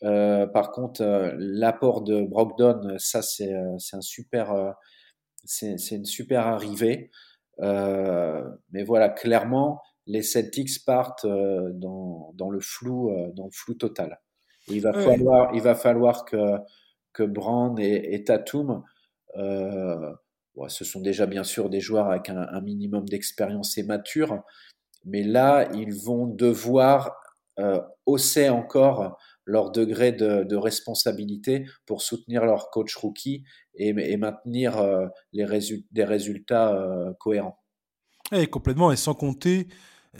par 0.00 0.70
contre, 0.70 1.02
l'apport 1.38 2.02
de 2.02 2.22
Brogdon, 2.22 2.94
ça, 2.98 3.20
c'est 3.22 3.52
un 3.52 4.00
super, 4.00 4.74
c'est 5.44 5.76
une 5.90 6.04
super 6.04 6.46
arrivée. 6.46 7.10
mais 7.58 8.84
voilà, 8.84 9.08
clairement, 9.08 9.80
les 10.06 10.22
Celtics 10.22 10.84
partent 10.84 11.26
dans, 11.26 12.30
dans, 12.34 12.50
le 12.50 12.60
flou, 12.60 13.10
dans 13.34 13.46
le 13.46 13.52
flou 13.52 13.74
total 13.74 14.20
il 14.68 14.80
va 14.80 14.92
falloir, 14.92 15.54
il 15.54 15.62
va 15.62 15.74
falloir 15.74 16.24
que 16.24 16.58
que 17.16 17.22
Brand 17.22 17.80
et, 17.80 18.22
Tatum, 18.24 18.82
euh, 19.36 20.12
ce 20.68 20.84
sont 20.84 21.00
déjà 21.00 21.24
bien 21.24 21.44
sûr 21.44 21.70
des 21.70 21.80
joueurs 21.80 22.10
avec 22.10 22.28
un, 22.28 22.60
minimum 22.60 23.06
d'expérience 23.06 23.78
et 23.78 23.84
mature, 23.84 24.42
mais 25.06 25.22
là 25.22 25.66
ils 25.72 25.94
vont 25.94 26.26
devoir 26.26 27.16
euh, 27.58 27.80
hausser 28.04 28.50
encore 28.50 29.18
leur 29.46 29.70
degré 29.70 30.12
de, 30.12 30.56
responsabilité 30.56 31.64
pour 31.86 32.02
soutenir 32.02 32.44
leur 32.44 32.68
coach 32.70 32.94
rookie 32.96 33.44
et, 33.74 34.16
maintenir 34.18 34.76
euh, 34.76 35.06
les 35.32 35.46
des 35.90 36.04
résultats 36.04 36.76
cohérents. 37.18 37.58
Et 38.30 38.46
complètement, 38.46 38.92
et 38.92 38.96
sans 38.96 39.14
compter 39.14 39.68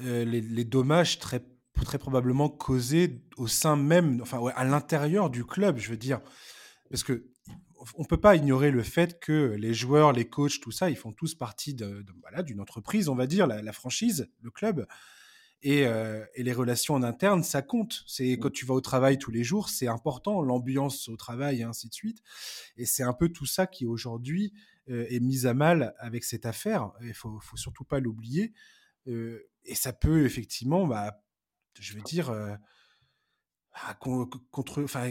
les, 0.02 0.40
les 0.40 0.64
dommages 0.64 1.18
très 1.18 1.42
très 1.84 1.98
probablement 1.98 2.48
causé 2.48 3.22
au 3.36 3.46
sein 3.46 3.76
même, 3.76 4.20
enfin 4.22 4.40
à 4.54 4.64
l'intérieur 4.64 5.30
du 5.30 5.44
club, 5.44 5.78
je 5.78 5.90
veux 5.90 5.96
dire, 5.96 6.20
parce 6.90 7.02
que 7.02 7.26
on 7.96 8.04
peut 8.04 8.20
pas 8.20 8.36
ignorer 8.36 8.70
le 8.70 8.82
fait 8.82 9.20
que 9.20 9.54
les 9.58 9.74
joueurs, 9.74 10.12
les 10.12 10.28
coachs, 10.28 10.60
tout 10.60 10.70
ça, 10.70 10.90
ils 10.90 10.96
font 10.96 11.12
tous 11.12 11.34
partie 11.34 11.74
de, 11.74 12.04
voilà, 12.22 12.42
d'une 12.42 12.60
entreprise, 12.60 13.08
on 13.08 13.14
va 13.14 13.26
dire, 13.26 13.46
la, 13.46 13.72
franchise, 13.72 14.28
le 14.40 14.50
club. 14.50 14.86
Et, 15.62 15.86
euh, 15.86 16.24
et, 16.34 16.42
les 16.42 16.52
relations 16.52 16.94
en 16.94 17.02
interne, 17.02 17.42
ça 17.42 17.62
compte. 17.62 18.04
C'est 18.06 18.32
quand 18.32 18.52
tu 18.52 18.66
vas 18.66 18.74
au 18.74 18.80
travail 18.80 19.18
tous 19.18 19.30
les 19.30 19.42
jours, 19.42 19.68
c'est 19.68 19.88
important, 19.88 20.42
l'ambiance 20.42 21.08
au 21.08 21.16
travail 21.16 21.60
et 21.60 21.62
ainsi 21.62 21.88
de 21.88 21.94
suite. 21.94 22.18
Et 22.76 22.86
c'est 22.86 23.02
un 23.02 23.12
peu 23.12 23.28
tout 23.28 23.46
ça 23.46 23.66
qui 23.66 23.86
aujourd'hui 23.86 24.52
euh, 24.90 25.06
est 25.08 25.20
mis 25.20 25.46
à 25.46 25.54
mal 25.54 25.94
avec 25.98 26.24
cette 26.24 26.46
affaire. 26.46 26.90
Il 27.02 27.14
faut, 27.14 27.38
faut 27.40 27.56
surtout 27.56 27.84
pas 27.84 28.00
l'oublier. 28.00 28.52
Euh, 29.08 29.40
et 29.64 29.74
ça 29.74 29.92
peut 29.92 30.24
effectivement 30.24 30.86
bah, 30.86 31.22
je 31.80 31.94
veux 31.94 32.02
dire, 32.02 32.30
euh, 32.30 32.54
ah, 33.74 33.94
contre, 33.94 34.82
enfin, 34.82 35.08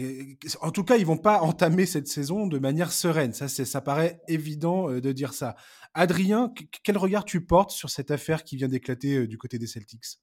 en 0.60 0.70
tout 0.70 0.84
cas, 0.84 0.96
ils 0.96 1.06
vont 1.06 1.16
pas 1.16 1.40
entamer 1.40 1.86
cette 1.86 2.08
saison 2.08 2.46
de 2.46 2.58
manière 2.58 2.90
sereine. 2.90 3.32
Ça, 3.32 3.48
ça 3.48 3.80
paraît 3.80 4.20
évident 4.28 4.90
euh, 4.90 5.00
de 5.00 5.12
dire 5.12 5.32
ça. 5.32 5.54
Adrien, 5.94 6.52
quel 6.82 6.98
regard 6.98 7.24
tu 7.24 7.44
portes 7.44 7.70
sur 7.70 7.90
cette 7.90 8.10
affaire 8.10 8.42
qui 8.42 8.56
vient 8.56 8.68
d'éclater 8.68 9.18
euh, 9.18 9.26
du 9.26 9.38
côté 9.38 9.58
des 9.58 9.66
Celtics? 9.66 10.18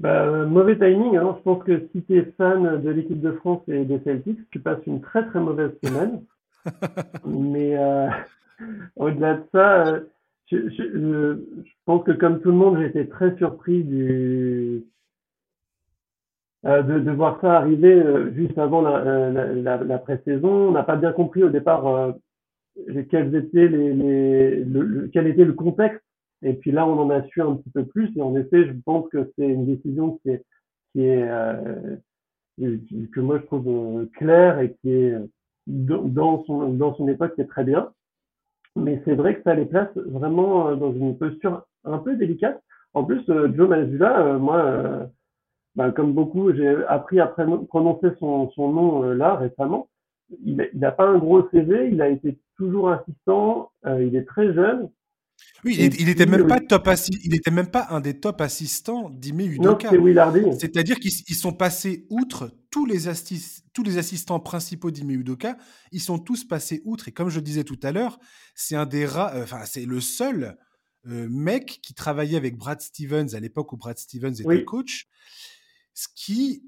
Bah, 0.00 0.46
mauvais 0.46 0.78
timing. 0.78 1.16
Hein. 1.16 1.36
Je 1.38 1.42
pense 1.42 1.62
que 1.64 1.88
si 1.92 2.02
tu 2.02 2.18
es 2.18 2.24
fan 2.36 2.82
de 2.82 2.90
l'équipe 2.90 3.20
de 3.20 3.32
France 3.32 3.62
et 3.68 3.84
des 3.84 4.00
Celtics, 4.00 4.50
tu 4.50 4.58
passes 4.58 4.84
une 4.86 5.00
très 5.00 5.26
très 5.28 5.40
mauvaise 5.40 5.72
semaine. 5.84 6.24
Mais 7.26 7.76
au-delà 8.96 9.34
de 9.34 9.44
ça, 9.52 10.00
je, 10.50 10.68
je, 10.70 11.38
pense 11.84 12.04
que 12.04 12.12
comme 12.12 12.40
tout 12.40 12.50
le 12.50 12.56
monde, 12.56 12.78
j'ai 12.78 12.86
été 12.86 13.08
très 13.08 13.36
surpris 13.36 13.84
du, 13.84 14.84
euh, 16.64 16.82
de, 16.82 17.00
de, 17.00 17.10
voir 17.10 17.40
ça 17.40 17.58
arriver 17.58 17.92
euh, 17.92 18.32
juste 18.34 18.56
avant 18.56 18.82
la, 18.82 18.96
euh, 18.98 19.62
la, 19.62 19.78
la, 19.78 19.98
pré-saison. 19.98 20.68
On 20.68 20.70
n'a 20.70 20.84
pas 20.84 20.94
bien 20.94 21.12
compris 21.12 21.42
au 21.42 21.48
départ 21.48 22.14
quels 23.10 23.34
étaient 23.34 23.66
les, 23.66 23.92
les 23.92 24.64
le, 24.64 25.10
quel 25.12 25.26
était 25.26 25.44
le 25.44 25.54
contexte. 25.54 26.00
Et 26.42 26.54
puis 26.54 26.70
là, 26.70 26.86
on 26.86 26.98
en 27.00 27.10
a 27.10 27.22
su 27.24 27.42
un 27.42 27.56
petit 27.56 27.70
peu 27.70 27.84
plus. 27.84 28.16
Et 28.16 28.22
en 28.22 28.36
effet, 28.36 28.64
je 28.66 28.72
pense 28.84 29.08
que 29.08 29.32
c'est 29.36 29.48
une 29.48 29.66
décision 29.66 30.18
qui 30.18 30.30
est, 30.30 30.44
qui 30.92 31.04
est 31.04 31.26
que 33.12 33.20
moi 33.20 33.38
je 33.40 33.46
trouve 33.46 34.06
claire 34.14 34.60
et 34.60 34.74
qui 34.80 34.92
est 34.92 35.16
dans 35.66 36.44
son 36.44 36.68
dans 36.68 36.94
son 36.94 37.08
époque 37.08 37.34
qui 37.34 37.46
très 37.46 37.64
bien. 37.64 37.90
Mais 38.76 39.02
c'est 39.04 39.14
vrai 39.14 39.36
que 39.36 39.42
ça 39.42 39.54
les 39.54 39.66
place 39.66 39.90
vraiment 39.96 40.76
dans 40.76 40.92
une 40.92 41.18
posture 41.18 41.64
un 41.84 41.98
peu 41.98 42.14
délicate. 42.14 42.62
En 42.94 43.02
plus, 43.04 43.22
Joe 43.26 43.68
Mazzulla, 43.68 44.38
moi 44.38 45.10
ben, 45.74 45.90
comme 45.90 46.12
beaucoup, 46.12 46.52
j'ai 46.52 46.68
appris 46.88 47.18
à 47.20 47.26
prononcer 47.26 48.08
son, 48.18 48.50
son 48.50 48.72
nom 48.72 49.04
euh, 49.04 49.14
là 49.14 49.36
récemment. 49.36 49.88
Il 50.44 50.68
n'a 50.74 50.92
pas 50.92 51.06
un 51.06 51.18
gros 51.18 51.48
CV, 51.50 51.90
il 51.92 52.00
a 52.02 52.08
été 52.08 52.38
toujours 52.56 52.90
assistant, 52.90 53.70
euh, 53.86 54.04
il 54.04 54.16
est 54.16 54.24
très 54.24 54.52
jeune. 54.54 54.90
Oui, 55.64 55.76
il, 55.98 56.06
n'était 56.06 56.26
même 56.26 56.46
pas 56.46 56.60
top 56.60 56.88
il 57.24 57.34
était 57.34 57.50
même 57.50 57.70
pas 57.70 57.86
un 57.90 58.00
des 58.00 58.20
top 58.20 58.40
assistants 58.40 59.10
d'Ime 59.10 59.40
Udoka. 59.40 59.90
C'est-à-dire 60.58 60.96
qu'ils 60.96 61.34
sont 61.34 61.52
passés 61.52 62.06
outre 62.10 62.50
tous 62.70 62.86
les, 62.86 62.98
tous 63.72 63.82
les 63.82 63.98
assistants 63.98 64.40
principaux 64.40 64.90
d'Ime 64.90 65.10
Udoka, 65.10 65.56
ils 65.90 66.00
sont 66.00 66.18
tous 66.18 66.44
passés 66.44 66.80
outre. 66.84 67.08
Et 67.08 67.12
comme 67.12 67.28
je 67.28 67.40
disais 67.40 67.64
tout 67.64 67.78
à 67.82 67.92
l'heure, 67.92 68.18
c'est 68.54 68.76
un 68.76 68.86
des 68.86 69.04
euh, 69.04 69.42
enfin 69.42 69.64
c'est 69.64 69.84
le 69.86 70.00
seul 70.00 70.56
mec 71.04 71.80
qui 71.82 71.94
travaillait 71.94 72.36
avec 72.36 72.56
Brad 72.56 72.80
Stevens 72.80 73.34
à 73.34 73.40
l'époque 73.40 73.72
où 73.72 73.76
Brad 73.76 73.98
Stevens 73.98 74.34
était 74.34 74.64
coach 74.64 75.08
ce 75.94 76.08
qui, 76.14 76.64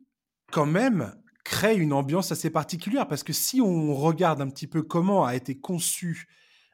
quand 0.53 0.66
même, 0.66 1.14
crée 1.45 1.77
une 1.77 1.93
ambiance 1.93 2.33
assez 2.33 2.51
particulière. 2.51 3.07
Parce 3.07 3.22
que 3.22 3.33
si 3.33 3.61
on 3.61 3.95
regarde 3.95 4.41
un 4.41 4.49
petit 4.49 4.66
peu 4.66 4.83
comment 4.83 5.25
a 5.25 5.37
été 5.37 5.59
conçu 5.59 6.27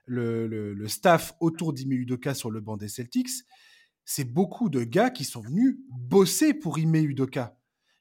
le, 0.06 0.46
le, 0.46 0.88
staff 0.88 1.34
autour 1.40 1.72
d'Ime 1.72 1.92
Udoka 1.92 2.34
sur 2.34 2.50
le 2.50 2.60
banc 2.60 2.76
des 2.76 2.88
Celtics, 2.88 3.30
c'est 4.04 4.24
beaucoup 4.24 4.68
de 4.68 4.82
gars 4.82 5.10
qui 5.10 5.24
sont 5.24 5.40
venus 5.40 5.76
bosser 5.88 6.52
pour 6.54 6.78
Ime 6.78 6.96
Udoka, 6.96 7.56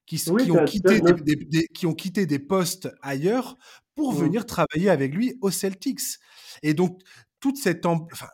qui, 0.08 0.18
qui, 0.18 0.52
ont 0.52 0.66
quitté 0.66 1.02
des, 1.02 1.68
qui 1.68 1.86
ont 1.86 1.94
quitté 1.94 2.26
des 2.26 2.40
postes 2.40 2.90
ailleurs 3.02 3.58
pour 3.94 4.14
mmh. 4.14 4.18
venir 4.18 4.46
travailler 4.48 4.90
avec 4.90 5.14
lui 5.14 5.36
aux 5.42 5.52
Celtics. 5.52 6.18
Et 6.64 6.74
donc, 6.74 7.00
toute 7.40 7.58
cette... 7.58 7.86
Enfin, 7.86 8.28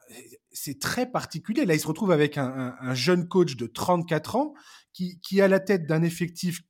c'est 0.51 0.79
très 0.79 1.11
particulier. 1.11 1.65
Là, 1.65 1.73
il 1.73 1.79
se 1.79 1.87
retrouve 1.87 2.11
avec 2.11 2.37
un, 2.37 2.75
un, 2.79 2.93
jeune 2.93 3.27
coach 3.27 3.57
de 3.57 3.67
34 3.67 4.37
ans 4.37 4.53
qui, 4.95 5.41
a 5.41 5.47
la 5.47 5.59
tête 5.59 5.85
d'un 5.85 6.03
effectif 6.03 6.61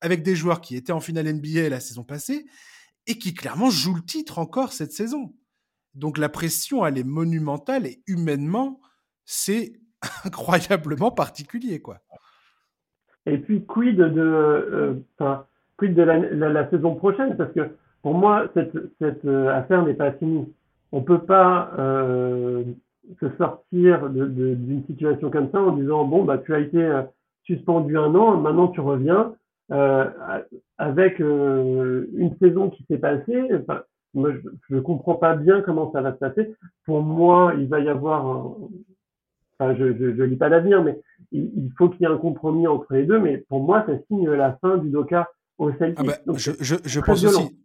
avec 0.00 0.22
des 0.22 0.36
joueurs 0.36 0.60
qui 0.60 0.76
étaient 0.76 0.92
en 0.92 1.00
finale 1.00 1.32
NBA 1.32 1.68
la 1.68 1.80
saison 1.80 2.04
passée 2.04 2.46
et 3.06 3.18
qui 3.18 3.34
clairement 3.34 3.70
joue 3.70 3.94
le 3.94 4.02
titre 4.02 4.38
encore 4.38 4.72
cette 4.72 4.92
saison. 4.92 5.34
Donc 5.94 6.18
la 6.18 6.28
pression, 6.28 6.84
elle 6.84 6.98
est 6.98 7.04
monumentale 7.04 7.86
et 7.86 8.02
humainement, 8.06 8.80
c'est 9.24 9.72
incroyablement 10.24 11.10
particulier, 11.10 11.80
quoi. 11.80 12.00
Et 13.24 13.38
puis 13.38 13.64
quid 13.64 13.96
de, 13.96 14.20
euh, 14.20 14.94
quid 15.78 15.94
de 15.94 16.02
la, 16.02 16.70
saison 16.70 16.94
prochaine? 16.94 17.36
Parce 17.36 17.52
que 17.52 17.70
pour 18.02 18.14
moi, 18.14 18.48
cette, 18.54 18.76
cette 19.00 19.24
euh, 19.24 19.48
affaire 19.48 19.84
n'est 19.84 19.94
pas 19.94 20.12
finie. 20.12 20.52
On 20.92 21.02
peut 21.02 21.22
pas 21.22 21.72
euh, 21.78 22.62
se 23.20 23.26
sortir 23.36 24.08
d'une 24.10 24.84
situation 24.86 25.30
comme 25.30 25.50
ça 25.50 25.60
en 25.60 25.72
disant 25.72 26.04
bon 26.04 26.24
bah 26.24 26.38
tu 26.38 26.54
as 26.54 26.60
été 26.60 27.02
suspendu 27.46 27.96
un 27.98 28.14
an, 28.14 28.36
maintenant 28.36 28.68
tu 28.68 28.80
reviens 28.80 29.34
avec 30.78 31.18
une 31.18 32.36
saison 32.40 32.70
qui 32.70 32.84
s'est 32.84 32.98
passée. 32.98 33.48
Enfin, 33.54 33.82
moi, 34.14 34.30
je 34.68 34.74
ne 34.74 34.80
comprends 34.80 35.16
pas 35.16 35.34
bien 35.36 35.60
comment 35.60 35.92
ça 35.92 36.00
va 36.00 36.12
se 36.12 36.18
passer. 36.18 36.54
Pour 36.84 37.02
moi, 37.02 37.52
il 37.58 37.68
va 37.68 37.80
y 37.80 37.88
avoir 37.88 38.26
un... 38.26 38.56
Enfin, 39.58 39.74
je 39.74 39.84
ne 39.84 40.24
lis 40.24 40.36
pas 40.36 40.48
l'avenir, 40.48 40.82
mais 40.82 41.00
il, 41.32 41.70
faut 41.78 41.88
qu'il 41.88 42.02
y 42.02 42.04
ait 42.04 42.12
un 42.12 42.18
compromis 42.18 42.66
entre 42.66 42.92
les 42.94 43.04
deux. 43.04 43.18
Mais 43.18 43.38
pour 43.48 43.60
moi, 43.60 43.84
ça 43.86 43.92
signe 44.06 44.30
la 44.30 44.56
fin 44.60 44.78
du 44.78 44.90
Doka 44.90 45.30
au 45.58 45.70
Celtic. 45.72 45.98
Ah 45.98 46.02
bah, 46.04 46.32
je, 46.36 46.52
je, 46.60 46.76
je 46.84 47.00
pense 47.00 47.24
aussi. 47.24 47.56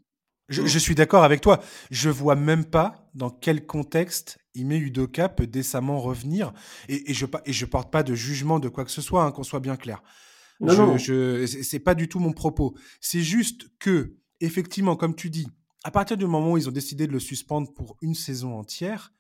Je, 0.49 0.65
je, 0.65 0.79
suis 0.79 0.95
d'accord 0.95 1.23
avec 1.23 1.41
toi. 1.41 1.61
Je 1.91 2.09
vois 2.09 2.35
même 2.35 2.65
pas 2.65 3.09
dans 3.13 3.29
quel 3.29 3.65
contexte 3.65 4.37
Ime 4.53 4.73
Udoka 4.73 5.29
peut 5.29 5.47
décemment 5.47 5.99
revenir. 5.99 6.51
Et, 6.89 7.11
et 7.11 7.13
je 7.13 7.25
et 7.45 7.53
je 7.53 7.65
porte 7.65 7.91
pas 7.91 8.03
de 8.03 8.15
jugement 8.15 8.59
de 8.59 8.67
quoi 8.67 8.83
que 8.83 8.91
ce 8.91 9.01
soit, 9.01 9.23
hein, 9.23 9.31
qu'on 9.31 9.43
soit 9.43 9.61
bien 9.61 9.77
clair. 9.77 10.03
Non, 10.59 10.73
je, 10.73 10.81
non. 10.81 10.97
je 10.97 11.45
c'est 11.45 11.79
pas 11.79 11.95
du 11.95 12.07
tout 12.07 12.19
mon 12.19 12.33
propos. 12.33 12.75
C'est 12.99 13.21
juste 13.21 13.69
que, 13.79 14.17
effectivement, 14.41 14.95
comme 14.95 15.15
tu 15.15 15.29
dis, 15.29 15.47
à 15.83 15.91
partir 15.91 16.17
du 16.17 16.25
moment 16.25 16.51
où 16.51 16.57
ils 16.57 16.69
ont 16.69 16.73
décidé 16.73 17.07
de 17.07 17.11
le 17.11 17.19
suspendre 17.19 17.73
pour 17.73 17.97
une 18.01 18.13
saison 18.13 18.57
entière, 18.57 19.13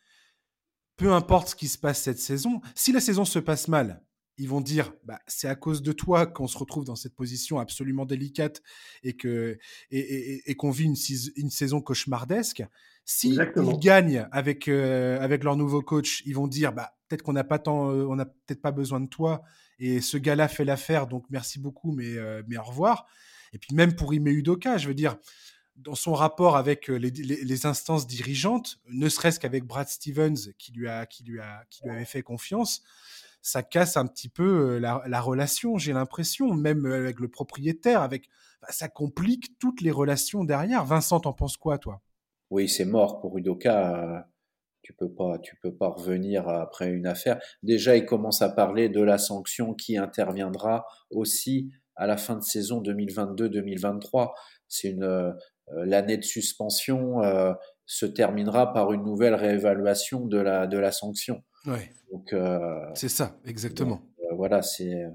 peu 0.97 1.13
importe 1.13 1.49
ce 1.49 1.55
qui 1.55 1.67
se 1.67 1.77
passe 1.77 2.01
cette 2.01 2.19
saison, 2.19 2.61
si 2.75 2.91
la 2.91 2.99
saison 2.99 3.25
se 3.25 3.39
passe 3.39 3.67
mal, 3.67 4.03
ils 4.37 4.49
vont 4.49 4.61
dire 4.61 4.93
bah, 5.03 5.19
c'est 5.27 5.47
à 5.47 5.55
cause 5.55 5.81
de 5.81 5.91
toi 5.91 6.25
qu'on 6.25 6.47
se 6.47 6.57
retrouve 6.57 6.85
dans 6.85 6.95
cette 6.95 7.15
position 7.15 7.59
absolument 7.59 8.05
délicate 8.05 8.61
et 9.03 9.15
que 9.15 9.57
et, 9.91 10.55
qu'on 10.55 10.71
vit 10.71 10.85
une, 10.85 10.95
une, 11.35 11.49
saison 11.49 11.81
cauchemardesque. 11.81 12.63
Si 13.05 13.29
ils 13.35 13.79
gagnent 13.79 14.27
avec 14.31 14.67
euh, 14.67 15.19
avec 15.19 15.43
leur 15.43 15.55
nouveau 15.55 15.81
coach, 15.81 16.23
ils 16.25 16.35
vont 16.35 16.47
dire 16.47 16.73
bah 16.73 16.93
peut-être 17.07 17.23
qu'on 17.23 17.33
n'a 17.33 17.43
pas 17.43 17.59
tant, 17.59 17.91
euh, 17.91 18.05
on 18.05 18.15
n'a 18.15 18.25
peut-être 18.25 18.61
pas 18.61 18.71
besoin 18.71 18.99
de 18.99 19.07
toi 19.07 19.41
et 19.79 20.01
ce 20.01 20.17
gars-là 20.17 20.47
fait 20.47 20.65
l'affaire 20.65 21.07
donc 21.07 21.25
merci 21.29 21.59
beaucoup 21.59 21.91
mais 21.91 22.15
euh, 22.17 22.43
mais 22.47 22.57
au 22.57 22.63
revoir. 22.63 23.05
Et 23.53 23.57
puis 23.57 23.75
même 23.75 23.95
pour 23.95 24.13
Ime 24.13 24.27
Udoka, 24.27 24.77
je 24.77 24.87
veux 24.87 24.93
dire 24.93 25.17
dans 25.81 25.95
son 25.95 26.13
rapport 26.13 26.57
avec 26.57 26.89
euh, 26.89 26.95
les, 26.95 27.65
instances 27.65 28.07
dirigeantes, 28.07 28.79
ne 28.89 29.09
serait-ce 29.09 29.39
qu'avec 29.39 29.63
Brad 29.63 29.87
Stevens 29.87 30.53
qui 30.57 30.71
lui, 30.73 30.87
a, 30.87 31.05
qui, 31.05 31.23
lui 31.23 31.39
a, 31.39 31.65
qui 31.69 31.83
lui 31.83 31.91
avait 31.91 32.05
fait 32.05 32.21
confiance, 32.21 32.83
ça 33.41 33.63
casse 33.63 33.97
un 33.97 34.05
petit 34.05 34.29
peu 34.29 34.75
euh, 34.75 34.79
la, 34.79 35.21
relation, 35.21 35.77
j'ai 35.77 35.93
l'impression, 35.93 36.53
même 36.53 36.85
euh, 36.85 36.97
avec 36.97 37.19
le 37.19 37.27
propriétaire, 37.27 38.01
avec, 38.01 38.29
ça 38.69 38.87
complique 38.87 39.57
toutes 39.59 39.81
les 39.81 39.91
relations 39.91 40.43
derrière. 40.43 40.85
Vincent, 40.85 41.19
t'en 41.19 41.33
penses 41.33 41.57
quoi, 41.57 41.77
toi? 41.77 42.01
Oui, 42.49 42.67
c'est 42.67 42.85
mort 42.85 43.19
pour 43.19 43.37
Udoka. 43.37 44.27
Tu 44.83 44.93
peux 44.93 45.13
pas, 45.13 45.37
tu 45.39 45.55
peux 45.61 45.73
pas 45.73 45.89
revenir 45.89 46.49
après 46.49 46.89
une 46.89 47.05
affaire. 47.05 47.39
Déjà, 47.61 47.95
il 47.95 48.05
commence 48.05 48.41
à 48.41 48.49
parler 48.49 48.89
de 48.89 49.01
la 49.01 49.17
sanction 49.17 49.73
qui 49.73 49.97
interviendra 49.97 50.85
aussi 51.11 51.71
à 51.95 52.07
la 52.07 52.17
fin 52.17 52.35
de 52.35 52.41
saison 52.41 52.81
2022-2023. 52.81 54.31
C'est 54.67 54.89
une, 54.89 55.31
euh, 55.73 55.85
l'année 55.85 56.17
de 56.17 56.23
suspension 56.23 57.23
euh, 57.23 57.53
se 57.85 58.05
terminera 58.05 58.73
par 58.73 58.91
une 58.91 59.03
nouvelle 59.03 59.35
réévaluation 59.35 60.25
de 60.25 60.37
la, 60.37 60.67
de 60.67 60.77
la 60.77 60.91
sanction. 60.91 61.43
Ouais. 61.65 61.91
Donc, 62.11 62.33
euh, 62.33 62.85
c'est 62.95 63.09
ça, 63.09 63.39
exactement. 63.45 64.01
voilà, 64.31 64.61
c'est, 64.61 65.05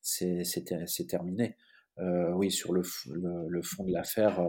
c'est, 0.00 0.44
c'est, 0.44 1.06
terminé. 1.06 1.56
oui, 1.98 2.50
sur 2.50 2.72
le, 2.72 2.82
le, 3.48 3.62
fond 3.62 3.84
de 3.84 3.92
l'affaire, 3.92 4.40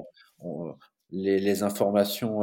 les, 1.09 1.39
les, 1.39 1.63
informations 1.63 2.41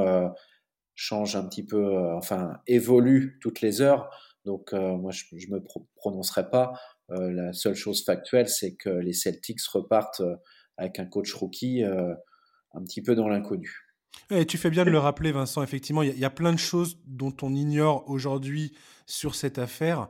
changent 0.94 1.36
un 1.36 1.46
petit 1.46 1.64
peu, 1.64 2.14
enfin, 2.14 2.60
évoluent 2.66 3.38
toutes 3.40 3.60
les 3.60 3.80
heures. 3.80 4.08
Donc, 4.44 4.72
moi, 4.72 5.10
je 5.12 5.24
ne 5.34 5.56
me 5.56 5.64
prononcerai 5.96 6.48
pas. 6.48 6.72
la 7.08 7.52
seule 7.52 7.74
chose 7.74 8.04
factuelle, 8.04 8.48
c'est 8.48 8.74
que 8.76 8.90
les 8.90 9.12
Celtics 9.12 9.62
repartent 9.64 10.22
avec 10.76 10.98
un 10.98 11.06
coach 11.06 11.32
rookie 11.34 11.82
un 11.82 12.84
petit 12.84 13.02
peu 13.02 13.14
dans 13.14 13.28
l'inconnu. 13.28 13.89
Et 14.30 14.46
tu 14.46 14.58
fais 14.58 14.70
bien 14.70 14.84
de 14.84 14.90
le 14.90 14.98
rappeler, 14.98 15.32
Vincent. 15.32 15.62
Effectivement, 15.62 16.02
il 16.02 16.16
y, 16.16 16.24
a 16.24 16.30
plein 16.30 16.52
de 16.52 16.58
choses 16.58 16.98
dont 17.06 17.34
on 17.42 17.54
ignore 17.54 18.08
aujourd'hui 18.08 18.72
sur 19.06 19.34
cette 19.34 19.58
affaire. 19.58 20.08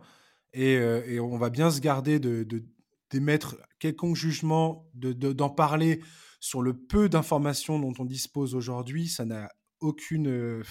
Et, 0.53 0.77
euh, 0.77 1.21
on 1.23 1.39
va 1.39 1.49
bien 1.49 1.71
se 1.71 1.81
garder 1.81 2.19
d'émettre 2.21 3.57
de, 3.57 3.63
quelconque 3.79 4.17
jugement, 4.17 4.91
d'en 4.95 5.49
de, 5.49 5.55
parler 5.55 6.03
sur 6.39 6.61
le 6.61 6.75
peu 6.75 7.09
d'informations 7.09 7.79
dont 7.79 7.95
on 7.99 8.05
dispose 8.05 8.55
aujourd'hui. 8.55 9.09
Ça 9.09 9.25
n'a 9.25 9.49
aucune. 9.81 10.29
Euh, 10.29 10.63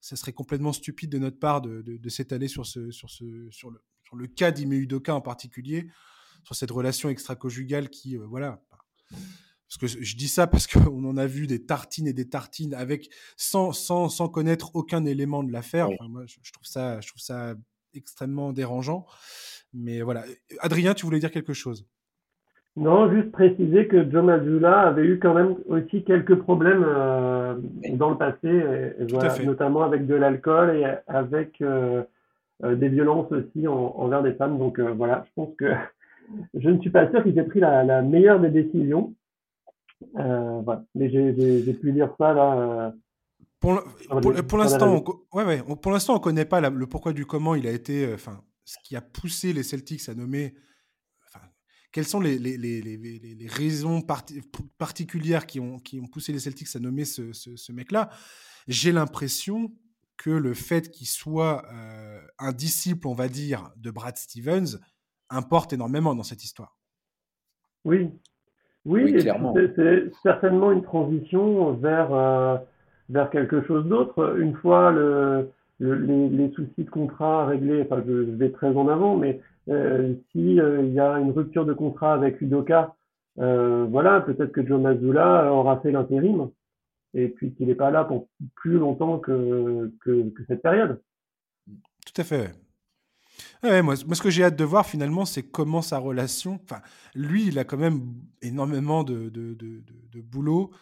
ça 0.00 0.16
serait 0.16 0.32
complètement 0.32 0.72
stupide 0.72 1.12
de 1.12 1.18
notre 1.18 1.38
part 1.38 1.60
de, 1.62 2.08
s'étaler 2.08 2.48
sur, 2.48 2.66
ce, 2.66 2.90
sur, 2.90 3.08
ce, 3.08 3.48
sur, 3.50 3.70
le, 3.70 3.80
sur 4.02 4.16
le 4.16 4.26
cas 4.26 4.50
d'Ime 4.50 4.72
Udoka 4.72 5.14
en 5.14 5.20
particulier, 5.20 5.86
sur 6.42 6.56
cette 6.56 6.72
relation 6.72 7.08
extra-conjugale 7.08 7.88
qui, 7.88 8.16
euh, 8.16 8.26
voilà 8.26 8.60
parce 9.80 9.94
que 9.94 10.00
je 10.02 10.16
dis 10.16 10.28
ça 10.28 10.46
parce 10.46 10.66
qu'on 10.66 11.04
en 11.04 11.16
a 11.16 11.26
vu 11.26 11.46
des 11.46 11.64
tartines 11.64 12.06
et 12.06 12.12
des 12.12 12.28
tartines 12.28 12.74
avec 12.74 13.08
sans, 13.36 13.72
sans, 13.72 14.08
sans 14.10 14.28
connaître 14.28 14.74
aucun 14.74 15.04
élément 15.06 15.42
de 15.42 15.50
l'affaire. 15.50 15.88
moi, 16.10 16.22
je, 16.26 16.52
trouve 16.52 16.66
ça, 16.66 17.00
je 17.00 17.08
trouve 17.08 17.22
ça 17.22 17.54
extrêmement 17.94 18.52
dérangeant. 18.52 19.06
Mais 19.72 20.02
voilà. 20.02 20.24
Adrien, 20.60 20.92
tu 20.92 21.06
voulais 21.06 21.20
dire 21.20 21.30
quelque 21.30 21.54
chose? 21.54 21.86
Non, 22.76 23.10
juste 23.10 23.32
préciser 23.32 23.86
que 23.86 24.10
John 24.10 24.28
Azula 24.28 24.80
avait 24.80 25.06
eu 25.06 25.18
quand 25.18 25.34
même 25.34 25.56
aussi 25.66 26.04
quelques 26.04 26.36
problèmes 26.36 26.84
euh, 26.86 27.54
dans 27.94 28.10
le 28.10 28.16
passé, 28.16 29.44
notamment 29.44 29.84
avec 29.84 30.06
de 30.06 30.14
l'alcool 30.14 30.76
et 30.76 30.86
avec 31.06 31.60
euh, 31.62 32.02
euh, 32.64 32.74
des 32.74 32.88
violences 32.88 33.30
aussi 33.32 33.66
envers 33.68 34.22
des 34.22 34.32
femmes. 34.34 34.58
Donc 34.58 34.80
voilà, 34.80 35.24
je 35.26 35.30
pense 35.34 35.54
que 35.56 35.72
je 36.54 36.68
ne 36.68 36.78
suis 36.80 36.90
pas 36.90 37.10
sûr 37.10 37.22
qu'il 37.22 37.38
ait 37.38 37.44
pris 37.44 37.60
la, 37.60 37.84
la 37.84 38.02
meilleure 38.02 38.40
des 38.40 38.50
décisions. 38.50 39.14
Euh, 40.16 40.62
Mais 40.94 41.10
j'ai 41.10 41.74
pu 41.74 41.92
lire 41.92 42.14
ça 42.18 42.32
là. 42.32 42.94
Pour, 43.60 43.80
pour, 44.48 44.58
l'instant, 44.58 45.04
on, 45.32 45.36
ouais, 45.36 45.44
ouais, 45.44 45.76
pour 45.76 45.92
l'instant, 45.92 46.16
on 46.16 46.18
connaît 46.18 46.44
pas 46.44 46.60
le 46.60 46.86
pourquoi 46.88 47.12
du 47.12 47.26
comment 47.26 47.54
il 47.54 47.68
a 47.68 47.70
été, 47.70 48.06
euh, 48.06 48.14
enfin, 48.14 48.42
ce 48.64 48.76
qui 48.82 48.96
a 48.96 49.00
poussé 49.00 49.52
les 49.52 49.62
Celtics 49.62 50.08
à 50.08 50.14
nommer. 50.14 50.54
Quelles 51.92 52.06
sont 52.06 52.20
les, 52.20 52.38
les, 52.38 52.56
les, 52.56 52.80
les 52.80 53.46
raisons 53.46 54.02
particulières 54.78 55.46
qui 55.46 55.60
ont, 55.60 55.78
qui 55.78 56.00
ont 56.00 56.06
poussé 56.06 56.32
les 56.32 56.40
Celtics 56.40 56.74
à 56.74 56.80
nommer 56.80 57.04
ce, 57.04 57.32
ce, 57.32 57.70
mec-là? 57.70 58.08
J'ai 58.66 58.92
l'impression 58.92 59.70
que 60.16 60.30
le 60.30 60.54
fait 60.54 60.90
qu'il 60.90 61.06
soit 61.06 61.64
euh, 61.70 62.20
un 62.38 62.52
disciple, 62.52 63.06
on 63.06 63.14
va 63.14 63.28
dire, 63.28 63.70
de 63.76 63.90
Brad 63.90 64.16
Stevens 64.16 64.80
importe 65.28 65.74
énormément 65.74 66.14
dans 66.14 66.22
cette 66.22 66.42
histoire. 66.42 66.78
Oui, 67.84 68.10
oui, 68.84 69.16
c'est 69.76 70.10
certainement 70.22 70.72
une 70.72 70.82
transition 70.82 71.72
vers, 71.72 72.12
euh, 72.12 72.56
vers 73.10 73.30
quelque 73.30 73.62
chose 73.62 73.86
d'autre. 73.86 74.36
Une 74.38 74.54
fois 74.54 74.90
le, 74.90 75.50
les, 75.78 76.28
les, 76.28 76.50
soucis 76.52 76.84
de 76.84 76.90
contrat 76.90 77.46
réglés, 77.46 77.82
enfin 77.82 78.02
je, 78.06 78.12
vais 78.12 78.50
très 78.50 78.76
en 78.76 78.88
avant, 78.88 79.16
mais 79.16 79.40
euh, 79.68 80.14
si 80.32 80.60
euh, 80.60 80.82
il 80.82 80.92
y 80.92 81.00
a 81.00 81.18
une 81.18 81.30
rupture 81.30 81.64
de 81.64 81.72
contrat 81.72 82.14
avec 82.14 82.40
Udoka, 82.40 82.94
euh, 83.38 83.86
voilà, 83.88 84.20
peut-être 84.20 84.52
que 84.52 84.66
Joe 84.66 84.80
Mazzulla 84.80 85.52
aura 85.52 85.80
fait 85.80 85.92
l'intérim 85.92 86.50
et 87.14 87.28
puis 87.28 87.52
qu'il 87.54 87.68
n'est 87.68 87.74
pas 87.74 87.90
là 87.90 88.04
pour 88.04 88.28
plus 88.56 88.78
longtemps 88.78 89.18
que, 89.18 89.92
que, 90.00 90.30
que 90.30 90.44
cette 90.48 90.62
période. 90.62 91.00
Tout 91.66 92.20
à 92.20 92.24
fait 92.24 92.50
moi, 93.62 93.96
ce 93.96 94.22
que 94.22 94.30
j'ai 94.30 94.44
hâte 94.44 94.56
de 94.56 94.64
voir 94.64 94.86
finalement, 94.86 95.24
c'est 95.24 95.42
comment 95.42 95.82
sa 95.82 95.98
relation. 95.98 96.60
Enfin, 96.64 96.82
lui, 97.14 97.46
il 97.46 97.58
a 97.58 97.64
quand 97.64 97.76
même 97.76 98.14
énormément 98.40 99.04
de, 99.04 99.28
de, 99.28 99.54
de, 99.54 100.20
boulot 100.20 100.72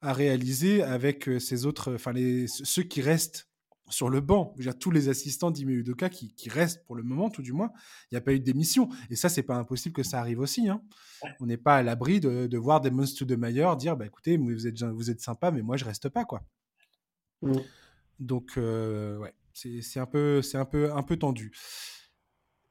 à 0.00 0.12
réaliser 0.12 0.82
avec 0.82 1.28
euh, 1.28 1.38
ses 1.38 1.64
autres, 1.66 1.94
enfin 1.94 2.12
les, 2.12 2.46
ceux 2.46 2.82
qui 2.82 3.00
restent 3.00 3.48
sur 3.88 4.08
le 4.08 4.20
banc. 4.20 4.54
Je 4.58 4.70
tous 4.70 4.90
les 4.90 5.08
assistants 5.08 5.50
d'Ime 5.50 5.70
Udoka 5.70 6.08
qui, 6.08 6.34
qui, 6.34 6.48
restent 6.48 6.84
pour 6.86 6.96
le 6.96 7.02
moment, 7.02 7.30
tout 7.30 7.42
du 7.42 7.52
moins, 7.52 7.70
il 8.10 8.14
n'y 8.14 8.18
a 8.18 8.20
pas 8.20 8.32
eu 8.32 8.40
de 8.40 8.44
démission. 8.44 8.88
Et 9.10 9.16
ça, 9.16 9.28
c'est 9.28 9.42
pas 9.42 9.56
impossible 9.56 9.94
que 9.94 10.02
ça 10.02 10.20
arrive 10.20 10.40
aussi. 10.40 10.68
Hein. 10.68 10.82
On 11.40 11.46
n'est 11.46 11.56
pas 11.56 11.76
à 11.76 11.82
l'abri 11.82 12.20
de, 12.20 12.46
de, 12.46 12.58
voir 12.58 12.80
des 12.80 12.90
monstres 12.90 13.24
de 13.24 13.36
Mayer 13.36 13.68
dire 13.78 13.96
bah, 13.96 14.06
écoutez, 14.06 14.36
vous 14.36 14.66
êtes, 14.66 14.82
vous 14.82 15.10
êtes 15.10 15.20
sympa, 15.20 15.50
mais 15.50 15.62
moi, 15.62 15.76
je 15.76 15.84
reste 15.84 16.08
pas. 16.08 16.24
quoi. 16.24 16.42
Mm. 17.42 17.58
Donc, 18.18 18.52
euh, 18.56 19.18
ouais, 19.18 19.34
c'est 19.52 20.00
un, 20.00 20.06
peu, 20.06 20.40
un, 20.54 20.64
peu, 20.64 20.92
un 20.92 21.02
peu 21.02 21.16
tendu. 21.16 21.52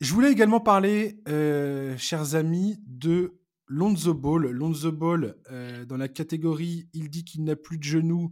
Je 0.04 0.14
voulais 0.14 0.34
également 0.34 0.60
parler, 0.60 1.22
euh, 1.30 1.98
chers 1.98 2.36
amis, 2.36 2.78
de 2.86 3.40
Lonzo 3.68 4.14
Ball. 4.14 4.50
Lonzo 4.50 4.92
Ball, 4.92 5.38
euh, 5.50 5.86
dans 5.86 5.96
la 5.96 6.10
catégorie 6.10 6.90
il 6.92 7.10
dit 7.10 7.24
qu'il 7.24 7.46
n'a 7.46 7.56
plus 7.56 7.78
de 7.78 7.86
genoux, 7.86 8.30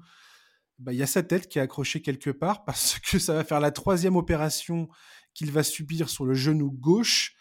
bah, 0.79 0.91
il 0.91 0.99
y 0.99 1.01
a 1.01 1.07
sa 1.07 1.23
tête 1.23 1.47
qui 1.47 1.59
est 1.59 1.61
accrochée 1.61 2.01
quelque 2.01 2.29
part 2.29 2.65
parce 2.65 2.99
que 2.99 3.19
ça 3.19 3.35
va 3.35 3.45
faire 3.45 3.61
la 3.61 3.71
troisième 3.71 4.17
opération 4.17 4.89
qu'il 5.33 5.49
va 5.49 5.63
subir 5.63 6.09
sur 6.09 6.25
le 6.25 6.33
genou 6.33 6.71
gauche. 6.71 7.37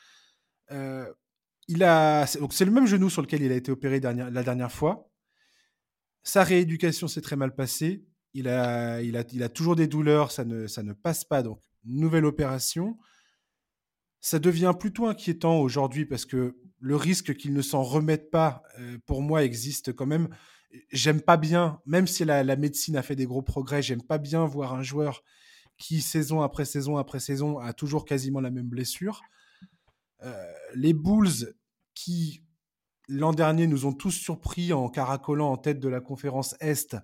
Euh, 0.71 1.13
c'est 1.67 2.65
le 2.65 2.71
même 2.71 2.87
genou 2.87 3.11
sur 3.11 3.23
lequel 3.23 3.43
il 3.43 3.51
a 3.51 3.57
été 3.57 3.73
opéré 3.73 3.99
la 3.99 4.45
dernière 4.45 4.71
fois. 4.71 5.11
Sa 6.23 6.45
rééducation 6.45 7.09
s'est 7.09 7.21
très 7.21 7.35
mal 7.35 7.57
passée. 7.57 8.05
Il 8.35 8.47
a, 8.47 9.03
toujours 9.53 9.75
des 9.75 9.89
douleurs, 9.89 10.31
ça 10.31 10.45
ne 10.45 10.93
passe 10.93 11.25
pas. 11.25 11.43
Donc, 11.43 11.61
nouvelle 11.83 12.27
opération. 12.27 12.97
Ça 14.21 14.39
devient 14.39 14.75
plutôt 14.79 15.07
inquiétant 15.07 15.61
aujourd'hui 15.61 16.07
parce 16.07 16.25
que 16.25 16.57
le 16.79 16.97
risque 16.97 17.35
qu'il 17.37 17.53
ne 17.53 17.63
s'en 17.63 17.83
remette 17.83 18.31
pas, 18.31 18.63
euh, 18.79 18.99
pour 19.07 19.23
moi, 19.23 19.45
existe 19.45 19.93
quand 19.93 20.07
même 20.07 20.29
j'aime 20.93 21.21
pas 21.21 21.37
bien, 21.37 21.81
même 21.87 22.07
si 22.07 22.25
la, 22.25 22.57
médecine 22.57 22.97
a 22.97 23.03
fait 23.03 23.17
des 23.17 23.27
gros 23.27 23.43
progrès, 23.43 23.83
j'aime 23.83 24.03
pas 24.03 24.19
bien 24.19 24.45
voir 24.47 24.75
un 24.75 24.83
joueur 24.83 25.23
qui, 25.79 26.01
saison 26.01 26.43
après 26.43 26.65
saison 26.65 26.97
après 26.97 27.21
saison, 27.21 27.59
a 27.59 27.73
toujours 27.73 28.05
quasiment 28.05 28.41
la 28.41 28.51
même 28.51 28.69
blessure. 28.69 29.23
Euh, 30.23 30.53
les 30.75 30.93
Bulls, 30.93 31.55
qui 31.95 32.43
l'an 33.09 33.33
dernier 33.33 33.67
nous 33.67 33.87
ont 33.87 33.93
tous 33.93 34.13
surpris 34.13 34.73
en 34.73 34.89
caracolant 34.89 35.51
en 35.51 35.57
tête 35.57 35.81
de 35.81 35.89
la 35.89 36.01
conférence 36.01 36.55
Est, 36.61 36.97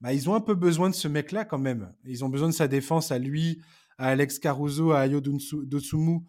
bah, 0.00 0.12
ils 0.12 0.28
ont 0.28 0.34
un 0.34 0.40
peu 0.40 0.54
besoin 0.54 0.90
de 0.90 0.94
ce 0.94 1.08
mec-là 1.08 1.44
quand 1.44 1.58
même. 1.58 1.94
Ils 2.04 2.24
ont 2.24 2.28
besoin 2.28 2.48
de 2.48 2.54
sa 2.54 2.68
défense 2.68 3.12
à 3.12 3.18
lui, 3.18 3.62
à 3.98 4.08
Alex 4.08 4.38
Caruso, 4.38 4.92
à 4.92 5.00
Ayo 5.00 5.20
Dotsumu. 5.20 6.20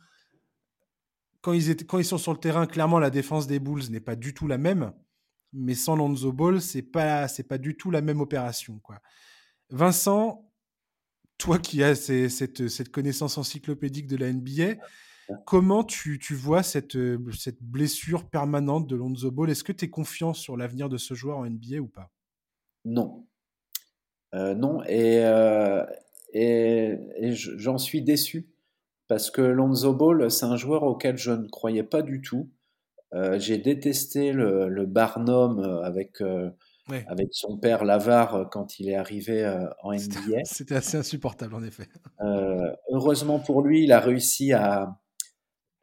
Quand 1.42 1.54
ils, 1.54 2.06
sont 2.06 2.18
sur 2.18 2.34
le 2.34 2.40
terrain, 2.40 2.68
clairement, 2.68 3.00
la 3.00 3.10
défense 3.10 3.48
des 3.48 3.60
Bulls 3.60 3.90
n'est 3.90 4.00
pas 4.00 4.16
du 4.16 4.34
tout 4.34 4.48
la 4.48 4.58
même 4.58 4.94
mais 5.54 5.76
sans 5.76 5.96
Lonzo 5.96 6.32
Ball, 6.32 6.62
c'est 6.62 6.82
pas 6.82 7.28
c'est 7.28 7.44
pas 7.44 7.58
du 7.58 7.76
tout 7.76 7.92
la 7.92 8.02
même 8.02 8.22
opération 8.22 8.80
quoi. 8.80 9.00
Vincent, 9.70 10.50
toi 11.38 11.60
qui 11.60 11.84
as 11.84 11.96
cette, 11.96 12.68
cette, 12.68 12.90
connaissance 12.90 13.38
encyclopédique 13.38 14.08
de 14.08 14.18
la 14.18 14.32
NBA, 14.32 14.82
comment 15.46 15.84
tu, 15.84 16.20
tu 16.20 16.36
vois 16.36 16.62
cette, 16.62 16.98
cette 17.38 17.64
blessure 17.64 18.30
permanente 18.30 18.88
de 18.88 18.96
Lonzo 18.96 19.32
Ball? 19.32 19.50
Est-ce 19.50 19.64
que 19.64 19.72
tu 19.72 19.86
es 19.86 19.90
confiant 19.90 20.34
sur 20.34 20.58
l'avenir 20.58 20.90
de 20.90 20.98
ce 20.98 21.14
joueur 21.14 21.38
en 21.38 21.46
NBA 21.46 21.78
ou 21.78 21.88
pas? 21.88 22.12
Non. 22.84 23.26
Euh, 24.34 24.54
non, 24.56 24.84
et, 24.84 25.24
euh, 25.24 25.86
et 26.34 26.98
j'en 27.34 27.78
suis 27.78 28.02
déçu 28.02 28.48
parce 29.12 29.30
que 29.30 29.42
Lonzo 29.42 29.94
Ball, 29.94 30.32
c'est 30.32 30.46
un 30.46 30.56
joueur 30.56 30.84
auquel 30.84 31.18
je 31.18 31.32
ne 31.32 31.46
croyais 31.50 31.84
pas 31.84 32.02
du 32.02 32.22
tout. 32.22 32.50
Euh, 33.14 33.38
j'ai 33.40 33.58
détesté 33.58 34.32
le, 34.32 34.70
le 34.70 34.86
Barnum 34.86 35.60
euh, 35.60 35.82
avec, 35.82 36.22
euh, 36.22 36.50
avec 37.08 37.28
son 37.34 37.58
père 37.58 37.84
Lavar 37.84 38.48
quand 38.52 38.80
il 38.80 38.88
est 38.88 38.96
arrivé 38.96 39.46
en 39.84 39.92
NBA. 39.92 40.46
C'était 40.46 40.76
assez 40.76 40.96
insupportable, 40.96 41.54
en 41.54 41.62
effet. 41.62 41.90
heureusement 42.90 43.40
pour 43.40 43.64
lui, 43.64 43.84
il 43.84 43.92
a 43.92 44.00
réussi 44.00 44.54
à, 44.54 44.96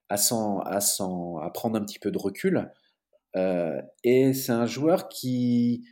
à, 0.08 0.14
à, 0.14 0.78
à 0.78 1.50
prendre 1.50 1.76
un 1.76 1.84
petit 1.84 1.98
peu 1.98 2.10
de 2.10 2.16
recul. 2.16 2.72
et 4.04 4.32
c'est 4.32 4.52
un 4.52 4.64
joueur 4.64 5.10
qui, 5.10 5.84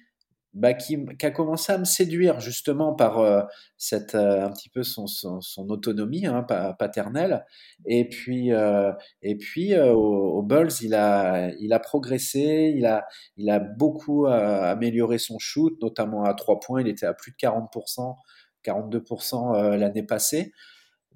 bah, 0.57 0.73
qui, 0.73 0.97
a 1.23 1.31
commencé 1.31 1.71
à 1.71 1.77
me 1.77 1.85
séduire 1.85 2.41
justement 2.41 2.95
par 2.95 3.19
euh, 3.19 3.43
cette 3.77 4.15
euh, 4.15 4.47
un 4.47 4.51
petit 4.51 4.71
peu 4.71 4.83
son, 4.83 5.07
son, 5.07 5.69
autonomie 5.69 6.25
hein, 6.25 6.47
paternelle. 6.79 7.45
Et 7.85 8.09
puis 8.09 8.55
euh, 8.55 8.91
et 9.21 9.37
puis 9.37 9.79
au, 9.79 10.43
Bulls 10.43 10.73
il 10.81 10.95
a 10.95 11.51
il 11.61 11.75
a 11.75 11.79
progressé 11.79 12.73
il 12.75 12.87
a 12.87 13.07
il 13.37 13.51
a 13.51 13.59
beaucoup 13.59 14.27
amélioré 14.27 15.19
son 15.19 15.39
shoot 15.39 15.77
notamment 15.83 16.25
à 16.25 16.33
trois 16.33 16.59
points. 16.59 16.81
Il 16.81 16.89
était 16.89 17.07
à 17.07 17.13
plus 17.13 17.33
de 17.33 17.37
40% 17.37 18.17
42% 18.65 19.77
l'année 19.77 20.05
passée. 20.05 20.53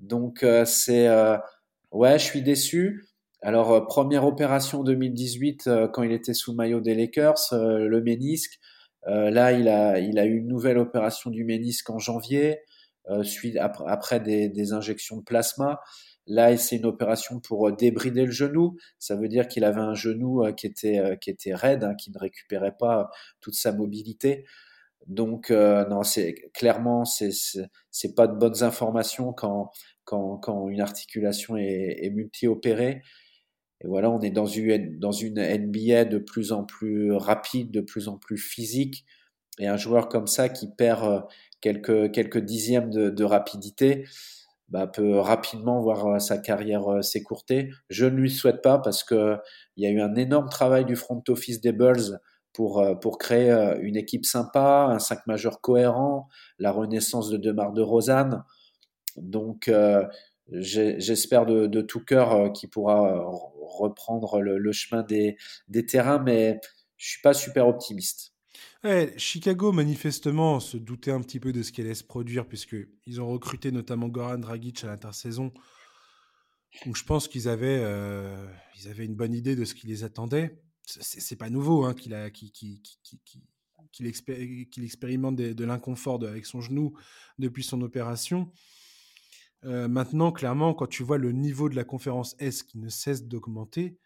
Donc 0.00 0.44
c'est 0.66 1.08
ouais 1.92 2.18
je 2.18 2.24
suis 2.24 2.42
déçu. 2.42 3.06
Alors 3.40 3.86
première 3.86 4.26
opération 4.26 4.82
2018 4.82 5.70
quand 5.94 6.02
il 6.02 6.12
était 6.12 6.34
sous 6.34 6.52
maillot 6.52 6.80
des 6.82 6.94
Lakers 6.94 7.38
le 7.52 8.02
ménisque 8.02 8.60
là, 9.06 9.52
il 9.52 9.68
a, 9.68 9.98
il 9.98 10.18
a 10.18 10.26
eu 10.26 10.38
une 10.38 10.48
nouvelle 10.48 10.78
opération 10.78 11.30
du 11.30 11.44
ménisque 11.44 11.90
en 11.90 11.98
janvier, 11.98 12.60
euh, 13.08 13.22
suite, 13.22 13.56
après, 13.56 13.84
après 13.88 14.20
des, 14.20 14.48
des, 14.48 14.72
injections 14.72 15.16
de 15.16 15.22
plasma. 15.22 15.80
Là, 16.26 16.56
c'est 16.56 16.76
une 16.76 16.86
opération 16.86 17.40
pour 17.40 17.68
euh, 17.68 17.72
débrider 17.72 18.24
le 18.26 18.30
genou. 18.30 18.76
Ça 18.98 19.16
veut 19.16 19.28
dire 19.28 19.48
qu'il 19.48 19.64
avait 19.64 19.80
un 19.80 19.94
genou 19.94 20.44
qui 20.54 20.66
était, 20.66 21.18
qui 21.20 21.30
était 21.30 21.54
raide, 21.54 21.84
hein, 21.84 21.94
qui 21.94 22.10
ne 22.12 22.18
récupérait 22.18 22.76
pas 22.78 23.10
toute 23.40 23.54
sa 23.54 23.72
mobilité. 23.72 24.44
Donc, 25.06 25.50
euh, 25.50 25.86
non, 25.88 26.02
c'est 26.02 26.34
clairement, 26.54 27.04
c'est 27.04 27.30
c'est 27.90 28.14
pas 28.14 28.26
de 28.26 28.36
bonnes 28.36 28.62
informations 28.62 29.32
quand 29.32 29.70
quand, 30.04 30.38
quand 30.38 30.68
une 30.68 30.80
articulation 30.80 31.56
est, 31.56 31.98
est 32.02 32.10
multi-opérée. 32.10 33.02
Et 33.82 33.88
voilà, 33.88 34.10
on 34.10 34.20
est 34.20 34.30
dans 34.30 34.46
une, 34.46 34.98
dans 34.98 35.12
une 35.12 35.40
NBA 35.40 36.04
de 36.04 36.18
plus 36.18 36.52
en 36.52 36.64
plus 36.64 37.12
rapide, 37.12 37.70
de 37.70 37.80
plus 37.80 38.08
en 38.08 38.18
plus 38.18 38.36
physique. 38.36 39.04
Et 39.58 39.66
un 39.66 39.76
joueur 39.76 40.08
comme 40.08 40.26
ça 40.26 40.48
qui 40.48 40.68
perd 40.68 41.04
euh, 41.04 41.20
quelques, 41.60 42.12
quelques 42.12 42.38
dixièmes 42.38 42.90
de, 42.90 43.24
rapidité 43.24 44.06
bah, 44.68 44.86
peut 44.86 45.18
rapidement 45.18 45.80
voir 45.80 46.06
euh, 46.06 46.18
sa 46.18 46.38
carrière 46.38 46.88
euh, 46.88 47.02
s'écourter. 47.02 47.70
Je 47.88 48.06
ne 48.06 48.16
lui 48.16 48.30
souhaite 48.30 48.62
pas 48.62 48.78
parce 48.78 49.02
que 49.02 49.36
il 49.76 49.84
y 49.84 49.86
a 49.86 49.90
eu 49.90 50.00
un 50.00 50.14
énorme 50.14 50.48
travail 50.48 50.84
du 50.84 50.96
front 50.96 51.22
office 51.28 51.60
des 51.60 51.72
Bulls 51.72 52.20
pour, 52.52 52.84
pour 53.00 53.18
créer 53.18 53.52
une 53.80 53.96
équipe 53.96 54.26
sympa, 54.26 54.88
un 54.90 54.98
5 54.98 55.26
majeur 55.28 55.60
cohérent, 55.60 56.28
la 56.58 56.72
renaissance 56.72 57.30
de 57.30 57.36
Demar 57.36 57.72
de 57.72 57.80
Rosanne. 57.80 58.42
Donc, 59.16 59.70
j'espère 60.52 61.46
de, 61.46 61.80
tout 61.80 62.00
cœur 62.00 62.52
qu'il 62.52 62.70
pourra 62.70 63.24
reprendre 63.60 64.40
le, 64.40 64.72
chemin 64.72 65.02
des, 65.02 65.36
terrains, 65.86 66.18
mais 66.18 66.60
je 66.96 67.10
suis 67.10 67.22
pas 67.22 67.34
super 67.34 67.68
optimiste. 67.68 68.34
Chicago, 69.16 69.72
manifestement, 69.72 70.58
se 70.60 70.76
doutait 70.76 71.10
un 71.10 71.20
petit 71.20 71.40
peu 71.40 71.52
de 71.52 71.62
ce 71.62 71.72
qui 71.72 71.80
allait 71.82 71.94
se 71.94 72.04
produire, 72.04 72.46
puisqu'ils 72.46 73.20
ont 73.20 73.28
recruté 73.28 73.72
notamment 73.72 74.08
Goran 74.08 74.38
Dragic 74.38 74.84
à 74.84 74.88
l'intersaison. 74.88 75.52
Donc 76.86 76.96
je 76.96 77.04
pense 77.04 77.28
qu'ils 77.28 77.48
avaient, 77.48 77.80
euh, 77.80 78.46
ils 78.78 78.88
avaient 78.88 79.04
une 79.04 79.16
bonne 79.16 79.34
idée 79.34 79.56
de 79.56 79.64
ce 79.64 79.74
qui 79.74 79.86
les 79.86 80.04
attendait. 80.04 80.62
C'est 80.84 81.36
pas 81.36 81.50
nouveau 81.50 81.92
qu'il 81.94 82.14
expérimente 84.82 85.36
de, 85.36 85.64
l'inconfort 85.64 86.24
avec 86.24 86.46
son 86.46 86.60
genou 86.60 86.96
depuis 87.38 87.62
son 87.62 87.80
opération. 87.82 88.50
Euh, 89.64 89.88
maintenant, 89.88 90.32
clairement, 90.32 90.74
quand 90.74 90.86
tu 90.86 91.02
vois 91.02 91.18
le 91.18 91.32
niveau 91.32 91.68
de 91.68 91.76
la 91.76 91.84
conférence 91.84 92.34
S 92.38 92.62
qui 92.62 92.78
ne 92.78 92.88
cesse 92.88 93.24
d'augmenter, 93.24 93.98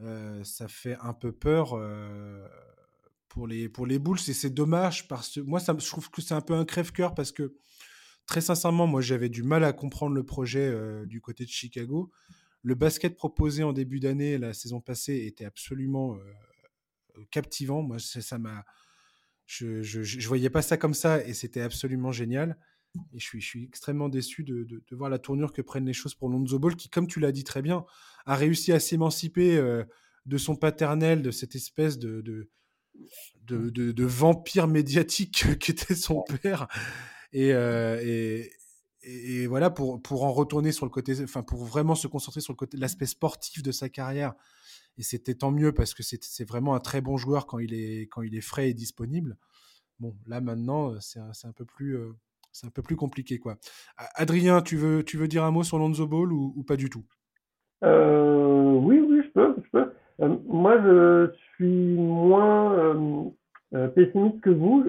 euh, 0.00 0.42
ça 0.44 0.68
fait 0.68 0.96
un 1.00 1.12
peu 1.12 1.32
peur 1.32 1.74
euh, 1.74 2.46
pour, 3.28 3.46
les, 3.46 3.68
pour 3.68 3.86
les 3.86 3.98
Bulls. 3.98 4.18
Et 4.28 4.32
c'est 4.32 4.50
dommage 4.50 5.08
parce 5.08 5.34
que 5.34 5.40
moi, 5.40 5.60
je 5.60 5.86
trouve 5.86 6.10
que 6.10 6.20
c'est 6.20 6.34
un 6.34 6.40
peu 6.40 6.54
un 6.54 6.64
crève-cœur 6.64 7.14
parce 7.14 7.32
que, 7.32 7.56
très 8.26 8.40
sincèrement, 8.40 8.86
moi, 8.86 9.00
j'avais 9.00 9.28
du 9.28 9.42
mal 9.42 9.64
à 9.64 9.72
comprendre 9.72 10.14
le 10.14 10.24
projet 10.24 10.74
du 11.06 11.20
côté 11.20 11.44
de 11.44 11.50
Chicago. 11.50 12.10
Le 12.62 12.74
basket 12.74 13.16
proposé 13.16 13.62
en 13.62 13.72
début 13.72 14.00
d'année, 14.00 14.36
la 14.36 14.52
saison 14.52 14.80
passée, 14.80 15.26
était 15.26 15.44
absolument 15.44 16.18
captivant. 17.30 17.82
Moi, 17.82 17.98
ça 17.98 18.38
m'a. 18.38 18.64
Je, 19.46 19.80
je, 19.80 20.02
je, 20.02 20.28
voyais 20.28 20.50
pas 20.50 20.60
ça 20.60 20.76
comme 20.76 20.92
ça 20.92 21.24
et 21.24 21.32
c'était 21.32 21.62
absolument 21.62 22.12
génial. 22.12 22.58
Et 23.12 23.18
je 23.18 23.24
suis, 23.24 23.40
je 23.40 23.46
suis 23.46 23.64
extrêmement 23.64 24.08
déçu 24.08 24.44
de, 24.44 24.64
de, 24.64 24.96
voir 24.96 25.10
la 25.10 25.18
tournure 25.18 25.52
que 25.52 25.62
prennent 25.62 25.86
les 25.86 25.92
choses 25.92 26.14
pour 26.14 26.28
Lonzo 26.28 26.58
Ball, 26.58 26.76
qui, 26.76 26.88
comme 26.88 27.06
tu 27.06 27.20
l'as 27.20 27.32
dit 27.32 27.44
très 27.44 27.62
bien, 27.62 27.84
a 28.26 28.34
réussi 28.34 28.72
à 28.72 28.80
s'émanciper 28.80 29.56
euh, 29.56 29.84
de 30.26 30.38
son 30.38 30.56
paternel, 30.56 31.22
de 31.22 31.30
cette 31.30 31.54
espèce 31.54 31.98
de, 31.98 32.20
de, 32.20 32.48
de 33.70 34.04
vampire 34.04 34.66
médiatique 34.68 35.44
qu'était 35.60 35.94
son 35.94 36.24
père. 36.42 36.68
Et, 37.32 37.52
euh, 37.52 38.00
et, 38.02 38.50
et, 39.02 39.46
voilà, 39.46 39.70
pour, 39.70 40.02
pour 40.02 40.24
en 40.24 40.32
retourner 40.32 40.72
sur 40.72 40.86
le 40.86 40.90
côté, 40.90 41.22
enfin, 41.22 41.42
pour 41.42 41.64
vraiment 41.64 41.94
se 41.94 42.08
concentrer 42.08 42.40
sur 42.40 42.52
le 42.52 42.56
côté, 42.58 42.76
l'aspect 42.76 43.06
sportif 43.06 43.62
de 43.62 43.72
sa 43.72 43.88
carrière. 43.88 44.34
Et 44.96 45.02
c'était 45.02 45.34
tant 45.34 45.52
mieux 45.52 45.72
parce 45.72 45.94
que 45.94 46.02
c'est 46.02 46.44
vraiment 46.44 46.74
un 46.74 46.80
très 46.80 47.00
bon 47.00 47.16
joueur 47.16 47.46
quand 47.46 47.60
il 47.60 47.72
est, 47.72 48.08
quand 48.08 48.22
il 48.22 48.34
est 48.34 48.40
frais 48.40 48.70
et 48.70 48.74
disponible. 48.74 49.38
Bon, 50.00 50.16
là 50.26 50.40
maintenant, 50.40 51.00
c'est 51.00 51.20
un, 51.20 51.30
un, 51.44 51.52
peu 51.52 51.64
plus 51.64 51.96
c'est 52.52 52.66
un 52.66 52.70
peu 52.70 52.82
plus 52.82 52.96
compliqué, 52.96 53.38
quoi. 53.38 53.56
Adrien, 54.14 54.60
tu 54.62 54.76
veux, 54.76 55.02
tu 55.02 55.16
veux 55.16 55.28
dire 55.28 55.44
un 55.44 55.50
mot 55.50 55.62
sur 55.62 55.78
Lonzo 55.78 56.06
Ball 56.06 56.32
ou, 56.32 56.64
pas 56.66 56.76
du 56.76 56.90
tout? 56.90 57.04
Oui, 57.82 59.00
oui, 59.00 59.22
je 59.24 59.30
peux. 59.32 59.54
Je 59.64 59.70
peux. 59.70 59.92
moi, 60.46 60.80
je 60.82 61.30
suis 61.54 61.94
moins 61.94 63.32
pessimiste 63.94 64.40
que 64.40 64.50
vous. 64.50 64.84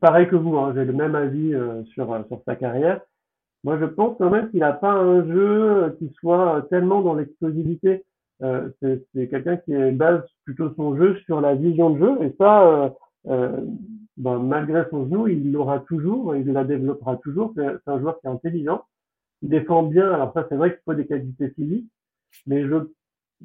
pareil 0.00 0.28
que 0.28 0.36
vous, 0.36 0.56
hein, 0.56 0.72
j'ai 0.74 0.84
le 0.84 0.92
même 0.92 1.14
avis 1.14 1.52
sur, 1.94 2.24
sur 2.28 2.42
sa 2.46 2.56
carrière. 2.56 3.00
Moi, 3.64 3.78
je 3.80 3.86
pense 3.86 4.16
quand 4.18 4.30
même 4.30 4.50
qu'il 4.50 4.60
n'a 4.60 4.74
pas 4.74 4.92
un 4.92 5.26
jeu 5.26 5.96
qui 5.98 6.12
soit 6.20 6.66
tellement 6.68 7.00
dans 7.00 7.14
l'explosivité. 7.14 8.04
Euh, 8.42 8.68
c'est 8.80 9.28
quelqu'un 9.28 9.56
qui 9.56 9.72
base 9.92 10.22
plutôt 10.44 10.72
son 10.74 10.96
jeu 10.96 11.16
sur 11.24 11.40
la 11.40 11.54
vision 11.54 11.90
de 11.90 11.98
jeu. 11.98 12.22
Et 12.22 12.34
ça, 12.38 12.62
euh, 12.62 12.90
euh, 13.28 13.60
ben, 14.16 14.38
malgré 14.38 14.84
son 14.90 15.06
genou, 15.06 15.28
il 15.28 15.52
l'aura 15.52 15.80
toujours, 15.80 16.36
il 16.36 16.50
la 16.52 16.64
développera 16.64 17.16
toujours. 17.16 17.52
C'est 17.56 17.90
un 17.90 18.00
joueur 18.00 18.20
qui 18.20 18.26
est 18.26 18.30
intelligent, 18.30 18.84
il 19.42 19.48
défend 19.48 19.82
bien. 19.82 20.10
Alors 20.12 20.32
ça, 20.32 20.46
c'est 20.48 20.56
vrai 20.56 20.70
qu'il 20.70 20.82
faut 20.84 20.94
des 20.94 21.06
qualités 21.06 21.50
physiques, 21.50 21.90
mais 22.46 22.66
je, 22.66 22.76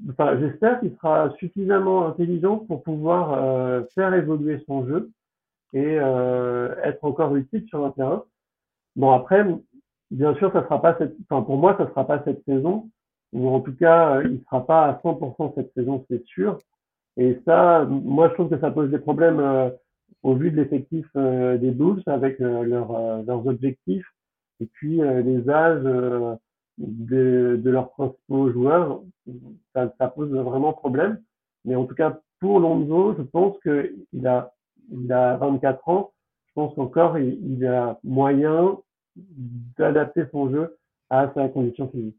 enfin, 0.09 0.37
j'espère 0.39 0.79
qu'il 0.79 0.95
sera 0.95 1.31
suffisamment 1.37 2.07
intelligent 2.07 2.57
pour 2.57 2.83
pouvoir 2.83 3.85
faire 3.95 4.13
évoluer 4.13 4.63
son 4.67 4.85
jeu 4.87 5.11
et 5.73 5.95
être 5.95 7.03
encore 7.03 7.35
utile 7.35 7.65
sur 7.67 7.85
un 7.85 7.91
terrain. 7.91 8.23
Bon 8.95 9.11
après, 9.11 9.45
Bien 10.11 10.33
sûr, 10.35 10.51
ça 10.51 10.63
sera 10.63 10.81
pas 10.81 10.97
cette, 10.97 11.15
enfin, 11.29 11.43
pour 11.43 11.57
moi, 11.57 11.75
ça 11.77 11.87
sera 11.87 12.05
pas 12.05 12.23
cette 12.23 12.43
saison, 12.45 12.89
ou 13.31 13.47
en 13.49 13.61
tout 13.61 13.75
cas, 13.75 14.17
euh, 14.17 14.27
il 14.27 14.41
sera 14.43 14.65
pas 14.65 14.85
à 14.87 14.93
100% 15.03 15.53
cette 15.55 15.71
saison, 15.73 16.03
c'est 16.09 16.25
sûr. 16.25 16.57
Et 17.17 17.39
ça, 17.45 17.85
moi, 17.85 18.29
je 18.29 18.33
trouve 18.33 18.49
que 18.49 18.59
ça 18.59 18.71
pose 18.71 18.89
des 18.89 18.99
problèmes 18.99 19.39
euh, 19.39 19.69
au 20.23 20.35
vu 20.35 20.51
de 20.51 20.57
l'effectif 20.57 21.05
euh, 21.15 21.57
des 21.57 21.71
Bulls 21.71 22.03
avec 22.05 22.39
leurs 22.39 23.23
leurs 23.23 23.47
objectifs 23.47 24.07
et 24.59 24.65
puis 24.65 24.97
les 24.97 25.49
âges 25.49 25.83
de, 26.79 27.59
de 27.61 27.69
leurs 27.69 27.91
principaux 27.91 28.51
joueurs. 28.51 29.01
Ça, 29.73 29.93
ça 29.97 30.07
pose 30.07 30.31
vraiment 30.31 30.73
problème. 30.73 31.21
Mais 31.65 31.75
en 31.75 31.85
tout 31.85 31.95
cas, 31.95 32.19
pour 32.39 32.59
Lonzo, 32.59 33.15
je 33.17 33.23
pense 33.23 33.57
que 33.63 33.95
il 34.13 34.27
a, 34.27 34.53
il 34.91 35.11
a 35.11 35.37
24 35.37 35.87
ans. 35.89 36.11
Je 36.47 36.53
pense 36.55 36.73
qu'encore, 36.75 37.17
il, 37.17 37.39
il 37.53 37.65
a 37.65 37.99
moyen 38.03 38.77
d'adapter 39.77 40.23
son 40.31 40.49
jeu 40.49 40.77
à 41.09 41.31
sa 41.33 41.47
condition 41.49 41.89
physique. 41.89 42.17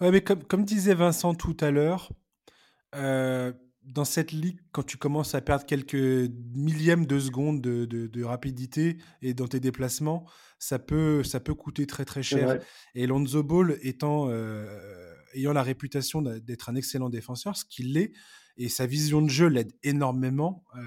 Ouais, 0.00 0.10
mais 0.10 0.20
comme, 0.20 0.42
comme 0.44 0.64
disait 0.64 0.94
Vincent 0.94 1.34
tout 1.34 1.56
à 1.60 1.70
l'heure, 1.70 2.10
euh, 2.94 3.52
dans 3.84 4.04
cette 4.04 4.32
ligue, 4.32 4.60
quand 4.72 4.82
tu 4.82 4.96
commences 4.96 5.34
à 5.34 5.40
perdre 5.40 5.66
quelques 5.66 6.30
millièmes 6.54 7.06
de 7.06 7.18
seconde 7.18 7.60
de, 7.60 7.84
de, 7.84 8.24
rapidité 8.24 8.96
et 9.22 9.34
dans 9.34 9.46
tes 9.46 9.60
déplacements, 9.60 10.26
ça 10.58 10.78
peut, 10.78 11.22
ça 11.22 11.40
peut 11.40 11.54
coûter 11.54 11.86
très 11.86 12.04
très 12.04 12.22
cher. 12.22 12.60
Et 12.94 13.06
Lonzo 13.06 13.42
Ball 13.42 13.78
étant, 13.82 14.28
euh, 14.30 15.14
ayant 15.34 15.52
la 15.52 15.62
réputation 15.62 16.22
d'être 16.22 16.68
un 16.68 16.74
excellent 16.74 17.10
défenseur, 17.10 17.56
ce 17.56 17.64
qu'il 17.64 17.92
l'est, 17.92 18.12
et 18.56 18.68
sa 18.68 18.86
vision 18.86 19.20
de 19.20 19.28
jeu 19.28 19.48
l'aide 19.48 19.72
énormément 19.82 20.64
euh, 20.76 20.80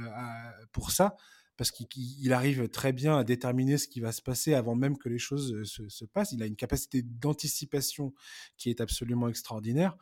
pour 0.71 0.91
ça 0.91 1.15
parce 1.57 1.71
qu'il 1.71 2.33
arrive 2.33 2.69
très 2.69 2.93
bien 2.93 3.17
à 3.17 3.23
déterminer 3.23 3.77
ce 3.79 3.87
qui 3.87 3.99
va 3.99 4.11
se 4.11 4.21
passer 4.21 4.53
avant 4.53 4.75
même 4.75 4.97
que 4.97 5.09
les 5.09 5.17
choses 5.17 5.53
euh, 5.53 5.63
se, 5.65 6.05
passent. 6.05 6.31
Il 6.31 6.43
a 6.43 6.45
une 6.45 6.55
capacité 6.55 7.01
d'anticipation 7.01 8.13
qui 8.57 8.69
est 8.69 8.79
absolument 8.79 9.27
extraordinaire. 9.27 9.97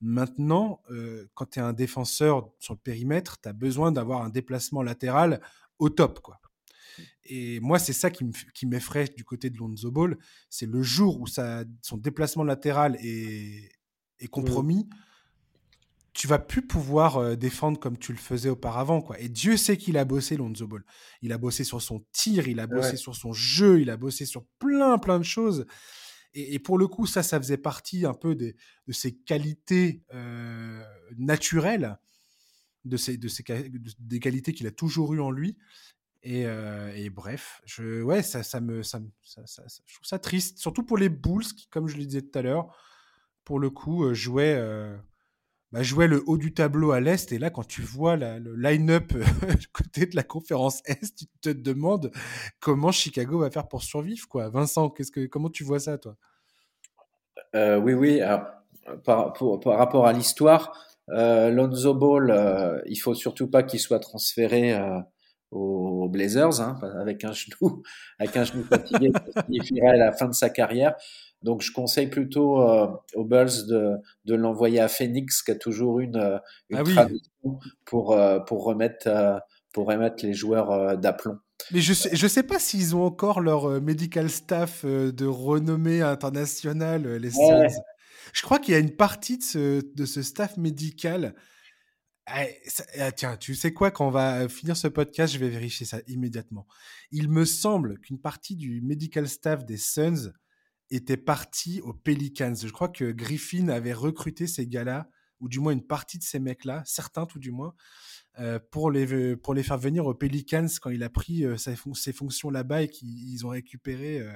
Maintenant, 0.00 0.80
euh, 0.90 1.26
quand 1.34 1.50
tu 1.50 1.58
es 1.58 1.62
un 1.62 1.72
défenseur 1.72 2.50
sur 2.58 2.74
le 2.74 2.78
périmètre, 2.78 3.40
tu 3.40 3.48
as 3.48 3.52
besoin 3.52 3.92
d'avoir 3.92 4.22
un 4.22 4.28
déplacement 4.28 4.82
latéral 4.82 5.40
au 5.78 5.90
top. 5.90 6.20
quoi. 6.20 6.40
Et 7.24 7.60
moi, 7.60 7.78
c'est 7.78 7.92
ça 7.92 8.10
qui 8.10 8.66
m'effraie 8.66 9.08
du 9.16 9.24
côté 9.24 9.50
de 9.50 9.58
Lonzo 9.58 9.90
Ball. 9.90 10.16
C'est 10.50 10.66
le 10.66 10.82
jour 10.82 11.20
où 11.20 11.26
son 11.26 11.96
déplacement 11.96 12.44
latéral 12.44 12.96
est, 13.00 13.70
est 14.18 14.24
mmh. 14.24 14.28
compromis 14.28 14.88
tu 16.18 16.26
vas 16.26 16.40
plus 16.40 16.62
pouvoir 16.62 17.18
euh, 17.18 17.36
défendre 17.36 17.78
comme 17.78 17.96
tu 17.96 18.10
le 18.10 18.18
faisais 18.18 18.48
auparavant. 18.48 19.00
Quoi. 19.00 19.20
Et 19.20 19.28
Dieu 19.28 19.56
sait 19.56 19.76
qu'il 19.76 19.96
a 19.96 20.04
bossé, 20.04 20.36
Lonzo 20.36 20.66
Ball. 20.66 20.82
Il 21.22 21.32
a 21.32 21.38
bossé 21.38 21.62
sur 21.62 21.80
son 21.80 22.00
tir, 22.10 22.48
il 22.48 22.58
a 22.58 22.66
bossé 22.66 22.96
sur 22.96 23.14
son 23.14 23.32
jeu, 23.32 23.80
il 23.80 23.88
a 23.88 23.96
bossé 23.96 24.26
sur 24.26 24.44
plein, 24.58 24.98
plein 24.98 25.18
de 25.20 25.24
choses. 25.24 25.64
Et, 26.40 26.58
pour 26.58 26.78
le 26.78 26.86
coup, 26.86 27.06
ça, 27.06 27.22
ça 27.22 27.38
faisait 27.38 27.58
partie 27.58 28.06
un 28.06 28.14
peu 28.14 28.34
de 28.34 28.54
ses 28.90 29.16
qualités 29.16 30.04
euh, 30.14 30.82
naturelles, 31.16 31.98
de, 32.84 32.96
ses, 32.96 33.16
de 33.16 33.28
ses, 33.28 33.44
des 33.98 34.20
qualités 34.20 34.52
qu'il 34.52 34.66
a 34.66 34.70
toujours 34.70 35.14
eues 35.14 35.20
en 35.20 35.30
lui. 35.30 35.56
Et, 36.22 36.46
euh, 36.46 37.10
bref, 37.12 37.60
je, 37.64 38.02
ouais, 38.02 38.22
ça, 38.22 38.42
ça 38.42 38.60
me, 38.60 38.82
ça, 38.82 39.00
je 39.22 39.94
trouve 39.94 40.06
ça 40.06 40.18
triste, 40.18 40.58
surtout 40.58 40.84
pour 40.84 40.98
les 40.98 41.08
Bulls 41.08 41.44
qui, 41.44 41.66
comme 41.68 41.88
je 41.88 41.96
le 41.96 42.04
disais 42.04 42.22
tout 42.22 42.38
à 42.38 42.42
l'heure, 42.42 42.76
pour 43.44 43.58
le 43.58 43.70
coup, 43.70 44.14
jouaient 44.14 44.56
bah, 45.70 45.82
jouait 45.82 46.06
le 46.08 46.22
haut 46.26 46.38
du 46.38 46.54
tableau 46.54 46.92
à 46.92 47.00
l'Est. 47.00 47.30
Et 47.32 47.38
là, 47.38 47.50
quand 47.50 47.66
tu 47.66 47.82
vois 47.82 48.16
le 48.16 48.54
line-up 48.56 49.12
côté 49.72 50.06
de 50.06 50.16
la 50.16 50.22
conférence 50.22 50.80
Est, 50.86 51.14
tu 51.14 51.26
te 51.40 51.50
demandes 51.50 52.10
comment 52.60 52.92
Chicago 52.92 53.40
va 53.40 53.50
faire 53.50 53.68
pour 53.68 53.82
survivre. 53.82 54.26
Quoi. 54.28 54.48
Vincent, 54.48 54.88
qu'est-ce 54.88 55.12
que, 55.12 55.26
comment 55.26 55.50
tu 55.50 55.64
vois 55.64 55.80
ça, 55.80 55.98
toi? 55.98 56.16
Euh, 57.54 57.78
Oui, 57.78 57.94
oui. 57.94 58.20
par, 59.04 59.34
rapport 59.66 60.06
à 60.06 60.12
l'histoire, 60.12 60.72
euh, 61.10 61.50
Lonzo 61.50 61.94
Ball, 61.94 62.30
euh, 62.30 62.80
il 62.86 62.96
faut 62.96 63.14
surtout 63.14 63.48
pas 63.48 63.62
qu'il 63.62 63.80
soit 63.80 64.00
transféré 64.00 64.74
euh, 64.74 65.00
aux 65.50 66.08
Blazers 66.08 66.60
hein, 66.60 66.78
avec 67.00 67.24
un 67.24 67.32
genou, 67.32 67.82
avec 68.18 68.36
un 68.36 68.44
genou 68.44 68.64
fatigué, 68.64 69.10
ça 69.34 69.44
signifierait 69.44 69.96
la 69.96 70.12
fin 70.12 70.26
de 70.26 70.34
sa 70.34 70.50
carrière. 70.50 70.94
Donc 71.42 71.62
je 71.62 71.72
conseille 71.72 72.08
plutôt 72.08 72.60
aux 73.14 73.24
Bulls 73.24 73.66
de, 73.68 73.94
de 74.24 74.34
l'envoyer 74.34 74.80
à 74.80 74.88
Phoenix, 74.88 75.42
qui 75.42 75.52
a 75.52 75.54
toujours 75.54 76.00
une, 76.00 76.40
une 76.68 76.78
ah 76.78 76.82
tradition 76.82 77.60
pour, 77.84 78.18
pour, 78.44 78.64
remettre, 78.64 79.40
pour 79.72 79.86
remettre 79.86 80.26
les 80.26 80.34
joueurs 80.34 80.98
d'aplomb. 80.98 81.38
Mais 81.72 81.80
je 81.80 81.92
sais, 81.92 82.14
je 82.14 82.26
sais 82.26 82.42
pas 82.42 82.58
s'ils 82.58 82.94
ont 82.94 83.04
encore 83.04 83.40
leur 83.40 83.80
medical 83.80 84.30
staff 84.30 84.84
de 84.84 85.26
renommée 85.26 86.02
internationale, 86.02 87.16
les 87.16 87.30
Suns. 87.30 87.82
Je 88.32 88.42
crois 88.42 88.58
qu'il 88.58 88.72
y 88.72 88.76
a 88.76 88.80
une 88.80 88.94
partie 88.94 89.38
de 89.38 89.42
ce, 89.42 89.94
de 89.94 90.06
ce 90.06 90.22
staff 90.22 90.56
médical. 90.56 91.34
Eh, 92.36 92.60
eh, 92.94 93.12
tiens, 93.16 93.36
tu 93.36 93.54
sais 93.54 93.72
quoi, 93.72 93.90
quand 93.90 94.06
on 94.06 94.10
va 94.10 94.48
finir 94.48 94.76
ce 94.76 94.88
podcast, 94.88 95.32
je 95.32 95.38
vais 95.38 95.48
vérifier 95.48 95.86
ça 95.86 96.00
immédiatement. 96.06 96.66
Il 97.10 97.30
me 97.30 97.44
semble 97.44 97.98
qu'une 98.00 98.20
partie 98.20 98.54
du 98.54 98.82
medical 98.82 99.28
staff 99.28 99.64
des 99.64 99.78
Suns 99.78 100.32
était 100.90 101.16
parti 101.16 101.80
aux 101.80 101.94
Pelicans. 101.94 102.54
Je 102.54 102.68
crois 102.68 102.88
que 102.88 103.12
Griffin 103.12 103.68
avait 103.68 103.94
recruté 103.94 104.46
ces 104.46 104.66
gars-là, 104.66 105.08
ou 105.40 105.48
du 105.48 105.60
moins 105.60 105.72
une 105.72 105.86
partie 105.86 106.18
de 106.18 106.22
ces 106.22 106.38
mecs-là, 106.38 106.82
certains 106.84 107.24
tout 107.24 107.38
du 107.38 107.50
moins, 107.50 107.68
euh, 107.68 107.74
pour, 108.70 108.90
les, 108.90 109.36
pour 109.36 109.54
les 109.54 109.62
faire 109.62 109.78
venir 109.78 110.06
aux 110.06 110.14
Pelicans 110.14 110.68
quand 110.80 110.90
il 110.90 111.02
a 111.02 111.10
pris 111.10 111.44
euh, 111.44 111.56
ses, 111.56 112.12
fonctions 112.12 112.50
là-bas 112.50 112.82
et 112.82 112.88
qu'ils 112.88 113.44
ont 113.44 113.50
récupéré, 113.50 114.20
euh, 114.20 114.32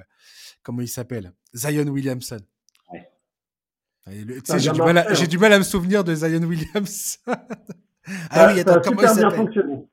comment 0.62 0.80
il 0.82 0.88
s'appelle? 0.88 1.32
Zion 1.54 1.86
Williamson. 1.86 2.40
J'ai 4.06 4.72
du, 4.72 4.80
mal 4.80 4.98
à, 4.98 5.14
du 5.14 5.38
mal 5.38 5.52
à 5.52 5.58
me 5.58 5.64
souvenir 5.64 6.02
de 6.02 6.14
Zion 6.14 6.42
Williamson. 6.42 7.20
ah 8.30 8.52
oui, 8.52 8.60
attends, 8.60 8.80
comment 8.82 9.02
il 9.02 9.08
s'appelle? 9.08 9.86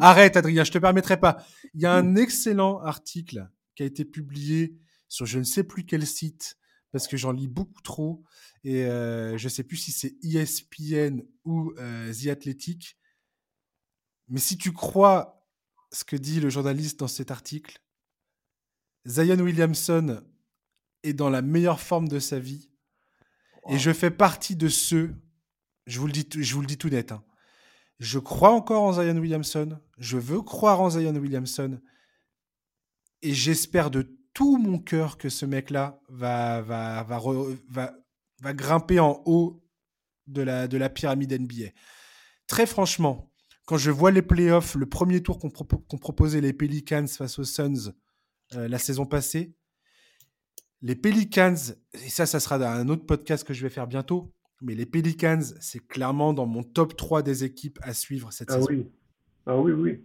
Arrête, 0.00 0.36
Adrien, 0.36 0.64
je 0.64 0.72
te 0.72 0.78
permettrai 0.78 1.18
pas. 1.18 1.44
Il 1.74 1.80
y 1.80 1.86
a 1.86 1.92
un 1.92 2.16
excellent 2.16 2.80
article 2.80 3.48
qui 3.74 3.82
a 3.82 3.86
été 3.86 4.04
publié 4.04 4.76
sur 5.08 5.26
je 5.26 5.38
ne 5.38 5.44
sais 5.44 5.64
plus 5.64 5.84
quel 5.84 6.06
site 6.06 6.56
parce 6.92 7.08
que 7.08 7.16
j'en 7.16 7.32
lis 7.32 7.48
beaucoup 7.48 7.80
trop 7.82 8.22
et 8.64 8.84
euh, 8.84 9.36
je 9.38 9.48
sais 9.48 9.62
plus 9.62 9.76
si 9.76 9.92
c'est 9.92 10.14
ESPN 10.22 11.22
ou 11.44 11.72
euh, 11.78 12.12
The 12.12 12.28
Athletic. 12.28 12.97
Mais 14.28 14.40
si 14.40 14.58
tu 14.58 14.72
crois 14.72 15.46
ce 15.92 16.04
que 16.04 16.16
dit 16.16 16.40
le 16.40 16.50
journaliste 16.50 17.00
dans 17.00 17.08
cet 17.08 17.30
article, 17.30 17.80
Zion 19.06 19.38
Williamson 19.38 20.22
est 21.02 21.14
dans 21.14 21.30
la 21.30 21.42
meilleure 21.42 21.80
forme 21.80 22.08
de 22.08 22.18
sa 22.18 22.38
vie. 22.38 22.70
Et 23.70 23.78
je 23.78 23.92
fais 23.92 24.10
partie 24.10 24.56
de 24.56 24.68
ceux, 24.68 25.14
je 25.86 25.98
vous 26.00 26.06
le 26.06 26.12
dis, 26.12 26.26
je 26.32 26.54
vous 26.54 26.60
le 26.60 26.66
dis 26.66 26.78
tout 26.78 26.88
net, 26.88 27.12
hein, 27.12 27.22
je 27.98 28.18
crois 28.18 28.50
encore 28.50 28.82
en 28.82 28.92
Zion 28.92 29.16
Williamson, 29.18 29.78
je 29.98 30.16
veux 30.16 30.40
croire 30.40 30.80
en 30.80 30.90
Zion 30.90 31.14
Williamson 31.14 31.80
et 33.22 33.34
j'espère 33.34 33.90
de 33.90 34.16
tout 34.32 34.56
mon 34.56 34.78
cœur 34.78 35.18
que 35.18 35.28
ce 35.28 35.44
mec-là 35.44 36.00
va, 36.08 36.62
va, 36.62 37.02
va, 37.02 37.20
va, 37.68 37.94
va 38.40 38.52
grimper 38.54 39.00
en 39.00 39.22
haut 39.26 39.62
de 40.26 40.42
la, 40.42 40.68
de 40.68 40.76
la 40.76 40.88
pyramide 40.88 41.32
NBA. 41.32 41.70
Très 42.46 42.66
franchement, 42.66 43.27
quand 43.68 43.76
je 43.76 43.90
vois 43.90 44.10
les 44.10 44.22
playoffs, 44.22 44.76
le 44.76 44.86
premier 44.86 45.22
tour 45.22 45.38
qu'ont 45.38 45.98
proposé 45.98 46.40
les 46.40 46.54
Pelicans 46.54 47.06
face 47.06 47.38
aux 47.38 47.44
Suns 47.44 47.92
euh, 48.56 48.66
la 48.66 48.78
saison 48.78 49.04
passée, 49.04 49.52
les 50.80 50.94
Pelicans, 50.94 51.74
et 51.92 52.08
ça, 52.08 52.24
ça 52.24 52.40
sera 52.40 52.58
dans 52.58 52.64
un 52.64 52.88
autre 52.88 53.04
podcast 53.04 53.46
que 53.46 53.52
je 53.52 53.62
vais 53.62 53.68
faire 53.68 53.86
bientôt, 53.86 54.32
mais 54.62 54.74
les 54.74 54.86
Pelicans, 54.86 55.42
c'est 55.60 55.86
clairement 55.86 56.32
dans 56.32 56.46
mon 56.46 56.62
top 56.62 56.96
3 56.96 57.20
des 57.20 57.44
équipes 57.44 57.78
à 57.82 57.92
suivre 57.92 58.32
cette 58.32 58.50
ah 58.50 58.54
saison. 58.54 58.68
Oui. 58.70 58.86
Ah 59.44 59.58
oui, 59.58 59.72
oui. 59.72 60.00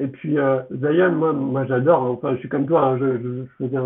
Et 0.00 0.08
puis 0.08 0.36
euh, 0.36 0.60
Zion, 0.70 1.12
moi, 1.12 1.32
moi 1.32 1.64
j'adore. 1.64 2.02
Hein. 2.02 2.10
Enfin, 2.10 2.34
je 2.34 2.40
suis 2.40 2.50
comme 2.50 2.66
toi. 2.66 2.88
Hein, 2.88 2.98
je, 2.98 3.22
je, 3.22 3.44
je 3.44 3.64
faisais 3.64 3.78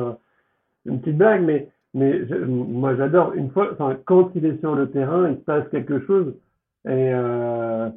une 0.84 1.00
petite 1.00 1.16
blague, 1.16 1.44
mais 1.44 1.68
mais 1.94 2.22
moi 2.48 2.96
j'adore. 2.96 3.34
Une 3.34 3.52
fois, 3.52 3.70
enfin, 3.72 3.96
quand 4.04 4.32
il 4.34 4.44
est 4.46 4.58
sur 4.58 4.74
le 4.74 4.90
terrain, 4.90 5.30
il 5.30 5.36
se 5.36 5.42
passe 5.42 5.68
quelque 5.70 6.04
chose 6.06 6.34
et 6.86 7.12
euh, 7.14 7.88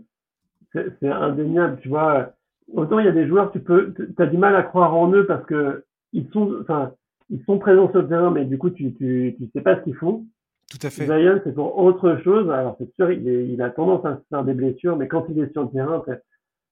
c'est 0.99 1.09
indéniable. 1.09 1.80
Tu 1.82 1.89
vois, 1.89 2.34
autant 2.73 2.99
il 2.99 3.05
y 3.05 3.09
a 3.09 3.13
des 3.13 3.28
joueurs, 3.28 3.51
tu 3.51 3.59
peux, 3.59 3.93
as 4.17 4.26
du 4.26 4.38
mal 4.38 4.55
à 4.55 4.63
croire 4.63 4.95
en 4.95 5.11
eux 5.11 5.26
parce 5.26 5.45
que 5.45 5.86
ils 6.13 6.28
sont, 6.32 6.57
enfin, 6.61 6.93
ils 7.30 7.43
sont 7.45 7.59
présents 7.59 7.89
sur 7.91 8.01
le 8.01 8.07
terrain, 8.07 8.32
mais 8.32 8.45
du 8.45 8.57
coup 8.57 8.69
tu 8.69 8.93
tu, 8.95 9.36
tu 9.38 9.49
sais 9.53 9.61
pas 9.61 9.78
ce 9.78 9.84
qu'ils 9.84 9.95
font. 9.95 10.26
Tout 10.69 10.80
à 10.82 10.89
fait. 10.89 11.05
Zion, 11.05 11.41
c'est 11.43 11.53
pour 11.53 11.78
autre 11.78 12.19
chose. 12.23 12.49
Alors 12.49 12.76
c'est 12.80 12.93
sûr, 12.95 13.11
il, 13.11 13.28
il 13.28 13.61
a 13.61 13.69
tendance 13.69 14.05
à 14.05 14.15
se 14.15 14.21
faire 14.30 14.43
des 14.43 14.53
blessures, 14.53 14.97
mais 14.97 15.07
quand 15.07 15.26
il 15.30 15.39
est 15.39 15.51
sur 15.51 15.63
le 15.63 15.69
terrain, 15.69 16.03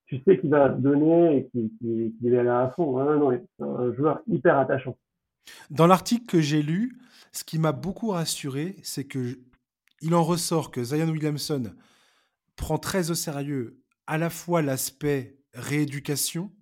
tu 0.06 0.20
sais 0.26 0.38
qu'il 0.38 0.50
va 0.50 0.68
donner 0.68 1.36
et 1.36 1.48
qu'il 1.48 1.70
qu 2.20 2.34
est 2.34 2.44
là 2.44 2.62
à 2.62 2.70
fond. 2.70 2.98
Hein, 2.98 3.16
non, 3.16 3.30
c'est 3.30 3.64
un 3.64 3.94
joueur 3.94 4.20
hyper 4.26 4.58
attachant. 4.58 4.96
Dans 5.70 5.86
l'article 5.86 6.26
que 6.26 6.40
j'ai 6.40 6.62
lu, 6.62 6.98
ce 7.32 7.44
qui 7.44 7.58
m'a 7.58 7.72
beaucoup 7.72 8.08
rassuré, 8.10 8.76
c'est 8.82 9.04
que 9.04 9.38
il 10.00 10.14
en 10.14 10.22
ressort 10.22 10.70
que 10.70 10.82
Zion 10.82 11.08
Williamson 11.08 11.72
prend 12.56 12.78
très 12.78 13.10
au 13.10 13.14
sérieux 13.14 13.78
à 14.06 14.18
la 14.18 14.30
fois 14.30 14.62
l'aspect 14.62 15.38
rééducation, 15.52 16.52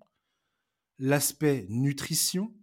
l'aspect 0.98 1.66
nutrition. 1.68 2.54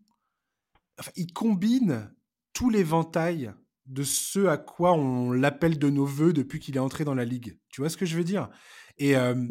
Il 1.15 1.33
combine 1.33 2.13
tout 2.53 2.69
l'éventail 2.69 3.53
de 3.85 4.03
ce 4.03 4.45
à 4.45 4.57
quoi 4.57 4.93
on 4.93 5.31
l'appelle 5.31 5.79
de 5.79 5.89
nos 5.89 6.05
voeux 6.05 6.33
depuis 6.33 6.59
qu'il 6.59 6.75
est 6.75 6.79
entré 6.79 7.03
dans 7.03 7.15
la 7.15 7.25
ligue. 7.25 7.59
Tu 7.69 7.81
vois 7.81 7.89
ce 7.89 7.97
que 7.97 8.05
je 8.05 8.15
veux 8.15 8.23
dire? 8.23 8.49
Et, 8.97 9.15
euh, 9.15 9.47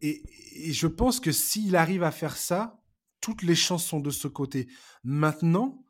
et, 0.00 0.22
et, 0.68 0.72
je 0.72 0.86
pense 0.86 1.18
que 1.18 1.32
s'il 1.32 1.74
arrive 1.74 2.02
à 2.02 2.12
faire 2.12 2.36
ça, 2.36 2.80
toutes 3.20 3.42
les 3.42 3.54
chances 3.54 3.84
sont 3.84 4.00
de 4.00 4.10
ce 4.10 4.28
côté. 4.28 4.68
Maintenant, 5.02 5.84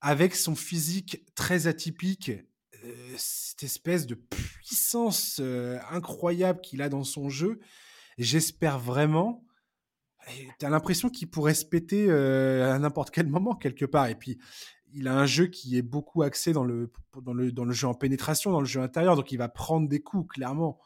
avec 0.00 0.34
son 0.34 0.54
physique 0.54 1.24
très 1.34 1.66
atypique, 1.66 2.30
euh, 2.84 3.14
cette 3.16 3.64
espèce 3.64 4.06
de 4.06 4.14
puissance 4.14 5.38
euh, 5.40 5.78
incroyable 5.90 6.60
qu'il 6.60 6.80
a 6.80 6.88
dans 6.88 7.04
son 7.04 7.28
jeu, 7.28 7.60
j'espère 8.24 8.78
vraiment. 8.78 9.44
Tu 10.58 10.66
as 10.66 10.70
l'impression 10.70 11.08
qu'il 11.08 11.30
pourrait 11.30 11.54
se 11.54 11.64
péter 11.64 12.06
euh, 12.08 12.74
à 12.74 12.78
n'importe 12.78 13.10
quel 13.10 13.28
moment, 13.28 13.54
quelque 13.54 13.84
part. 13.84 14.08
Et 14.08 14.14
puis, 14.14 14.38
il 14.92 15.08
a 15.08 15.16
un 15.16 15.26
jeu 15.26 15.46
qui 15.46 15.76
est 15.78 15.82
beaucoup 15.82 16.22
axé 16.22 16.52
dans 16.52 16.64
le, 16.64 16.92
dans 17.22 17.32
le, 17.32 17.52
dans 17.52 17.64
le 17.64 17.72
jeu 17.72 17.86
en 17.86 17.94
pénétration, 17.94 18.50
dans 18.50 18.60
le 18.60 18.66
jeu 18.66 18.80
intérieur, 18.80 19.16
donc 19.16 19.32
il 19.32 19.36
va 19.36 19.48
prendre 19.48 19.88
des 19.88 20.00
coups, 20.00 20.34
clairement. 20.34 20.78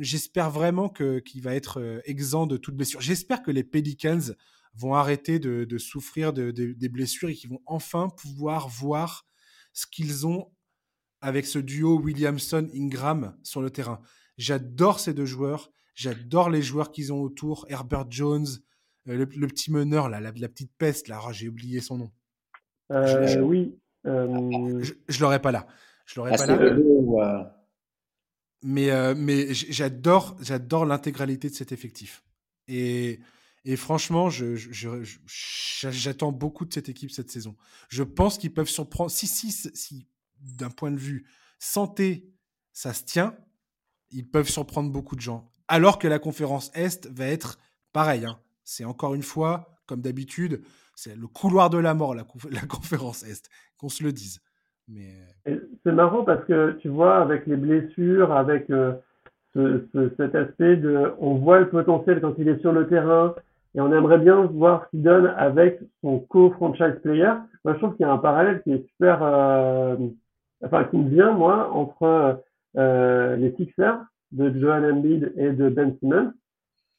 J'espère 0.00 0.50
vraiment 0.50 0.88
qu'il 0.88 1.42
va 1.42 1.54
être 1.54 2.02
exempt 2.04 2.46
de 2.46 2.56
toute 2.56 2.74
blessure. 2.74 3.00
J'espère 3.00 3.42
que 3.42 3.50
les 3.50 3.62
Pelicans 3.64 4.34
vont 4.74 4.94
arrêter 4.94 5.38
de, 5.38 5.78
souffrir 5.78 6.32
de, 6.32 6.50
des 6.50 6.88
blessures 6.88 7.28
et 7.28 7.34
qu'ils 7.34 7.50
vont 7.50 7.62
enfin 7.66 8.08
pouvoir 8.08 8.68
voir 8.68 9.26
ce 9.72 9.86
qu'ils 9.86 10.26
ont 10.26 10.50
avec 11.20 11.46
ce 11.46 11.58
duo 11.58 11.98
Williamson-Ingram 12.00 13.36
sur 13.42 13.60
le 13.60 13.70
terrain. 13.70 14.00
J'adore 14.38 15.00
ces 15.00 15.12
deux 15.12 15.26
joueurs. 15.26 15.70
J'adore 15.94 16.48
les 16.48 16.62
joueurs 16.62 16.90
qu'ils 16.90 17.12
ont 17.12 17.20
autour. 17.20 17.66
Herbert 17.68 18.10
Jones, 18.10 18.46
euh, 19.08 19.16
le, 19.16 19.24
le, 19.24 19.46
petit 19.48 19.70
meneur, 19.70 20.08
là, 20.08 20.20
la, 20.20 20.30
la 20.30 20.48
petite 20.48 20.72
peste, 20.78 21.08
là, 21.08 21.20
oh, 21.26 21.32
j'ai 21.32 21.48
oublié 21.48 21.80
son 21.80 21.98
nom. 21.98 22.12
Euh, 22.92 23.26
je, 23.26 23.40
oui. 23.40 23.76
Euh... 24.06 24.82
Je, 24.82 24.94
je 25.08 25.20
l'aurais 25.20 25.42
pas 25.42 25.52
là. 25.52 25.66
Je 26.06 26.18
l'aurais 26.18 26.32
ah, 26.34 26.38
pas 26.38 26.46
là. 26.46 26.54
Euh... 26.54 27.44
Mais, 28.62 28.90
euh, 28.90 29.14
mais 29.16 29.52
j'adore, 29.52 30.36
j'adore 30.40 30.86
l'intégralité 30.86 31.50
de 31.50 31.54
cet 31.54 31.72
effectif. 31.72 32.24
Et 32.68 33.20
et 33.64 33.76
franchement, 33.76 34.30
j'attends 34.30 36.32
beaucoup 36.32 36.64
de 36.64 36.72
cette 36.72 36.88
équipe 36.88 37.10
cette 37.10 37.30
saison. 37.30 37.54
Je 37.88 38.02
pense 38.02 38.38
qu'ils 38.38 38.54
peuvent 38.54 38.68
surprendre. 38.68 39.10
Si, 39.10 39.26
si, 39.26 39.52
si 39.52 40.06
d'un 40.40 40.70
point 40.70 40.90
de 40.90 40.96
vue 40.96 41.26
santé, 41.58 42.30
ça 42.72 42.94
se 42.94 43.04
tient, 43.04 43.36
ils 44.10 44.28
peuvent 44.28 44.48
surprendre 44.48 44.90
beaucoup 44.90 45.16
de 45.16 45.20
gens. 45.20 45.48
Alors 45.68 45.98
que 45.98 46.08
la 46.08 46.18
conférence 46.18 46.70
Est 46.74 47.08
va 47.10 47.26
être 47.26 47.58
pareil. 47.92 48.24
Hein. 48.24 48.38
C'est 48.64 48.84
encore 48.84 49.14
une 49.14 49.22
fois, 49.22 49.68
comme 49.86 50.00
d'habitude, 50.00 50.62
c'est 50.94 51.16
le 51.16 51.26
couloir 51.26 51.70
de 51.70 51.78
la 51.78 51.94
mort, 51.94 52.14
la, 52.14 52.24
conférence 52.68 53.22
Est, 53.22 53.48
qu'on 53.78 53.88
se 53.88 54.02
le 54.02 54.12
dise. 54.12 54.40
Mais... 54.88 55.14
C'est 55.84 55.92
marrant 55.92 56.24
parce 56.24 56.44
que 56.46 56.78
tu 56.80 56.88
vois, 56.88 57.18
avec 57.18 57.46
les 57.46 57.56
blessures, 57.56 58.32
avec 58.32 58.70
euh, 58.70 58.94
ce, 59.54 59.86
ce, 59.92 60.10
cet 60.16 60.34
aspect 60.34 60.76
de. 60.76 61.12
On 61.18 61.36
voit 61.36 61.60
le 61.60 61.68
potentiel 61.68 62.20
quand 62.20 62.34
il 62.38 62.48
est 62.48 62.60
sur 62.60 62.72
le 62.72 62.88
terrain, 62.88 63.34
et 63.74 63.80
on 63.80 63.92
aimerait 63.92 64.18
bien 64.18 64.42
voir 64.42 64.84
ce 64.84 64.90
qu'il 64.90 65.02
donne 65.02 65.26
avec 65.36 65.78
son 66.02 66.20
co-franchise 66.20 67.00
player. 67.02 67.32
Moi, 67.64 67.74
je 67.74 67.78
trouve 67.78 67.96
qu'il 67.96 68.06
y 68.06 68.08
a 68.08 68.12
un 68.12 68.18
parallèle 68.18 68.62
qui 68.62 68.72
est 68.72 68.86
super, 68.88 69.22
euh, 69.22 69.96
enfin, 70.64 70.84
qui 70.84 70.96
me 70.96 71.08
vient, 71.10 71.32
moi, 71.32 71.70
entre 71.72 72.02
euh, 72.02 72.34
les 72.74 73.54
Sixers 73.56 74.00
de 74.32 74.58
Joel 74.58 74.92
Embiid 74.92 75.32
et 75.36 75.50
de 75.50 75.68
Ben 75.68 75.96
Simmons 75.98 76.32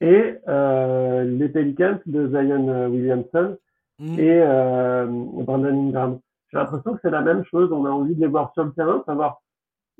et 0.01 0.35
euh, 0.47 1.23
les 1.23 1.49
Pelicans 1.49 1.99
de 2.05 2.27
Zion 2.29 2.87
Williamson 2.89 3.57
mm. 3.99 4.19
et 4.19 4.41
euh, 4.41 5.05
Brandon 5.07 5.87
Ingram. 5.87 6.19
J'ai 6.51 6.57
l'impression 6.57 6.93
que 6.93 6.99
c'est 7.01 7.11
la 7.11 7.21
même 7.21 7.43
chose. 7.45 7.71
On 7.71 7.85
a 7.85 7.89
envie 7.89 8.15
de 8.15 8.21
les 8.21 8.27
voir 8.27 8.51
sur 8.53 8.63
le 8.63 8.71
terrain, 8.71 9.03
savoir 9.05 9.41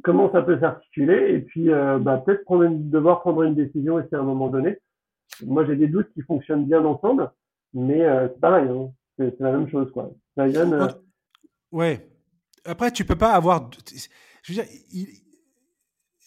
comment 0.04 0.32
ça 0.32 0.42
peut 0.42 0.58
s'articuler 0.60 1.34
et 1.34 1.40
puis 1.40 1.72
euh, 1.72 2.00
bah, 2.00 2.24
peut-être 2.26 2.46
prendre 2.46 2.64
une, 2.64 2.90
devoir 2.90 3.20
prendre 3.22 3.44
une 3.44 3.56
décision 3.56 3.96
aussi 3.96 4.16
à 4.16 4.20
un 4.20 4.24
moment 4.24 4.48
donné 4.48 4.78
moi 5.46 5.66
j'ai 5.66 5.76
des 5.76 5.88
doutes 5.88 6.12
qui 6.14 6.22
fonctionnent 6.22 6.66
bien 6.66 6.84
ensemble, 6.86 7.32
mais 7.74 8.02
euh, 8.02 8.28
c'est 8.30 8.40
pareil, 8.40 8.68
hein. 8.70 8.92
c'est 9.18 9.40
la 9.40 9.52
même 9.52 9.70
chose 9.70 9.92
quoi. 9.92 10.12
Zion, 10.38 10.72
euh... 10.74 10.88
Ouais. 11.72 12.08
Après, 12.66 12.92
tu 12.92 13.06
peux 13.06 13.16
pas 13.16 13.32
avoir. 13.34 13.70
Je 14.44 14.54
veux 14.54 14.64
dire, 14.64 14.72
il... 14.92 15.08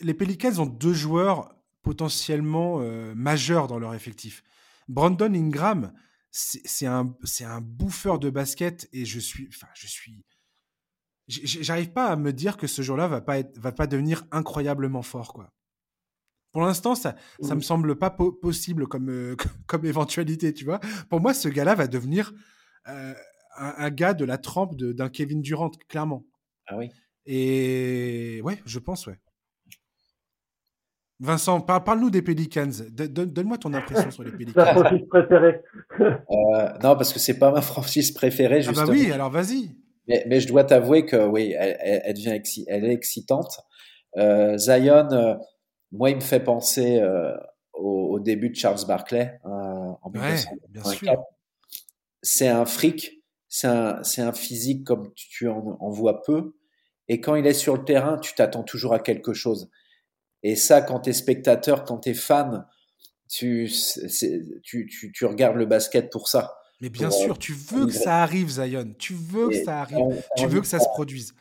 les 0.03 0.14
Pelicans 0.14 0.59
ont 0.59 0.66
deux 0.66 0.92
joueurs 0.92 1.55
potentiellement 1.82 2.80
euh, 2.80 3.14
majeurs 3.14 3.66
dans 3.66 3.78
leur 3.78 3.94
effectif. 3.94 4.42
Brandon 4.88 5.32
Ingram, 5.32 5.92
c'est 6.30 6.86
un, 6.86 7.14
un 7.40 7.61
bouffeur 7.61 8.18
de 8.18 8.30
basket 8.30 8.88
et 8.92 9.05
je 9.05 9.20
suis, 9.20 9.48
enfin, 9.48 9.68
je 9.74 9.86
suis, 9.86 10.24
j'arrive 11.28 11.92
pas 11.92 12.07
à 12.07 12.16
me 12.16 12.32
dire 12.32 12.57
que 12.57 12.66
ce 12.66 12.82
jour-là 12.82 13.09
va 13.09 13.20
pas 13.20 13.38
être, 13.38 13.59
va 13.59 13.72
pas 13.72 13.86
devenir 13.86 14.24
incroyablement 14.30 15.03
fort, 15.03 15.32
quoi. 15.32 15.53
Pour 16.53 16.61
l'instant, 16.61 16.94
ça 16.94 17.16
ça 17.40 17.55
me 17.55 17.62
semble 17.62 17.96
pas 17.96 18.11
po 18.11 18.30
possible 18.30 18.86
comme, 18.86 19.09
euh, 19.09 19.36
comme 19.66 19.86
éventualité, 19.86 20.53
tu 20.53 20.64
vois. 20.64 20.80
Pour 21.09 21.20
moi, 21.20 21.32
ce 21.32 21.48
gars-là 21.48 21.74
va 21.74 21.86
devenir 21.86 22.34
euh, 22.88 23.14
un, 23.57 23.74
un, 23.78 23.90
gars 23.90 24.12
de 24.12 24.26
la 24.26 24.36
trempe 24.36 24.76
d'un 24.76 25.09
Kevin 25.09 25.40
Durant, 25.40 25.70
clairement. 25.88 26.26
Ah 26.66 26.76
oui. 26.76 26.90
Et 27.24 28.40
ouais, 28.44 28.61
je 28.66 28.78
pense, 28.78 29.07
ouais. 29.07 29.18
Vincent, 31.22 31.60
par 31.60 31.84
parle-nous 31.84 32.10
des 32.10 32.20
Pelicans. 32.20 32.70
Donne-moi 32.90 33.56
ton 33.56 33.72
impression 33.74 34.10
sur 34.10 34.24
les 34.24 34.32
Pelicans. 34.32 34.54
Ta 34.64 34.74
franchise 34.74 35.06
préférée 35.08 35.60
euh, 36.00 36.04
Non, 36.82 36.96
parce 36.96 37.12
que 37.12 37.20
c'est 37.20 37.38
pas 37.38 37.52
ma 37.52 37.62
franchise 37.62 38.10
préférée, 38.10 38.60
justement. 38.60 38.86
Ah 38.88 38.90
bah 38.90 38.92
oui, 38.92 39.12
alors 39.12 39.30
vas-y. 39.30 39.70
Mais, 40.08 40.24
mais, 40.26 40.40
je 40.40 40.48
dois 40.48 40.64
t'avouer 40.64 41.06
que 41.06 41.24
oui, 41.28 41.54
elle, 41.56 41.76
elle, 41.80 42.02
elle 42.04 42.14
devient 42.14 42.30
exci 42.30 42.64
elle 42.66 42.84
est 42.84 42.92
excitante. 42.92 43.60
Euh, 44.16 44.58
Zion, 44.58 45.12
euh, 45.12 45.34
moi, 45.92 46.10
il 46.10 46.16
me 46.16 46.20
fait 46.20 46.40
penser 46.40 46.98
euh, 46.98 47.36
au, 47.72 48.14
au, 48.14 48.18
début 48.18 48.50
de 48.50 48.56
Charles 48.56 48.84
Barkley 48.88 49.38
euh, 49.44 49.48
en 49.48 50.10
ouais, 50.14 50.34
1984. 50.74 51.22
C'est 52.20 52.48
un 52.48 52.64
fric, 52.64 53.22
c'est 53.48 53.68
un, 53.68 54.02
un, 54.18 54.32
physique 54.32 54.84
comme 54.84 55.12
tu 55.14 55.48
en, 55.48 55.76
en, 55.78 55.90
vois 55.90 56.22
peu. 56.22 56.56
Et 57.06 57.20
quand 57.20 57.36
il 57.36 57.46
est 57.46 57.52
sur 57.52 57.76
le 57.76 57.84
terrain, 57.84 58.18
tu 58.18 58.34
t'attends 58.34 58.64
toujours 58.64 58.92
à 58.92 58.98
quelque 58.98 59.32
chose. 59.32 59.70
Et 60.43 60.57
ça, 60.57 60.80
quand 60.80 61.01
tu 61.01 61.11
es 61.11 61.12
spectateur, 61.12 61.84
quand 61.84 61.99
tu 61.99 62.11
es 62.11 62.14
fan, 62.14 62.66
tu, 63.28 63.70
tu, 64.62 64.88
tu, 64.88 65.12
tu, 65.12 65.24
regardes 65.24 65.57
le 65.57 65.66
basket 65.66 66.11
pour 66.11 66.28
ça. 66.28 66.55
Mais 66.80 66.90
bien 66.90 67.09
pour, 67.09 67.18
sûr, 67.18 67.38
tu 67.38 67.53
veux 67.53 67.86
que 67.86 67.93
ça 67.93 68.22
arrive, 68.22 68.49
Zion. 68.49 68.95
Tu 68.99 69.14
veux 69.14 69.49
que 69.49 69.64
ça 69.64 69.80
arrive. 69.80 70.22
tu 70.36 70.47
veux 70.47 70.61
que 70.61 70.66
ça 70.66 70.80
se 70.80 70.88
produise. 70.88 71.34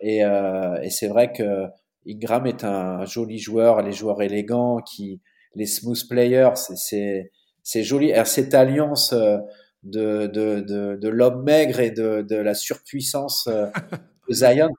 Et, 0.00 0.24
euh, 0.24 0.80
et 0.82 0.90
c'est 0.90 1.08
vrai 1.08 1.32
que 1.32 1.66
Ingram 2.06 2.46
est 2.46 2.64
un 2.64 3.04
joli 3.04 3.38
joueur, 3.38 3.82
les 3.82 3.92
joueurs 3.92 4.22
élégants, 4.22 4.80
qui, 4.80 5.20
les 5.54 5.66
smooth 5.66 6.08
players, 6.08 6.54
c'est, 6.74 7.82
joli. 7.82 8.10
Et 8.10 8.24
cette 8.24 8.54
alliance 8.54 9.12
euh, 9.12 9.38
de, 9.82 10.26
de, 10.26 10.60
de, 10.60 10.96
de 10.96 11.08
l'homme 11.08 11.42
maigre 11.42 11.80
et 11.80 11.90
de, 11.90 12.22
de 12.22 12.36
la 12.36 12.54
surpuissance 12.54 13.46
euh, 13.48 13.66
Zion, 14.30 14.70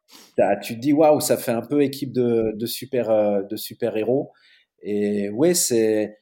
tu 0.63 0.75
te 0.75 0.79
dis 0.79 0.93
waouh, 0.93 1.19
ça 1.19 1.37
fait 1.37 1.51
un 1.51 1.61
peu 1.61 1.81
équipe 1.81 2.11
de, 2.11 2.53
de 2.55 2.65
super, 2.65 3.09
euh, 3.09 3.41
de 3.43 3.55
super 3.55 3.95
héros. 3.97 4.31
Et 4.81 5.29
oui, 5.29 5.55
c'est, 5.55 6.17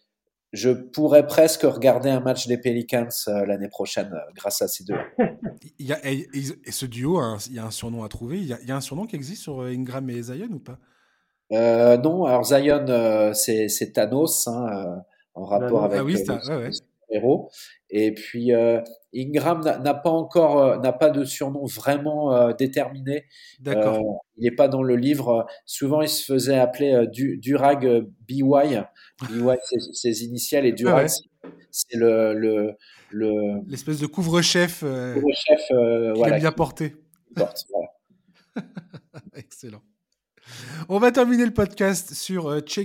je 0.51 0.69
pourrais 0.69 1.25
presque 1.25 1.61
regarder 1.61 2.09
un 2.09 2.19
match 2.19 2.47
des 2.47 2.57
Pelicans 2.57 3.07
l'année 3.27 3.69
prochaine 3.69 4.13
grâce 4.35 4.61
à 4.61 4.67
ces 4.67 4.83
deux. 4.83 4.97
Il 5.79 5.85
y 5.85 5.93
a, 5.93 5.99
et, 6.05 6.27
et 6.65 6.71
ce 6.71 6.85
duo, 6.85 7.17
hein, 7.17 7.37
il 7.49 7.55
y 7.55 7.59
a 7.59 7.65
un 7.65 7.71
surnom 7.71 8.03
à 8.03 8.09
trouver. 8.09 8.37
Il 8.37 8.47
y, 8.47 8.53
a, 8.53 8.59
il 8.61 8.69
y 8.69 8.71
a 8.71 8.75
un 8.75 8.81
surnom 8.81 9.05
qui 9.05 9.15
existe 9.15 9.43
sur 9.43 9.61
Ingram 9.61 10.09
et 10.09 10.21
Zion 10.21 10.47
ou 10.51 10.59
pas? 10.59 10.79
Euh, 11.51 11.97
non, 11.97 12.25
alors 12.25 12.43
Zion, 12.43 12.85
euh, 12.89 13.33
c'est 13.33 13.91
Thanos 13.93 14.47
hein, 14.47 14.67
euh, 14.71 14.95
en 15.33 15.45
rapport 15.45 15.83
avec 15.83 15.99
ah 16.29 16.39
héros. 17.09 17.49
Et 17.89 18.13
puis 18.13 18.51
Ingram 19.15 19.61
n'a 19.61 19.93
pas 19.93 20.09
encore, 20.09 20.79
n'a 20.81 20.93
pas 20.93 21.09
de 21.09 21.25
surnom 21.25 21.65
vraiment 21.65 22.51
déterminé. 22.53 23.25
D'accord. 23.59 24.23
il 24.37 24.43
n'est 24.43 24.55
pas 24.55 24.67
dans 24.67 24.83
le 24.83 24.95
livre. 24.95 25.47
Souvent, 25.65 26.01
il 26.01 26.09
se 26.09 26.23
faisait 26.23 26.57
appeler 26.57 27.07
Durag 27.11 28.05
BY. 28.27 28.43
BY, 29.27 29.43
ses, 29.93 30.23
initiales 30.23 30.65
et 30.65 30.73
Durag, 30.73 31.09
c'est 31.71 31.95
le, 31.95 32.33
le, 32.33 32.73
le 33.09 33.61
l'espèce 33.67 33.99
de 33.99 34.05
couvre-chef. 34.05 34.81
couvre-chef, 34.81 35.61
voilà, 36.15 36.35
a 36.35 36.39
bien 36.39 36.51
porté. 36.51 36.95
Excellent. 39.35 39.81
On 40.87 40.99
va 40.99 41.11
terminer 41.11 41.45
le 41.45 41.53
podcast 41.53 42.13
sur 42.13 42.47
euh, 42.47 42.61
Che 42.65 42.79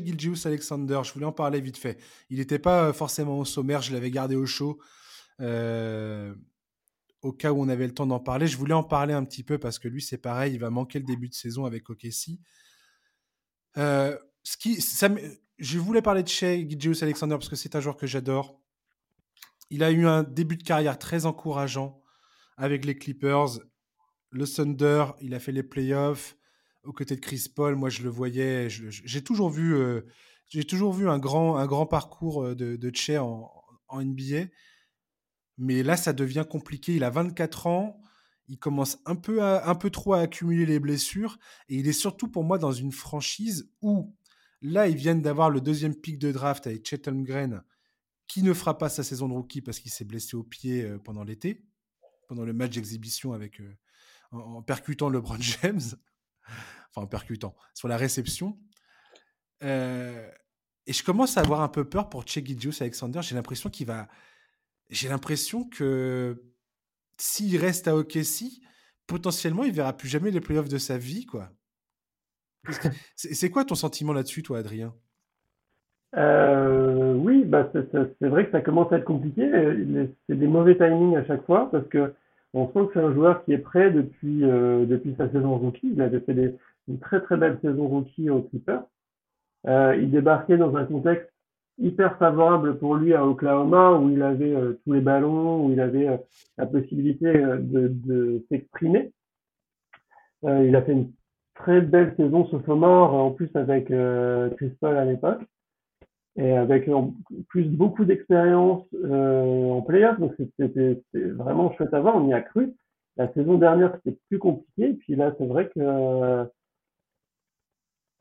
Alexander. 0.46 1.00
Je 1.02 1.12
voulais 1.12 1.26
en 1.26 1.32
parler 1.32 1.60
vite 1.60 1.78
fait. 1.78 1.98
Il 2.30 2.38
n'était 2.38 2.58
pas 2.58 2.88
euh, 2.88 2.92
forcément 2.92 3.38
au 3.38 3.44
sommaire, 3.44 3.82
je 3.82 3.92
l'avais 3.92 4.10
gardé 4.10 4.36
au 4.36 4.46
chaud. 4.46 4.78
Euh, 5.40 6.34
au 7.22 7.32
cas 7.32 7.52
où 7.52 7.60
on 7.60 7.68
avait 7.68 7.86
le 7.86 7.94
temps 7.94 8.06
d'en 8.06 8.20
parler. 8.20 8.46
Je 8.46 8.56
voulais 8.58 8.74
en 8.74 8.82
parler 8.82 9.14
un 9.14 9.24
petit 9.24 9.42
peu 9.42 9.58
parce 9.58 9.78
que 9.78 9.88
lui, 9.88 10.02
c'est 10.02 10.18
pareil, 10.18 10.54
il 10.54 10.60
va 10.60 10.68
manquer 10.68 10.98
le 10.98 11.06
début 11.06 11.28
de 11.28 11.34
saison 11.34 11.64
avec 11.64 11.88
OKC. 11.88 12.38
ce 13.74 14.56
qui, 14.58 14.78
je 15.58 15.78
voulais 15.78 16.02
parler 16.02 16.22
de 16.22 16.28
Che 16.28 17.02
Alexander 17.02 17.36
parce 17.36 17.48
que 17.48 17.56
c'est 17.56 17.76
un 17.76 17.80
joueur 17.80 17.96
que 17.96 18.06
j'adore. 18.06 18.60
Il 19.70 19.82
a 19.82 19.90
eu 19.90 20.06
un 20.06 20.22
début 20.22 20.56
de 20.56 20.62
carrière 20.62 20.98
très 20.98 21.24
encourageant 21.24 22.02
avec 22.58 22.84
les 22.84 22.96
Clippers. 22.96 23.58
Le 24.30 24.46
Thunder, 24.46 25.06
il 25.20 25.34
a 25.34 25.40
fait 25.40 25.52
les 25.52 25.62
playoffs 25.62 26.36
aux 26.84 26.92
côtés 26.92 27.16
de 27.16 27.20
Chris 27.20 27.46
Paul, 27.54 27.76
moi 27.76 27.88
je 27.88 28.02
le 28.02 28.10
voyais, 28.10 28.68
j'ai 28.68 29.24
toujours 29.24 29.48
vu, 29.48 29.74
euh, 29.74 30.02
j'ai 30.48 30.64
toujours 30.64 30.92
vu 30.92 31.08
un 31.08 31.18
grand, 31.18 31.56
un 31.56 31.66
grand 31.66 31.86
parcours 31.86 32.44
euh, 32.44 32.54
de, 32.54 32.76
de 32.76 33.18
en, 33.18 34.02
NBA, 34.02 34.50
mais 35.58 35.82
là 35.82 35.96
ça 35.96 36.12
devient 36.12 36.44
compliqué. 36.48 36.94
Il 36.94 37.04
a 37.04 37.10
24 37.10 37.66
ans, 37.66 38.00
il 38.48 38.58
commence 38.58 38.98
un 39.06 39.16
peu, 39.16 39.42
un 39.42 39.74
peu 39.74 39.90
trop 39.90 40.14
à 40.14 40.20
accumuler 40.20 40.66
les 40.66 40.80
blessures, 40.80 41.38
et 41.68 41.76
il 41.76 41.88
est 41.88 41.92
surtout 41.92 42.28
pour 42.28 42.44
moi 42.44 42.58
dans 42.58 42.72
une 42.72 42.92
franchise 42.92 43.70
où 43.82 44.14
là 44.62 44.88
ils 44.88 44.96
viennent 44.96 45.22
d'avoir 45.22 45.50
le 45.50 45.60
deuxième 45.60 45.94
pic 45.94 46.18
de 46.18 46.32
draft 46.32 46.66
avec 46.66 46.86
Chet 46.86 47.08
Holmgren, 47.08 47.62
qui 48.26 48.42
ne 48.42 48.52
fera 48.52 48.78
pas 48.78 48.88
sa 48.88 49.02
saison 49.02 49.28
de 49.28 49.34
rookie 49.34 49.60
parce 49.60 49.78
qu'il 49.78 49.90
s'est 49.90 50.04
blessé 50.04 50.36
au 50.36 50.42
pied 50.42 50.82
euh, 50.82 50.98
pendant 50.98 51.24
l'été, 51.24 51.64
pendant 52.28 52.44
le 52.44 52.52
match 52.52 52.74
d'exhibition 52.74 53.32
avec 53.32 53.60
en, 54.32 54.38
en 54.38 54.62
percutant 54.62 55.08
LeBron 55.08 55.36
James 55.40 55.80
enfin 56.94 57.06
percutant, 57.06 57.54
sur 57.74 57.88
la 57.88 57.96
réception. 57.96 58.58
Euh, 59.62 60.30
et 60.86 60.92
je 60.92 61.02
commence 61.02 61.36
à 61.36 61.40
avoir 61.40 61.60
un 61.60 61.68
peu 61.68 61.88
peur 61.88 62.08
pour 62.08 62.26
Chegidius 62.26 62.82
Alexander. 62.82 63.20
J'ai 63.22 63.34
l'impression 63.34 63.70
qu'il 63.70 63.86
va. 63.86 64.08
J'ai 64.90 65.08
l'impression 65.08 65.68
que 65.68 66.42
s'il 67.18 67.56
reste 67.58 67.88
à 67.88 67.96
OKC, 67.96 68.62
potentiellement, 69.06 69.64
il 69.64 69.72
verra 69.72 69.96
plus 69.96 70.08
jamais 70.08 70.30
les 70.30 70.40
playoffs 70.40 70.68
de 70.68 70.78
sa 70.78 70.98
vie, 70.98 71.26
quoi. 71.26 71.50
C'est 73.16 73.50
quoi 73.50 73.64
ton 73.64 73.74
sentiment 73.74 74.12
là-dessus, 74.12 74.42
toi, 74.42 74.58
Adrien? 74.58 74.94
Euh, 76.16 77.14
Oui, 77.14 77.44
bah 77.44 77.70
c'est 77.72 78.28
vrai 78.28 78.46
que 78.46 78.52
ça 78.52 78.60
commence 78.60 78.92
à 78.92 78.98
être 78.98 79.04
compliqué. 79.04 79.50
C'est 80.28 80.38
des 80.38 80.46
mauvais 80.46 80.76
timings 80.76 81.16
à 81.16 81.24
chaque 81.24 81.44
fois 81.46 81.70
parce 81.70 81.86
que 81.88 82.14
on 82.52 82.68
sent 82.68 82.86
que 82.86 82.92
c'est 82.94 83.00
un 83.00 83.12
joueur 83.12 83.44
qui 83.44 83.52
est 83.52 83.58
prêt 83.58 83.90
depuis 83.90 84.44
euh, 84.44 84.86
depuis 84.86 85.14
sa 85.18 85.30
saison 85.30 85.56
rookie. 85.58 85.90
Il 85.92 86.00
avait 86.02 86.20
fait 86.20 86.34
des, 86.34 86.54
une 86.88 87.00
très 87.00 87.20
très 87.20 87.36
belle 87.36 87.58
saison 87.62 87.88
rookie 87.88 88.30
au 88.30 88.42
Clippers. 88.42 88.84
Euh, 89.66 89.96
il 89.96 90.10
débarquait 90.10 90.58
dans 90.58 90.76
un 90.76 90.84
contexte 90.86 91.30
hyper 91.78 92.16
favorable 92.18 92.78
pour 92.78 92.94
lui 92.96 93.14
à 93.14 93.26
Oklahoma 93.26 93.92
où 93.92 94.10
il 94.10 94.22
avait 94.22 94.54
euh, 94.54 94.78
tous 94.84 94.92
les 94.92 95.00
ballons, 95.00 95.66
où 95.66 95.72
il 95.72 95.80
avait 95.80 96.08
euh, 96.08 96.16
la 96.56 96.66
possibilité 96.66 97.26
euh, 97.26 97.58
de, 97.60 98.44
s'exprimer. 98.48 99.12
il 100.42 100.76
a 100.76 100.82
fait 100.82 100.92
une 100.92 101.10
très 101.54 101.80
belle 101.80 102.14
saison 102.16 102.46
sophomore 102.46 103.14
en 103.14 103.30
plus 103.30 103.50
avec 103.54 103.86
Chris 103.86 104.72
Paul 104.80 104.96
à 104.96 105.04
l'époque. 105.04 105.42
Et 106.36 106.50
avec 106.50 106.90
plus 107.48 107.64
beaucoup 107.68 108.04
d'expérience 108.04 108.84
en 108.92 109.80
playoff. 109.82 110.18
Donc 110.18 110.34
c'était 110.58 111.00
vraiment 111.14 111.72
chouette 111.76 111.94
à 111.94 112.00
voir. 112.00 112.16
On 112.16 112.28
y 112.28 112.34
a 112.34 112.40
cru. 112.40 112.74
La 113.16 113.32
saison 113.32 113.56
dernière 113.56 113.96
c'était 114.04 114.18
plus 114.28 114.40
compliqué. 114.40 114.90
Et 114.90 114.94
puis 114.94 115.14
là 115.14 115.32
c'est 115.38 115.46
vrai 115.46 115.70
que 115.74 116.44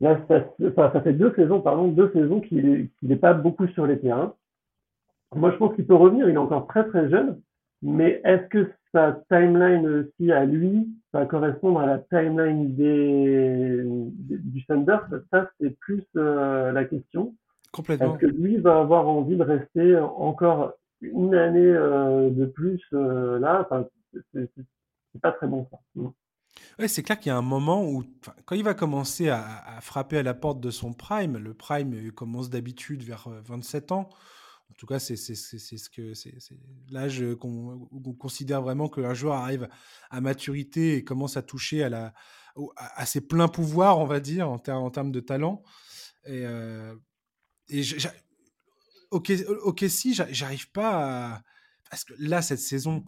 Là, 0.01 0.19
ça, 0.27 0.43
ça 0.75 1.01
fait 1.01 1.13
deux 1.13 1.33
saisons, 1.35 1.61
pardon, 1.61 1.87
deux 1.87 2.11
saisons 2.11 2.41
qu'il 2.41 2.89
n'est 3.01 3.15
pas 3.15 3.33
beaucoup 3.33 3.67
sur 3.67 3.85
les 3.85 3.99
terrains. 3.99 4.33
Moi, 5.35 5.51
je 5.51 5.57
pense 5.57 5.75
qu'il 5.75 5.85
peut 5.85 5.95
revenir. 5.95 6.27
Il 6.29 6.35
est 6.35 6.37
encore 6.37 6.67
très 6.67 6.87
très 6.87 7.09
jeune, 7.09 7.39
mais 7.81 8.21
est-ce 8.23 8.47
que 8.47 8.71
sa 8.91 9.23
timeline 9.29 9.87
aussi 9.87 10.31
à 10.31 10.45
lui 10.45 10.87
va 11.11 11.25
correspondre 11.25 11.79
à 11.79 11.85
la 11.85 11.99
timeline 11.99 12.75
des, 12.75 13.83
du 13.83 14.65
Thunder? 14.65 14.97
Ça, 15.31 15.49
c'est 15.59 15.77
plus 15.79 16.05
euh, 16.15 16.71
la 16.71 16.85
question. 16.85 17.33
Complètement. 17.71 18.15
Est-ce 18.15 18.25
que 18.25 18.27
lui 18.27 18.57
va 18.57 18.79
avoir 18.79 19.07
envie 19.07 19.35
de 19.35 19.43
rester 19.43 19.97
encore 19.97 20.73
une 21.01 21.33
année 21.33 21.59
euh, 21.61 22.29
de 22.29 22.45
plus 22.45 22.81
euh, 22.93 23.39
là? 23.39 23.61
Enfin, 23.61 23.87
c'est 24.33 25.21
pas 25.21 25.31
très 25.31 25.47
bon 25.47 25.67
ça. 25.71 25.79
C'est 26.87 27.03
clair 27.03 27.19
qu'il 27.19 27.29
y 27.29 27.33
a 27.33 27.37
un 27.37 27.41
moment 27.41 27.85
où, 27.87 28.03
quand 28.45 28.55
il 28.55 28.63
va 28.63 28.73
commencer 28.73 29.29
à, 29.29 29.79
frapper 29.81 30.17
à 30.17 30.23
la 30.23 30.33
porte 30.33 30.59
de 30.59 30.71
son 30.71 30.93
prime, 30.93 31.37
le 31.37 31.53
prime 31.53 31.93
euh, 31.93 32.11
commence 32.11 32.49
d'habitude 32.49 33.03
vers 33.03 33.29
27 33.29 33.91
euh, 33.91 33.95
ans. 33.95 34.09
En 34.71 34.73
tout 34.75 34.87
cas, 34.87 34.97
c'est 34.97 35.15
ce 35.15 35.89
que 35.89 36.15
c'est 36.15 36.33
l'âge 36.89 37.23
qu'on 37.39 37.87
considère 38.17 38.63
vraiment 38.63 38.89
qu'un 38.89 39.13
joueur 39.13 39.35
arrive 39.35 39.69
à 40.09 40.19
maturité 40.19 40.95
et 40.95 41.03
commence 41.03 41.37
à 41.37 41.43
toucher 41.43 41.83
à, 41.83 41.89
la, 41.89 42.13
à, 42.75 43.05
ses 43.05 43.21
pleins 43.21 43.47
pouvoirs, 43.47 43.99
on 43.99 44.05
va 44.05 44.19
dire, 44.19 44.49
en, 44.49 44.57
termes 44.57 45.11
de 45.11 45.19
talent. 45.19 45.61
Et, 46.25 46.43
euh, 46.45 46.95
et 47.69 47.83
ok, 49.11 49.31
ok, 49.63 49.85
si, 49.89 50.13
j'arrive 50.13 50.71
pas 50.71 51.33
à. 51.35 51.43
Parce 51.89 52.05
que 52.05 52.13
là, 52.17 52.41
cette 52.41 52.59
saison, 52.59 53.05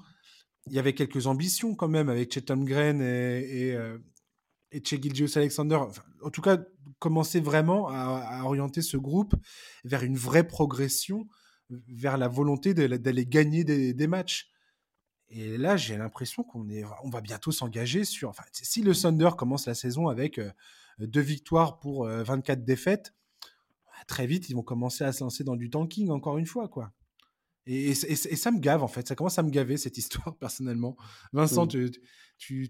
il 0.68 0.74
y 0.74 0.80
avait 0.80 0.94
quelques 0.94 1.28
ambitions 1.28 1.76
quand 1.76 1.88
même 1.88 2.10
avec 2.10 2.34
Chet 2.34 2.52
Holmgren 2.52 3.02
et, 3.02 3.68
et, 3.68 3.76
euh, 3.76 3.98
et 4.72 4.82
Alexander. 5.36 5.80
en 6.22 6.30
tout 6.30 6.42
cas, 6.42 6.58
commencer 7.00 7.40
vraiment 7.40 7.88
à, 7.90 8.42
orienter 8.44 8.82
ce 8.82 8.98
groupe 8.98 9.36
vers 9.84 10.04
une 10.04 10.18
vraie 10.18 10.48
progression, 10.48 11.28
vers 11.70 12.18
la 12.18 12.28
volonté 12.28 12.74
d'aller 12.74 13.26
gagner 13.26 13.64
des, 13.64 14.08
matchs. 14.08 14.50
Et 15.30 15.58
là, 15.58 15.78
j'ai 15.78 15.98
l'impression 15.98 16.44
qu'on 16.44 16.68
on 17.04 17.10
va 17.10 17.22
bientôt 17.22 17.52
s'engager 17.52 18.04
sur. 18.04 18.30
Enfin, 18.30 18.44
si 18.52 18.82
le 18.82 18.94
Thunder 18.94 19.32
commence 19.38 19.66
la 19.66 19.74
saison 19.74 20.08
avec 20.08 20.38
euh, 20.40 20.52
deux 21.00 21.22
victoires 21.22 21.80
pour 21.80 22.06
24 22.06 22.60
euh, 22.60 22.64
défaites, 22.64 23.14
très 24.08 24.28
vite, 24.28 24.50
ils 24.50 24.56
vont 24.56 24.64
commencer 24.64 25.04
à 25.04 25.12
se 25.12 25.24
lancer 25.24 25.44
dans 25.44 25.56
du 25.56 25.70
tanking 25.70 26.10
encore 26.10 26.38
une 26.38 26.46
fois, 26.46 26.68
quoi. 26.68 26.92
Et, 27.68 27.96
ça 27.96 28.52
me 28.52 28.60
gave, 28.60 28.84
en 28.84 28.88
fait. 28.88 29.08
Ça 29.08 29.16
commence 29.16 29.40
à 29.40 29.44
me 29.44 29.50
gaver, 29.50 29.78
cette 29.78 29.98
histoire, 29.98 30.36
personnellement. 30.40 30.96
Vincent, 31.34 31.66
tu, 31.68 31.92
tu, 32.38 32.70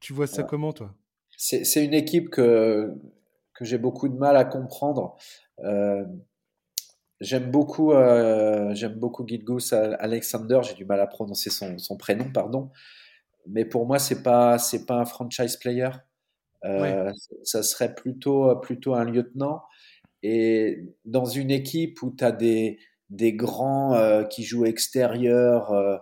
tu, 0.00 0.12
vois 0.12 0.26
ça 0.26 0.42
comment, 0.42 0.72
toi? 0.72 0.94
C'est 1.36 1.84
une 1.84 1.94
équipe 1.94 2.28
que, 2.28 2.94
que 3.54 3.64
j'ai 3.64 3.78
beaucoup 3.78 4.08
de 4.08 4.16
mal 4.16 4.36
à 4.36 4.44
comprendre. 4.44 5.16
Euh, 5.60 6.04
j'aime 7.20 7.50
beaucoup, 7.50 7.92
euh, 7.92 8.74
j'aime 8.74 8.94
beaucoup 8.94 9.24
Alexander. 9.72 10.60
J'ai 10.64 10.74
du 10.74 10.84
mal 10.84 11.00
à 11.00 11.06
prononcer 11.06 11.48
son, 11.48 11.78
son, 11.78 11.96
prénom, 11.96 12.30
pardon. 12.30 12.70
Mais 13.46 13.64
pour 13.64 13.86
moi, 13.86 13.98
c'est 13.98 14.22
pas, 14.22 14.58
c'est 14.58 14.84
pas 14.84 14.96
un 14.96 15.06
franchise 15.06 15.56
player. 15.56 15.90
Euh, 16.66 17.10
Ça 17.42 17.62
serait 17.62 17.94
plutôt, 17.94 18.54
plutôt 18.56 18.94
un 18.94 19.04
lieutenant. 19.04 19.62
Et 20.22 20.84
dans 21.06 21.24
une 21.24 21.50
équipe 21.50 22.02
où 22.02 22.14
tu 22.14 22.22
as 22.22 22.32
des, 22.32 22.78
des 23.10 23.32
grands 23.32 23.94
euh, 23.94 24.24
qui 24.24 24.44
jouent 24.44 24.64
extérieur. 24.64 25.72
Euh, 25.72 25.96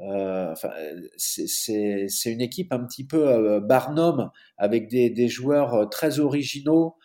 euh, 0.00 0.52
enfin, 0.52 0.70
c'est 1.16 2.08
une 2.26 2.40
équipe 2.40 2.72
un 2.72 2.84
petit 2.84 3.06
peu 3.06 3.60
Barnum 3.60 4.30
avec 4.58 4.88
des, 4.88 5.10
des 5.10 5.28
joueurs 5.28 5.88
très 5.90 6.18
originaux, 6.20 6.96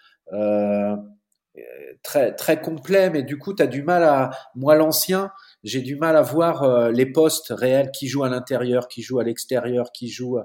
très 2.04 2.36
très 2.36 2.62
complets, 2.62 3.10
mais 3.10 3.24
du 3.24 3.38
coup, 3.38 3.54
tu 3.54 3.64
as 3.64 3.68
du 3.68 3.82
mal 3.84 4.04
à 4.04 4.32
moi 4.56 4.76
l'ancien, 4.76 5.32
j'ai 5.64 5.82
du 5.82 5.96
mal 5.96 6.18
à 6.18 6.22
voir 6.22 6.92
les 6.92 7.06
postes 7.06 7.54
réels 7.56 7.92
qui 7.92 8.08
jouent 8.08 8.26
à 8.26 8.30
l'intérieur, 8.30 8.89
qui 8.89 9.02
jouent 9.04 9.20
à 9.20 9.24
l'extérieur, 9.24 9.94
qui 9.94 10.10
jouent 10.10 10.39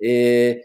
et 0.00 0.62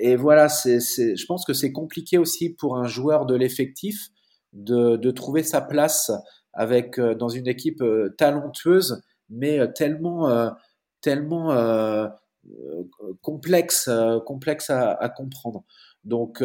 et 0.00 0.14
voilà, 0.14 0.50
c'est 0.50 0.78
je 0.78 1.26
pense 1.26 1.46
que 1.46 1.54
c'est 1.54 1.72
compliqué 1.72 2.18
aussi 2.18 2.50
pour 2.50 2.76
un 2.76 2.86
joueur 2.86 3.24
de 3.24 3.34
l'effectif 3.34 4.10
de, 4.52 4.96
de, 4.96 5.10
trouver 5.10 5.42
sa 5.42 5.60
place 5.60 6.10
euh, 6.58 7.14
dans 7.14 7.28
une 7.28 7.46
équipe 7.46 7.82
euh, 7.82 8.14
talentueuse, 8.18 9.02
mais 9.30 9.60
euh, 9.60 9.66
tellement 9.66 10.52
tellement 11.00 11.54
complexe 13.22 13.88
complexe 14.26 14.70
à, 14.70 15.08
comprendre. 15.16 15.64
Donc 16.04 16.42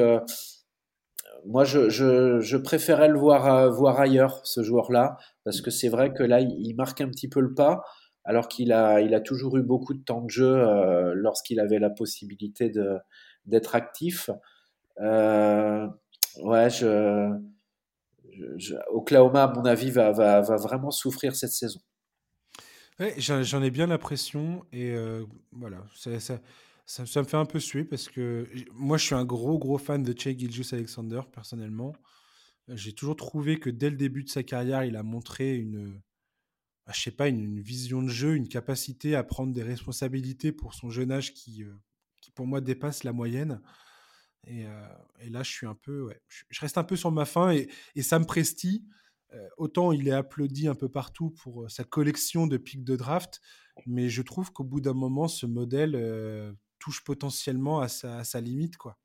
moi, 1.45 1.63
je, 1.63 1.89
je, 1.89 2.57
préférais 2.57 3.07
le 3.07 3.17
voir, 3.17 3.71
voir 3.71 3.99
ailleurs, 3.99 4.45
ce 4.45 4.61
joueur-là, 4.61 5.17
parce 5.43 5.61
que 5.61 5.71
c'est 5.71 5.89
vrai 5.89 6.13
que 6.13 6.23
là, 6.23 6.39
il, 6.39 6.75
marque 6.75 7.01
un 7.01 7.09
petit 7.09 7.27
peu 7.27 7.39
le 7.39 7.55
pas, 7.55 7.83
alors 8.23 8.47
qu'il 8.47 8.71
a, 8.71 9.01
il 9.01 9.15
a 9.15 9.21
toujours 9.21 9.57
eu 9.57 9.63
beaucoup 9.63 9.95
de 9.95 10.03
temps 10.03 10.21
de 10.21 10.29
jeu 10.29 10.63
lorsqu'il 11.15 11.59
avait 11.59 11.79
la 11.79 11.89
possibilité 11.89 12.71
d'être 13.45 13.75
actif. 13.75 14.29
Ouais, 16.41 16.69
je, 16.69 17.29
Oklahoma, 18.91 19.43
à 19.43 19.53
mon 19.53 19.65
avis, 19.65 19.91
va, 19.91 20.41
vraiment 20.57 20.91
souffrir 20.91 21.35
cette 21.35 21.51
saison. 21.51 21.79
J'en 23.17 23.63
ai 23.63 23.71
bien 23.71 23.87
l'impression, 23.87 24.65
et 24.71 24.91
euh, 24.91 25.25
voilà, 25.51 25.83
ça, 25.95 26.19
ça, 26.85 27.01
me 27.01 27.25
fait 27.25 27.37
un 27.37 27.45
peu 27.45 27.59
suer 27.59 27.83
parce 27.83 28.07
que 28.07 28.47
moi, 28.73 28.97
je 28.97 29.05
suis 29.05 29.15
un 29.15 29.25
gros, 29.25 29.57
gros 29.57 29.77
fan 29.77 30.03
de 30.03 30.13
Che 30.13 30.37
Gilgius 30.37 30.73
Alexander, 30.73 31.21
personnellement. 31.31 31.93
J'ai 32.69 32.93
toujours 32.93 33.15
trouvé 33.15 33.59
que 33.59 33.69
dès 33.69 33.89
le 33.89 33.97
début 33.97 34.23
de 34.23 34.29
sa 34.29 34.43
carrière, 34.43 34.83
il 34.85 34.95
a 34.95 35.03
montré 35.03 35.55
une, 35.55 36.01
bah, 36.85 36.93
je 36.93 37.01
sais 37.01 37.11
pas, 37.11 37.27
une, 37.29 37.59
vision 37.59 38.01
de 38.01 38.09
jeu, 38.09 38.35
une 38.35 38.47
capacité 38.47 39.15
à 39.15 39.23
prendre 39.23 39.53
des 39.53 39.63
responsabilités 39.63 40.51
pour 40.51 40.73
son 40.73 40.89
jeune 40.89 41.11
âge 41.11 41.33
qui, 41.33 41.63
euh, 41.63 41.73
qui 42.21 42.31
pour 42.31 42.45
moi, 42.45 42.61
dépasse 42.61 43.03
la 43.03 43.13
moyenne. 43.13 43.61
Et, 44.45 44.65
euh, 44.65 44.87
et 45.21 45.29
là, 45.29 45.43
je 45.43 45.51
suis 45.51 45.67
un 45.67 45.75
peu, 45.75 46.03
ouais, 46.03 46.21
je, 46.27 46.59
reste 46.59 46.77
un 46.77 46.83
peu 46.83 46.95
sur 46.95 47.11
ma 47.11 47.25
faim 47.25 47.51
et, 47.51 47.69
et 47.95 48.01
Sam 48.01 48.25
Presti, 48.25 48.85
autant 49.57 49.91
il 49.91 50.07
est 50.07 50.11
applaudi 50.11 50.67
un 50.67 50.75
peu 50.75 50.89
partout 50.89 51.31
pour 51.31 51.65
sa 51.67 51.83
collection 51.83 52.45
de 52.45 52.57
pics 52.57 52.83
de 52.83 52.95
draft, 52.95 53.41
mais 53.87 54.07
je 54.07 54.21
trouve 54.21 54.51
qu'au 54.53 54.63
bout 54.63 54.79
d'un 54.79 54.93
moment, 54.93 55.27
ce 55.27 55.47
modèle 55.47 55.95
touche 56.83 57.03
potentiellement 57.05 57.79
à 57.79 57.87
sa, 57.87 58.41
limite, 58.41 58.75
quoi. 58.75 58.97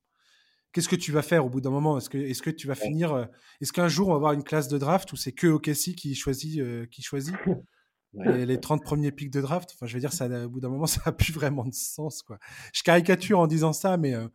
Qu'est-ce 0.72 0.88
que 0.88 0.96
tu 0.96 1.12
vas 1.12 1.22
faire 1.22 1.46
au 1.46 1.48
bout 1.48 1.60
d'un 1.60 1.70
moment? 1.70 1.96
Est-ce 1.96 2.10
que, 2.10 2.18
est 2.18 2.40
que 2.40 2.50
tu 2.50 2.66
vas 2.66 2.74
finir 2.74 3.12
euh, 3.12 3.24
Est-ce 3.60 3.72
qu'un 3.72 3.88
jour 3.88 4.08
on 4.08 4.10
va 4.10 4.16
avoir 4.16 4.32
une 4.32 4.42
classe 4.42 4.68
de 4.68 4.76
draft 4.76 5.12
où 5.12 5.16
c'est 5.16 5.32
que 5.32 5.46
OKC 5.46 5.94
qui 5.94 6.14
choisit, 6.14 6.60
euh, 6.60 6.86
qui 6.86 7.02
choisit 7.02 7.34
les, 8.12 8.60
30 8.60 8.82
premiers 8.82 9.12
pics 9.12 9.30
de 9.30 9.40
draft? 9.40 9.70
Enfin, 9.74 9.86
je 9.86 9.94
veux 9.94 10.00
dire, 10.00 10.12
ça, 10.12 10.26
au 10.44 10.48
bout 10.48 10.60
d'un 10.60 10.68
moment, 10.68 10.86
ça 10.86 11.00
n'a 11.06 11.12
plus 11.12 11.32
vraiment 11.32 11.64
de 11.64 11.72
sens, 11.72 12.22
quoi. 12.22 12.38
Je 12.74 12.82
caricature 12.82 13.38
en 13.38 13.46
disant 13.46 13.72
ça, 13.72 13.96
mais, 13.96 14.14
euh, 14.14 14.28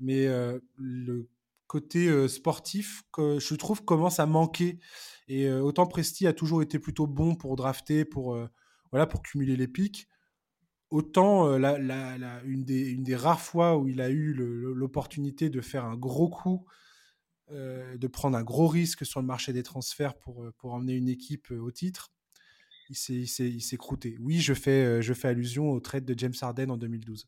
mais 0.00 0.28
le 0.76 1.28
côté 1.66 2.28
sportif, 2.28 3.02
que 3.12 3.38
je 3.38 3.54
trouve, 3.54 3.84
commence 3.84 4.20
à 4.20 4.26
manquer. 4.26 4.78
Et 5.28 5.50
autant 5.50 5.86
Presti 5.86 6.26
a 6.26 6.32
toujours 6.32 6.62
été 6.62 6.78
plutôt 6.78 7.06
bon 7.06 7.34
pour 7.34 7.56
drafter, 7.56 8.04
pour, 8.04 8.38
voilà, 8.90 9.06
pour 9.06 9.22
cumuler 9.22 9.56
les 9.56 9.68
pics 9.68 10.08
autant 10.94 11.48
euh, 11.48 12.40
une, 12.44 12.64
des, 12.64 13.16
rares 13.16 13.40
fois 13.40 13.76
où 13.76 13.88
il 13.88 14.00
a 14.00 14.10
eu 14.10 14.32
l'opportunité 14.32 15.50
de 15.50 15.60
faire 15.60 15.84
un 15.84 15.96
gros 15.96 16.28
coup, 16.28 16.66
euh, 17.50 17.96
de 17.96 18.06
prendre 18.06 18.36
un 18.36 18.44
gros 18.44 18.68
risque 18.68 19.04
sur 19.04 19.20
le 19.20 19.26
marché 19.26 19.52
des 19.52 19.64
transferts 19.64 20.16
pour, 20.16 20.44
euh, 20.44 20.52
pour 20.56 20.72
emmener 20.72 20.94
une 20.94 21.08
équipe 21.08 21.50
au 21.50 21.72
titre, 21.72 22.12
il 22.90 23.26
s'est 23.26 23.76
croûté. 23.76 24.16
Oui, 24.20 24.40
je 24.40 24.54
fais, 24.54 25.02
je 25.02 25.14
fais 25.14 25.28
allusion 25.28 25.72
au 25.72 25.80
trade 25.80 26.04
de 26.04 26.16
James 26.16 26.34
Harden 26.40 26.70
en 26.70 26.76
2012. 26.76 27.26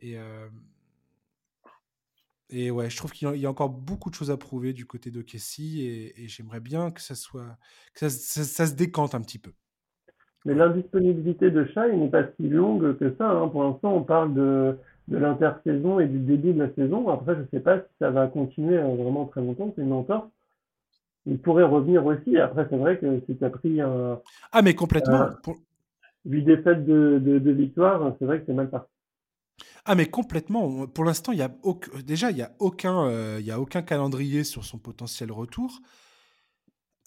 Et, 0.00 0.16
et 2.50 2.70
ouais, 2.70 2.90
je 2.90 2.96
trouve 2.96 3.12
qu'il 3.12 3.36
y 3.36 3.46
a 3.46 3.50
encore 3.50 3.70
beaucoup 3.70 4.10
de 4.10 4.14
choses 4.14 4.30
à 4.30 4.36
prouver 4.36 4.72
du 4.72 4.86
côté 4.86 5.10
de 5.10 5.22
Kessie 5.22 5.82
et, 5.82 6.24
et 6.24 6.28
j'aimerais 6.28 6.60
bien 6.60 6.90
que 6.90 7.00
ça 7.00 7.14
soit 7.14 7.56
que 7.94 8.08
ça 8.08 8.66
se 8.66 8.74
décante 8.74 9.14
un 9.14 9.20
petit 9.20 9.38
peu. 9.38 9.52
Mais 10.44 10.54
l'indisponibilité 10.54 11.50
de 11.50 11.64
Shai 11.64 11.96
n'est 11.96 12.10
pas 12.10 12.24
si 12.36 12.48
longue 12.48 12.98
que 12.98 13.14
ça. 13.16 13.30
Hein. 13.30 13.48
Pour 13.48 13.64
l'instant, 13.64 13.96
on 13.96 14.02
parle 14.02 14.34
de, 14.34 14.76
de 15.08 15.16
l'intersaison 15.16 16.00
et 16.00 16.06
du 16.06 16.18
début 16.18 16.52
de 16.52 16.62
la 16.62 16.74
saison. 16.74 17.08
Après, 17.08 17.34
je 17.34 17.40
ne 17.40 17.46
sais 17.50 17.60
pas 17.60 17.78
si 17.78 17.86
ça 17.98 18.10
va 18.10 18.26
continuer 18.26 18.76
euh, 18.76 18.94
vraiment 18.94 19.24
très 19.24 19.40
longtemps. 19.40 19.72
C'est 19.74 19.82
une 19.82 19.92
entorse. 19.92 20.28
Il 21.24 21.38
pourrait 21.38 21.64
revenir 21.64 22.04
aussi. 22.04 22.36
Après, 22.36 22.66
c'est 22.68 22.76
vrai 22.76 22.98
que 22.98 23.20
si 23.26 23.36
tu 23.36 23.44
as 23.44 23.48
pris 23.48 23.80
un. 23.80 24.20
Ah, 24.52 24.60
mais 24.60 24.74
complètement. 24.74 25.22
Euh, 25.22 25.30
Pour... 25.42 25.56
De, 26.26 27.18
de, 27.18 27.38
de 27.38 27.50
victoire, 27.50 28.14
c'est 28.18 28.24
vrai 28.24 28.40
que 28.40 28.46
c'est 28.46 28.54
mal 28.54 28.70
parti. 28.70 28.90
Ah 29.86 29.94
mais 29.94 30.06
complètement. 30.06 30.86
Pour 30.86 31.04
l'instant, 31.04 31.32
il 31.32 31.38
y 31.38 31.42
a 31.42 31.54
déjà 32.04 32.30
il 32.30 32.38
y 32.38 32.42
a 32.42 32.54
aucun 32.58 33.06
euh, 33.06 33.36
il 33.40 33.46
y 33.46 33.50
a 33.50 33.60
aucun 33.60 33.82
calendrier 33.82 34.42
sur 34.42 34.64
son 34.64 34.78
potentiel 34.78 35.30
retour. 35.30 35.80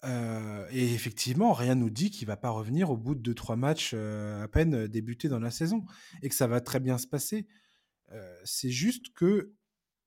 Euh, 0.04 0.64
et 0.70 0.94
effectivement, 0.94 1.52
rien 1.52 1.74
nous 1.74 1.90
dit 1.90 2.10
qu'il 2.10 2.28
va 2.28 2.36
pas 2.36 2.50
revenir 2.50 2.90
au 2.90 2.96
bout 2.96 3.16
de 3.16 3.32
2-3 3.32 3.56
matchs 3.56 3.90
euh, 3.94 4.44
à 4.44 4.48
peine 4.48 4.86
débutés 4.86 5.28
dans 5.28 5.40
la 5.40 5.50
saison 5.50 5.84
et 6.22 6.28
que 6.28 6.36
ça 6.36 6.46
va 6.46 6.60
très 6.60 6.78
bien 6.80 6.98
se 6.98 7.06
passer. 7.06 7.46
C'est 8.42 8.70
juste 8.70 9.12
que 9.12 9.52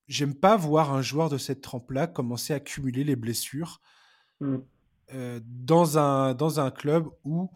j'aime 0.08 0.34
pas 0.34 0.56
voir 0.56 0.92
un 0.92 1.02
joueur 1.02 1.28
de 1.28 1.38
cette 1.38 1.60
trempe-là 1.60 2.08
commencer 2.08 2.52
à 2.52 2.58
cumuler 2.58 3.04
les 3.04 3.14
blessures 3.14 3.80
mmh. 4.40 4.56
dans, 5.44 5.98
un, 5.98 6.34
dans 6.34 6.58
un 6.58 6.72
club 6.72 7.08
où, 7.22 7.48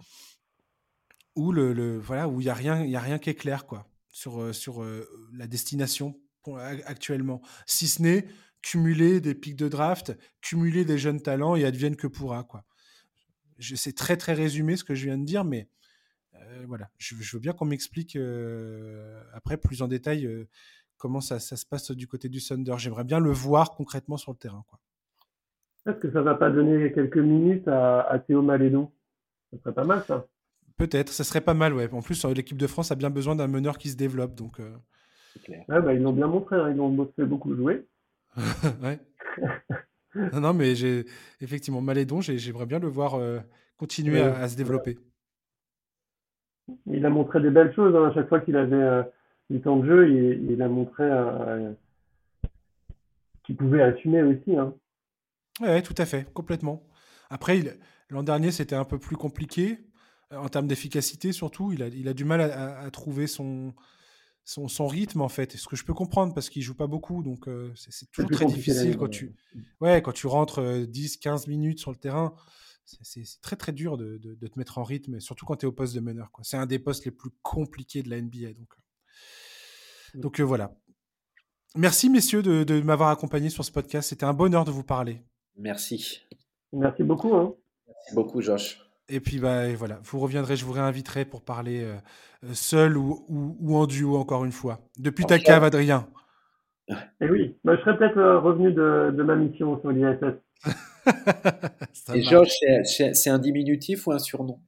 où 1.35 1.51
le, 1.51 1.73
le 1.73 1.99
voilà 1.99 2.29
où 2.29 2.41
il 2.41 2.45
y 2.45 2.49
a 2.49 2.55
rien 2.55 2.85
il 2.85 2.91
y 2.91 2.97
a 2.97 3.01
rien 3.01 3.19
qui 3.19 3.29
est 3.29 3.35
clair 3.35 3.67
quoi 3.67 3.89
sur 4.17 4.55
sur 4.55 4.83
la 5.33 5.47
destination 5.47 6.19
actuellement, 6.87 7.43
si 7.67 7.89
ce 7.89 8.03
n'est 8.03 8.27
cumuler 8.63 9.21
des 9.21 9.35
pics 9.35 9.57
de 9.57 9.69
draft, 9.69 10.17
cumuler 10.41 10.85
des 10.85 10.99
jeunes 10.99 11.21
talents 11.21 11.57
et 11.57 11.65
advienne 11.65 11.97
que 11.97 12.07
pourra. 12.07 12.43
Quoi. 12.45 12.65
C'est 13.61 13.95
très 13.95 14.17
très 14.17 14.33
résumé 14.33 14.77
ce 14.77 14.85
que 14.85 14.95
je 14.95 15.05
viens 15.05 15.19
de 15.19 15.25
dire, 15.25 15.45
mais 15.45 15.69
euh, 16.35 16.65
voilà, 16.67 16.89
je, 16.99 17.15
veux 17.15 17.41
bien 17.41 17.53
qu'on 17.53 17.65
m'explique 17.65 18.17
euh, 18.17 19.23
après 19.33 19.57
plus 19.57 19.83
en 19.83 19.89
détail 19.89 20.27
euh, 20.27 20.49
comment 20.97 21.21
ça, 21.21 21.39
se 21.39 21.67
passe 21.67 21.93
du 21.93 22.07
côté 22.07 22.29
du 22.29 22.43
Thunder. 22.43 22.75
J'aimerais 22.79 23.05
bien 23.05 23.21
le 23.21 23.31
voir 23.31 23.71
concrètement 23.71 24.17
sur 24.17 24.33
le 24.33 24.37
terrain. 24.39 24.65
Est-ce 25.87 25.99
que 25.99 26.11
ça 26.11 26.23
va 26.23 26.35
pas 26.35 26.51
donner 26.51 26.93
quelques 26.93 27.19
minutes 27.19 27.69
à, 27.69 28.19
Théo 28.27 28.43
Malédon 28.43 28.91
Ça 29.53 29.59
serait 29.59 29.75
pas 29.75 29.85
mal 29.85 30.03
ça. 30.07 30.27
Peut-être, 30.77 31.11
ça 31.11 31.25
serait 31.25 31.41
pas 31.41 31.55
mal, 31.55 31.73
ouais. 31.75 31.89
En 31.93 32.03
plus, 32.03 32.25
l'équipe 32.27 32.59
de 32.59 32.67
France 32.67 32.93
a 32.93 32.95
bien 32.95 33.11
besoin 33.11 33.35
d'un 33.35 33.49
meneur 33.49 33.79
qui 33.79 33.89
se 33.89 33.97
développe, 33.97 34.35
donc. 34.35 34.61
bah, 35.69 35.95
ils 35.95 36.03
l'ont 36.03 36.13
bien 36.13 36.27
montré, 36.27 36.57
hein. 36.57 36.71
ils 36.71 36.77
l'ont 36.77 37.13
fait 37.17 37.25
beaucoup 37.25 37.55
jouer. 37.55 37.87
ouais. 38.83 39.01
non, 40.33 40.53
mais 40.53 40.75
j'ai 40.75 41.05
effectivement 41.41 41.81
Malédon, 41.81 42.21
j'aimerais 42.21 42.67
bien 42.67 42.79
le 42.79 42.89
voir 42.89 43.15
euh, 43.15 43.39
continuer 43.77 44.21
à, 44.21 44.49
se 44.49 44.57
développer. 44.57 44.99
Il 46.87 47.05
a 47.07 47.11
montré 47.11 47.41
des 47.41 47.51
belles 47.51 47.75
choses 47.75 47.95
hein. 47.95 48.09
à 48.11 48.15
chaque 48.15 48.29
fois 48.29 48.41
qu'il 48.41 48.57
avait 48.57 48.75
euh, 48.75 49.03
du 49.51 49.61
temps 49.61 49.77
de 49.77 49.87
jeu. 49.87 50.11
Il, 50.11 50.51
il 50.51 50.63
a 50.63 50.69
montré 50.69 51.05
euh, 51.05 51.73
qu'il 53.45 53.57
pouvait 53.57 53.83
assumer 53.83 54.23
aussi. 54.23 54.57
Hein. 54.57 54.75
Ouais, 55.61 55.83
tout 55.83 55.95
à 55.97 56.05
fait, 56.05 56.31
complètement. 56.33 56.83
Après, 57.31 57.61
l'an 58.11 58.23
dernier, 58.23 58.51
c'était 58.51 58.75
un 58.75 58.85
peu 58.85 58.99
plus 58.99 59.17
compliqué 59.17 59.79
en 60.31 60.49
termes 60.49 60.67
d'efficacité, 60.67 61.33
surtout. 61.33 61.73
Il 61.73 61.83
a, 61.83 61.89
il 61.89 62.09
a 62.09 62.15
du 62.15 62.25
mal 62.25 62.41
à 62.41 62.91
trouver 62.91 63.27
son, 63.27 63.75
son, 64.47 64.87
rythme 64.87 65.21
en 65.21 65.29
fait. 65.29 65.57
Ce 65.57 65.67
que 65.67 65.77
je 65.77 65.85
peux 65.85 65.95
comprendre 65.95 66.33
parce 66.33 66.49
qu'il 66.49 66.63
joue 66.63 66.75
pas 66.75 66.87
beaucoup, 66.87 67.23
donc 67.23 67.49
euh, 67.49 67.73
c'est 67.75 68.11
toujours 68.11 68.31
très 68.31 68.47
difficile 68.47 68.97
quand 68.97 69.09
tu, 69.09 69.35
ouais, 69.81 70.01
quand 70.03 70.13
tu 70.13 70.27
rentres 70.27 70.61
10-15 70.61 71.29
euh, 71.29 71.51
minutes 71.51 71.81
sur 71.81 71.91
le 71.91 71.97
terrain. 71.97 72.35
C'est 72.85 73.25
très 73.43 73.57
très 73.57 73.73
dur 73.73 73.97
de, 73.97 74.17
de, 74.19 74.47
te 74.47 74.57
mettre 74.57 74.79
en 74.79 74.85
rythme, 74.85 75.19
surtout 75.19 75.45
quand 75.45 75.57
tu 75.57 75.67
es 75.67 75.69
au 75.69 75.73
poste 75.73 75.93
de 75.97 75.99
meneur. 75.99 76.31
C'est 76.43 76.57
un 76.57 76.67
des 76.67 76.79
postes 76.79 77.05
les 77.05 77.11
plus 77.11 77.31
compliqués 77.43 78.05
de 78.05 78.11
la 78.11 78.21
NBA. 78.21 78.53
Donc, 78.53 78.69
euh. 80.15 80.21
donc 80.21 80.41
voilà. 80.41 80.73
Merci 81.75 82.09
messieurs 82.09 82.43
de, 82.43 82.63
de 82.63 82.81
m'avoir 82.81 83.09
accompagné 83.09 83.51
sur 83.51 83.65
ce 83.65 83.73
podcast. 83.73 84.11
C'était 84.11 84.25
un 84.25 84.35
bonheur 84.35 84.65
de 84.65 84.71
vous 84.71 84.85
parler. 84.85 85.25
Merci. 85.57 86.21
Merci 86.73 87.03
beaucoup. 87.03 87.35
Hein. 87.35 87.57
Merci 87.89 88.15
beaucoup 88.15 88.41
Josh. 88.41 88.86
Et 89.09 89.21
puis 89.21 89.39
bah, 89.39 89.73
voilà, 89.75 90.01
vous 90.03 90.19
reviendrez, 90.19 90.57
je 90.57 90.65
vous 90.65 90.73
réinviterai 90.73 91.25
pour 91.25 91.43
parler 91.43 91.85
euh, 91.85 91.95
euh, 92.45 92.55
seul 92.55 92.97
ou, 92.97 93.25
ou, 93.29 93.77
en 93.77 93.87
duo 93.87 94.17
encore 94.17 94.45
une 94.45 94.53
fois. 94.53 94.81
Depuis 94.99 95.25
ta 95.25 95.39
cave, 95.39 95.63
Adrien. 95.63 96.09
Et 96.89 96.95
eh 97.21 97.31
oui, 97.31 97.57
bah, 97.65 97.77
je 97.77 97.83
serais 97.83 97.97
peut-être 97.97 98.19
euh, 98.19 98.41
revenu 98.41 98.73
de, 98.73 99.13
de, 99.17 99.23
ma 99.23 99.37
mission 99.37 99.81
sur 99.81 99.91
l'ISS. 99.91 100.25
Et 102.15 102.23
Georges, 102.23 102.51
c'est 102.85 103.31
un 103.31 103.39
diminutif 103.39 104.07
ou 104.07 104.13
un 104.13 104.19
surnom? 104.19 104.61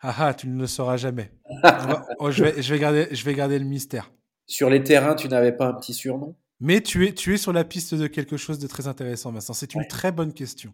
Ah, 0.00 0.14
ah 0.18 0.34
tu 0.34 0.46
ne 0.48 0.60
le 0.60 0.66
sauras 0.66 0.96
jamais. 0.96 1.30
Oh, 2.20 2.30
je, 2.30 2.44
vais, 2.44 2.62
je, 2.62 2.72
vais 2.72 2.78
garder, 2.78 3.08
je 3.10 3.24
vais 3.24 3.34
garder 3.34 3.58
le 3.58 3.64
mystère. 3.64 4.12
Sur 4.46 4.70
les 4.70 4.82
terrains, 4.82 5.14
tu 5.14 5.28
n'avais 5.28 5.52
pas 5.52 5.66
un 5.66 5.74
petit 5.74 5.94
surnom? 5.94 6.36
Mais 6.60 6.80
tu 6.80 7.06
es, 7.06 7.12
tu 7.12 7.34
es 7.34 7.36
sur 7.36 7.52
la 7.52 7.64
piste 7.64 7.94
de 7.94 8.06
quelque 8.06 8.36
chose 8.36 8.58
de 8.58 8.66
très 8.66 8.86
intéressant, 8.86 9.32
Vincent. 9.32 9.52
C'est 9.52 9.74
une 9.74 9.86
très 9.86 10.12
bonne 10.12 10.32
question. 10.32 10.72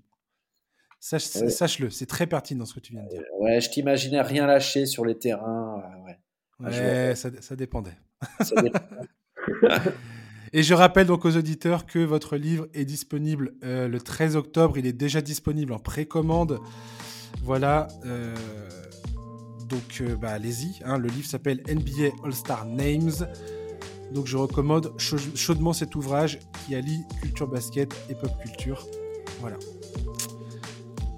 Sache, 1.01 1.78
le 1.78 1.88
c'est 1.88 2.07
très 2.07 2.26
pertinent 2.26 2.66
ce 2.66 2.74
que 2.74 2.80
tu 2.80 2.92
viens 2.92 3.03
de 3.03 3.09
dire. 3.09 3.22
Ouais, 3.38 3.59
je 3.61 3.70
t'imaginais 3.70 4.20
rien 4.20 4.46
lâcher 4.46 4.84
sur 4.84 5.07
les 5.07 5.18
terrains. 5.18 5.82
Euh, 6.61 7.09
ouais, 7.09 7.14
ça, 7.14 7.30
ça, 7.40 7.57
dépendait. 7.57 7.96
Et 10.53 10.62
je 10.62 10.74
rappelle 10.74 11.07
donc 11.07 11.24
aux 11.24 11.36
auditeurs 11.36 11.86
que 11.86 12.01
votre 12.01 12.36
livre 12.36 12.66
est 12.74 12.84
disponible 12.84 13.55
euh, 13.64 13.88
le 13.88 13.98
13 13.98 14.36
octobre. 14.36 14.76
Il 14.76 14.86
est 14.86 14.92
déjà 14.92 15.22
disponible 15.22 15.72
en 15.72 15.78
précommande. 15.78 16.59
Voilà. 17.44 17.88
Euh, 18.05 18.34
donc, 19.68 20.03
bah, 20.20 20.32
allez-y. 20.32 20.82
Hein. 20.84 20.98
le 20.98 21.09
livre 21.09 21.26
s'appelle 21.26 21.62
NBA 21.66 22.11
All-Star 22.24 22.66
Names. 22.66 23.26
Donc, 24.12 24.26
je 24.26 24.36
recommande 24.36 24.92
chaudement 24.98 25.72
cet 25.72 25.94
ouvrage 25.94 26.40
qui 26.66 26.74
allie 26.74 27.05
culture 27.22 27.48
basket 27.48 27.94
et 28.11 28.14
pop 28.14 28.32
culture. 28.42 28.86
Voilà. 29.40 29.57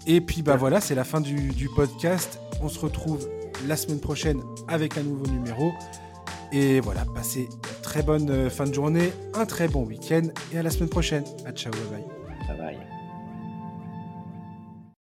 Et 0.07 0.21
puis 0.21 0.43
bah 0.43 0.57
voilà, 0.57 0.81
c'est 0.81 0.95
la 0.95 1.05
fin 1.05 1.21
du, 1.21 1.69
podcast. 1.75 2.39
On 2.61 2.69
se 2.69 2.79
retrouve 2.79 3.29
la 3.67 3.77
semaine 3.77 4.01
prochaine 4.01 4.41
avec 4.69 4.99
un 4.99 5.03
nouveau 5.03 5.27
numéro. 5.27 5.73
Et 6.53 6.81
voilà, 6.81 7.05
passez 7.15 7.49
une 7.51 7.83
très 7.83 8.03
bonne 8.03 8.31
euh, 8.31 8.51
fin 8.51 8.67
de 8.67 8.75
journée, 8.75 9.11
un 9.33 9.47
très 9.47 9.69
bon 9.69 9.85
week-end 9.85 10.25
et 10.53 10.59
à 10.59 10.63
la 10.63 10.71
semaine 10.71 10.91
prochaine. 10.91 11.25
À 11.47 11.53
ciao, 11.53 11.73
bye 11.73 12.01
bye. 12.01 12.57
Bye 12.57 12.77
bye. 12.77 13.02